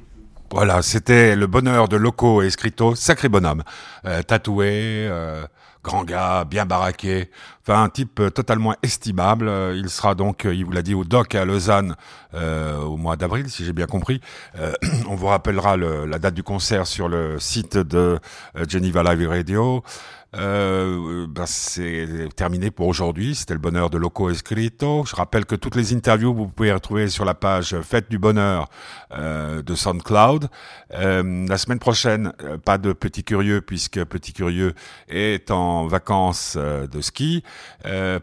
Voilà, 0.52 0.82
c'était 0.82 1.36
le 1.36 1.48
bonheur 1.48 1.88
de 1.88 1.98
Loco 1.98 2.42
et 2.42 2.48
Escrito, 2.48 2.96
sacré 2.96 3.30
bonhomme, 3.30 3.64
euh, 4.06 4.24
tatoué, 4.24 4.70
euh, 5.10 5.46
grand 5.86 6.04
gars, 6.04 6.46
bien 6.46 6.66
baraqué, 6.66 7.30
enfin 7.62 7.84
un 7.84 7.90
type 7.90 8.20
euh, 8.20 8.30
totalement 8.32 8.74
estimable. 8.82 9.48
Euh, 9.48 9.76
il 9.78 9.90
sera 9.90 10.16
donc, 10.16 10.46
euh, 10.46 10.54
il 10.54 10.66
vous 10.66 10.72
l'a 10.72 10.82
dit, 10.82 10.96
au 10.96 11.04
Doc 11.06 11.36
à 11.36 11.46
Lausanne 11.46 11.96
au 12.34 12.98
mois 12.98 13.16
d'avril, 13.16 13.50
si 13.50 13.64
j'ai 13.64 13.72
bien 13.72 13.86
compris. 13.86 14.20
on 15.10 15.16
vous 15.16 15.28
rappellera 15.28 15.78
la 15.78 16.20
date 16.20 16.34
du 16.34 16.44
concert 16.44 16.86
sur 16.86 17.08
le 17.08 17.40
site 17.40 17.78
de 17.78 18.20
Geneva 18.68 19.04
Live 19.04 19.30
Radio. 19.30 19.86
Euh, 20.38 21.28
ben 21.30 21.46
c'est 21.46 22.30
terminé 22.36 22.72
pour 22.72 22.88
aujourd'hui. 22.88 23.36
C'était 23.36 23.54
le 23.54 23.60
bonheur 23.60 23.90
de 23.90 23.98
Loco 23.98 24.30
Escrito. 24.30 25.04
Je 25.06 25.16
rappelle 25.16 25.46
que 25.46 25.56
toutes 25.56 25.76
les 25.76 25.94
interviews, 25.94 26.34
vous 26.34 26.48
pouvez 26.48 26.74
retrouver 26.74 27.08
sur 27.08 27.26
la 27.26 27.34
page 27.34 27.80
Fête 27.82 28.10
du 28.10 28.20
Bonheur 28.20 28.68
euh, 29.14 29.62
de 29.62 29.76
SoundCloud. 29.76 30.50
Euh, 30.94 31.48
la 31.48 31.58
semaine 31.58 31.80
prochaine, 31.80 32.34
euh, 32.44 32.58
pas 32.58 32.78
de 32.78 32.92
Petit 32.92 33.24
Curieux 33.24 33.62
puisque 33.62 34.04
Petit 34.04 34.34
Curieux 34.34 34.74
est 35.08 35.52
en 35.52 35.88
vacances 35.88 36.56
euh, 36.58 36.88
de 36.88 37.02
ski. 37.02 37.44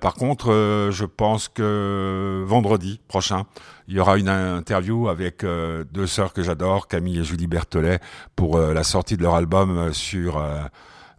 par 0.01 0.15
contre, 0.15 0.89
je 0.91 1.05
pense 1.05 1.49
que 1.49 2.43
vendredi 2.47 3.01
prochain, 3.09 3.45
il 3.89 3.95
y 3.95 4.01
aura 4.01 4.19
une 4.19 4.29
interview 4.29 5.09
avec 5.09 5.45
deux 5.45 6.07
sœurs 6.07 6.33
que 6.33 6.43
j'adore, 6.43 6.89
Camille 6.89 7.19
et 7.19 7.25
Julie 7.25 7.47
Berthelet, 7.47 8.01
pour 8.37 8.59
la 8.59 8.85
sortie 8.85 9.17
de 9.17 9.23
leur 9.23 9.35
album 9.35 9.93
sur 9.93 10.43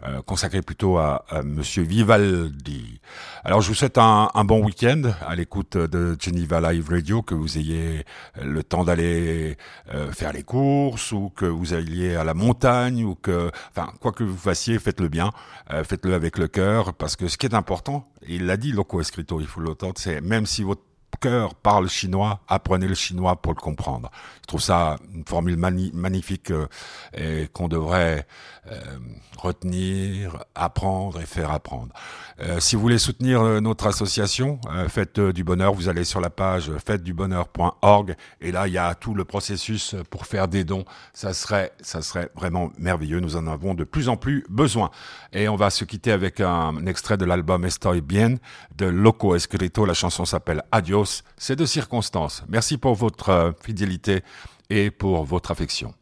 euh, 0.06 0.22
consacré 0.22 0.62
plutôt 0.62 0.98
à, 0.98 1.26
à, 1.30 1.44
Monsieur 1.44 1.84
Vivaldi. 1.84 3.00
Alors 3.44 3.62
je 3.62 3.70
vous 3.70 3.74
souhaite 3.74 3.98
un, 3.98 4.30
un 4.34 4.44
bon 4.44 4.64
week-end 4.64 5.02
à 5.26 5.36
l'écoute 5.36 5.78
de 5.78 6.16
Geneva 6.20 6.60
Live 6.72 6.90
Radio, 6.90 7.22
que 7.22 7.36
vous 7.36 7.58
ayez 7.58 8.06
le 8.42 8.64
temps 8.64 8.84
d'aller 8.84 9.58
euh, 9.94 10.12
faire 10.12 10.34
les 10.34 10.44
courses 10.44 11.12
ou 11.12 11.32
que 11.36 11.46
vous 11.46 11.74
alliez 11.74 12.16
à 12.16 12.24
la 12.24 12.34
montagne 12.34 13.04
ou 13.04 13.16
que, 13.16 13.52
enfin 13.72 13.92
quoi 14.00 14.12
que 14.12 14.24
vous 14.24 14.38
fassiez, 14.38 14.80
faites-le 14.80 15.08
bien, 15.08 15.32
euh, 15.72 15.84
faites-le 15.84 16.14
avec 16.14 16.38
le 16.38 16.48
cœur, 16.48 16.94
parce 16.94 17.16
que 17.16 17.28
ce 17.28 17.38
qui 17.38 17.46
est 17.46 17.56
important, 17.56 18.06
il 18.28 18.46
l'a 18.46 18.58
dit 18.58 18.72
Loco 18.72 19.02
Escrito, 19.02 19.40
il 19.40 19.48
faut 19.48 19.62
l'entendre, 19.62 19.96
c'est 19.98 20.22
même 20.22 20.46
si 20.46 20.64
votre 20.64 20.82
cœur 21.20 21.56
parle 21.56 21.90
chinois, 21.90 22.42
apprenez 22.48 22.88
le 22.88 22.96
chinois 22.96 23.36
pour 23.42 23.54
le 23.54 23.60
comprendre. 23.60 24.12
Je 24.42 24.48
trouve 24.48 24.62
ça 24.62 24.98
une 25.14 25.26
formule 25.26 25.58
magnifique 25.58 26.52
euh, 26.52 26.68
et 27.14 27.48
qu'on 27.54 27.68
devrait 27.68 28.28
euh, 28.72 28.80
retenir, 29.38 30.44
apprendre 30.56 31.20
et 31.22 31.26
faire 31.26 31.52
apprendre. 31.52 31.94
Euh, 32.42 32.60
si 32.60 32.76
vous 32.76 32.82
voulez 32.82 32.98
soutenir 32.98 33.62
notre 33.62 33.88
association, 33.88 34.60
Faites 34.90 35.20
du 35.20 35.44
Bonheur, 35.44 35.74
vous 35.74 35.90
allez 35.90 36.04
sur 36.04 36.20
la 36.20 36.30
page 36.30 36.72
fêtedubonheur.org 36.86 38.16
et 38.42 38.52
là 38.52 38.68
il 38.68 38.74
y 38.74 38.78
a 38.78 38.96
tout 38.96 39.14
le 39.14 39.24
processus 39.24 39.96
pour 40.10 40.26
faire 40.26 40.48
des 40.48 40.64
dons. 40.64 40.86
Ça 41.14 41.34
serait, 41.34 41.72
ça 41.82 42.02
serait 42.02 42.30
vraiment 42.36 42.72
merveilleux. 42.78 43.20
Nous 43.20 43.36
en 43.36 43.48
avons 43.48 43.74
de 43.74 43.84
plus 43.84 44.10
en 44.10 44.18
plus 44.18 44.46
besoin. 44.50 44.92
Et 45.32 45.48
on 45.48 45.56
va 45.56 45.70
se 45.70 45.86
quitter 45.86 46.12
avec 46.12 46.40
un 46.40 46.86
extrait 46.86 47.18
de 47.18 47.26
l'album 47.26 47.66
Estoy 47.66 48.02
Bien 48.02 48.36
de 48.78 48.86
Loco 48.86 49.36
Escrito. 49.36 49.86
La 49.86 49.94
chanson 49.94 50.26
s'appelle 50.26 50.64
Adios. 50.72 51.03
C'est 51.38 51.56
de 51.56 51.66
circonstances. 51.66 52.44
Merci 52.50 52.78
pour 52.78 52.96
votre 52.96 53.56
fidélité 53.62 54.24
et 54.70 54.92
pour 54.92 55.24
votre 55.24 55.52
affection. 55.52 55.94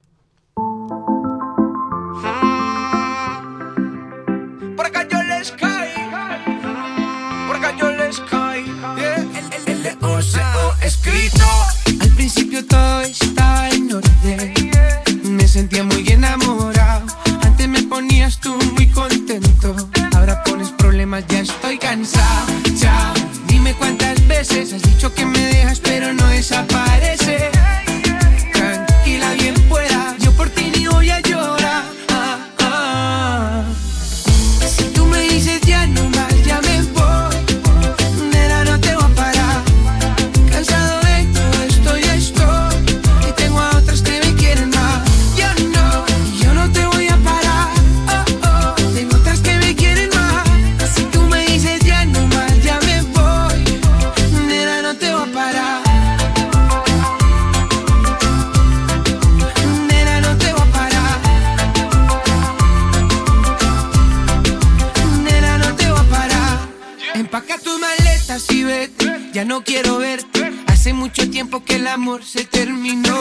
Empaca 67.41 67.59
tus 67.63 67.79
maletas 67.79 68.51
y 68.51 68.63
vete, 68.63 69.31
ya 69.33 69.45
no 69.45 69.63
quiero 69.63 69.97
verte. 69.97 70.51
Hace 70.67 70.93
mucho 70.93 71.27
tiempo 71.29 71.63
que 71.63 71.77
el 71.77 71.87
amor 71.87 72.23
se 72.23 72.45
terminó. 72.45 73.19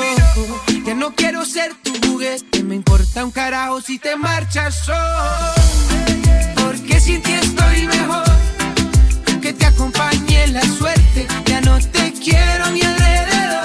Ya 0.84 0.94
no 0.94 1.14
quiero 1.14 1.46
ser 1.46 1.74
tu 1.82 1.92
juguete, 2.06 2.62
me 2.62 2.74
importa 2.74 3.24
un 3.24 3.30
carajo 3.30 3.80
si 3.80 3.98
te 3.98 4.16
marchas 4.16 4.84
solo. 4.84 4.98
Porque 6.54 7.00
sin 7.00 7.22
ti 7.22 7.32
estoy 7.32 7.86
mejor, 7.86 8.24
que 9.40 9.54
te 9.54 9.64
acompañe 9.64 10.48
la 10.48 10.62
suerte. 10.62 11.26
Ya 11.46 11.62
no 11.62 11.78
te 11.78 12.12
quiero 12.12 12.66
a 12.66 12.70
mi 12.70 12.82
alrededor, 12.82 13.64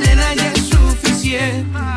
nena 0.00 0.34
ya 0.34 0.52
es 0.52 0.68
suficiente. 0.68 1.93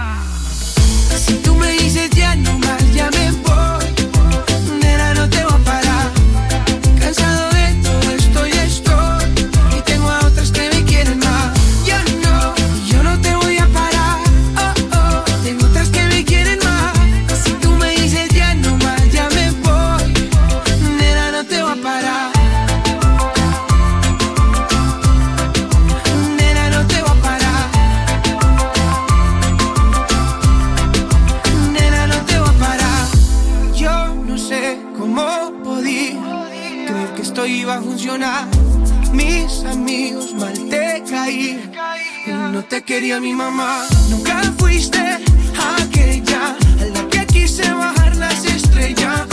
te 42.70 42.84
quería 42.84 43.20
mi 43.20 43.34
mamá. 43.34 43.86
Nunca 44.10 44.42
fuiste 44.58 45.00
aquella 45.00 46.56
a 46.82 46.86
la 46.94 47.10
que 47.10 47.26
quise 47.28 47.70
bajar 47.72 48.16
las 48.16 48.44
estrellas. 48.46 49.28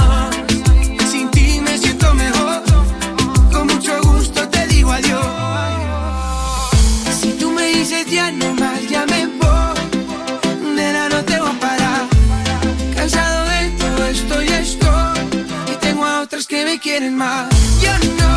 Sin 1.10 1.30
ti 1.30 1.60
me 1.60 1.76
siento 1.78 2.14
mejor. 2.14 2.62
Con 3.52 3.66
mucho 3.66 4.00
gusto 4.02 4.48
te 4.48 4.66
digo 4.68 4.92
adiós. 4.92 5.28
Si 7.20 7.32
tú 7.32 7.50
me 7.50 7.66
dices 7.68 8.06
ya 8.10 8.30
no 8.30 8.54
más, 8.54 8.80
ya 8.88 9.04
me 9.06 9.26
voy. 9.26 10.74
Nena, 10.74 11.08
no 11.08 11.24
te 11.24 11.38
voy 11.38 11.50
a 11.50 11.60
parar. 11.60 12.06
Cansado 12.94 13.48
de 13.48 13.70
todo 13.82 14.06
esto 14.06 14.42
y 14.42 14.48
esto. 14.48 14.90
Y 15.72 15.76
tengo 15.76 16.04
a 16.04 16.22
otras 16.22 16.46
que 16.46 16.64
me 16.64 16.78
quieren 16.78 17.16
más. 17.16 17.48
Ya 17.80 17.98
no. 17.98 18.33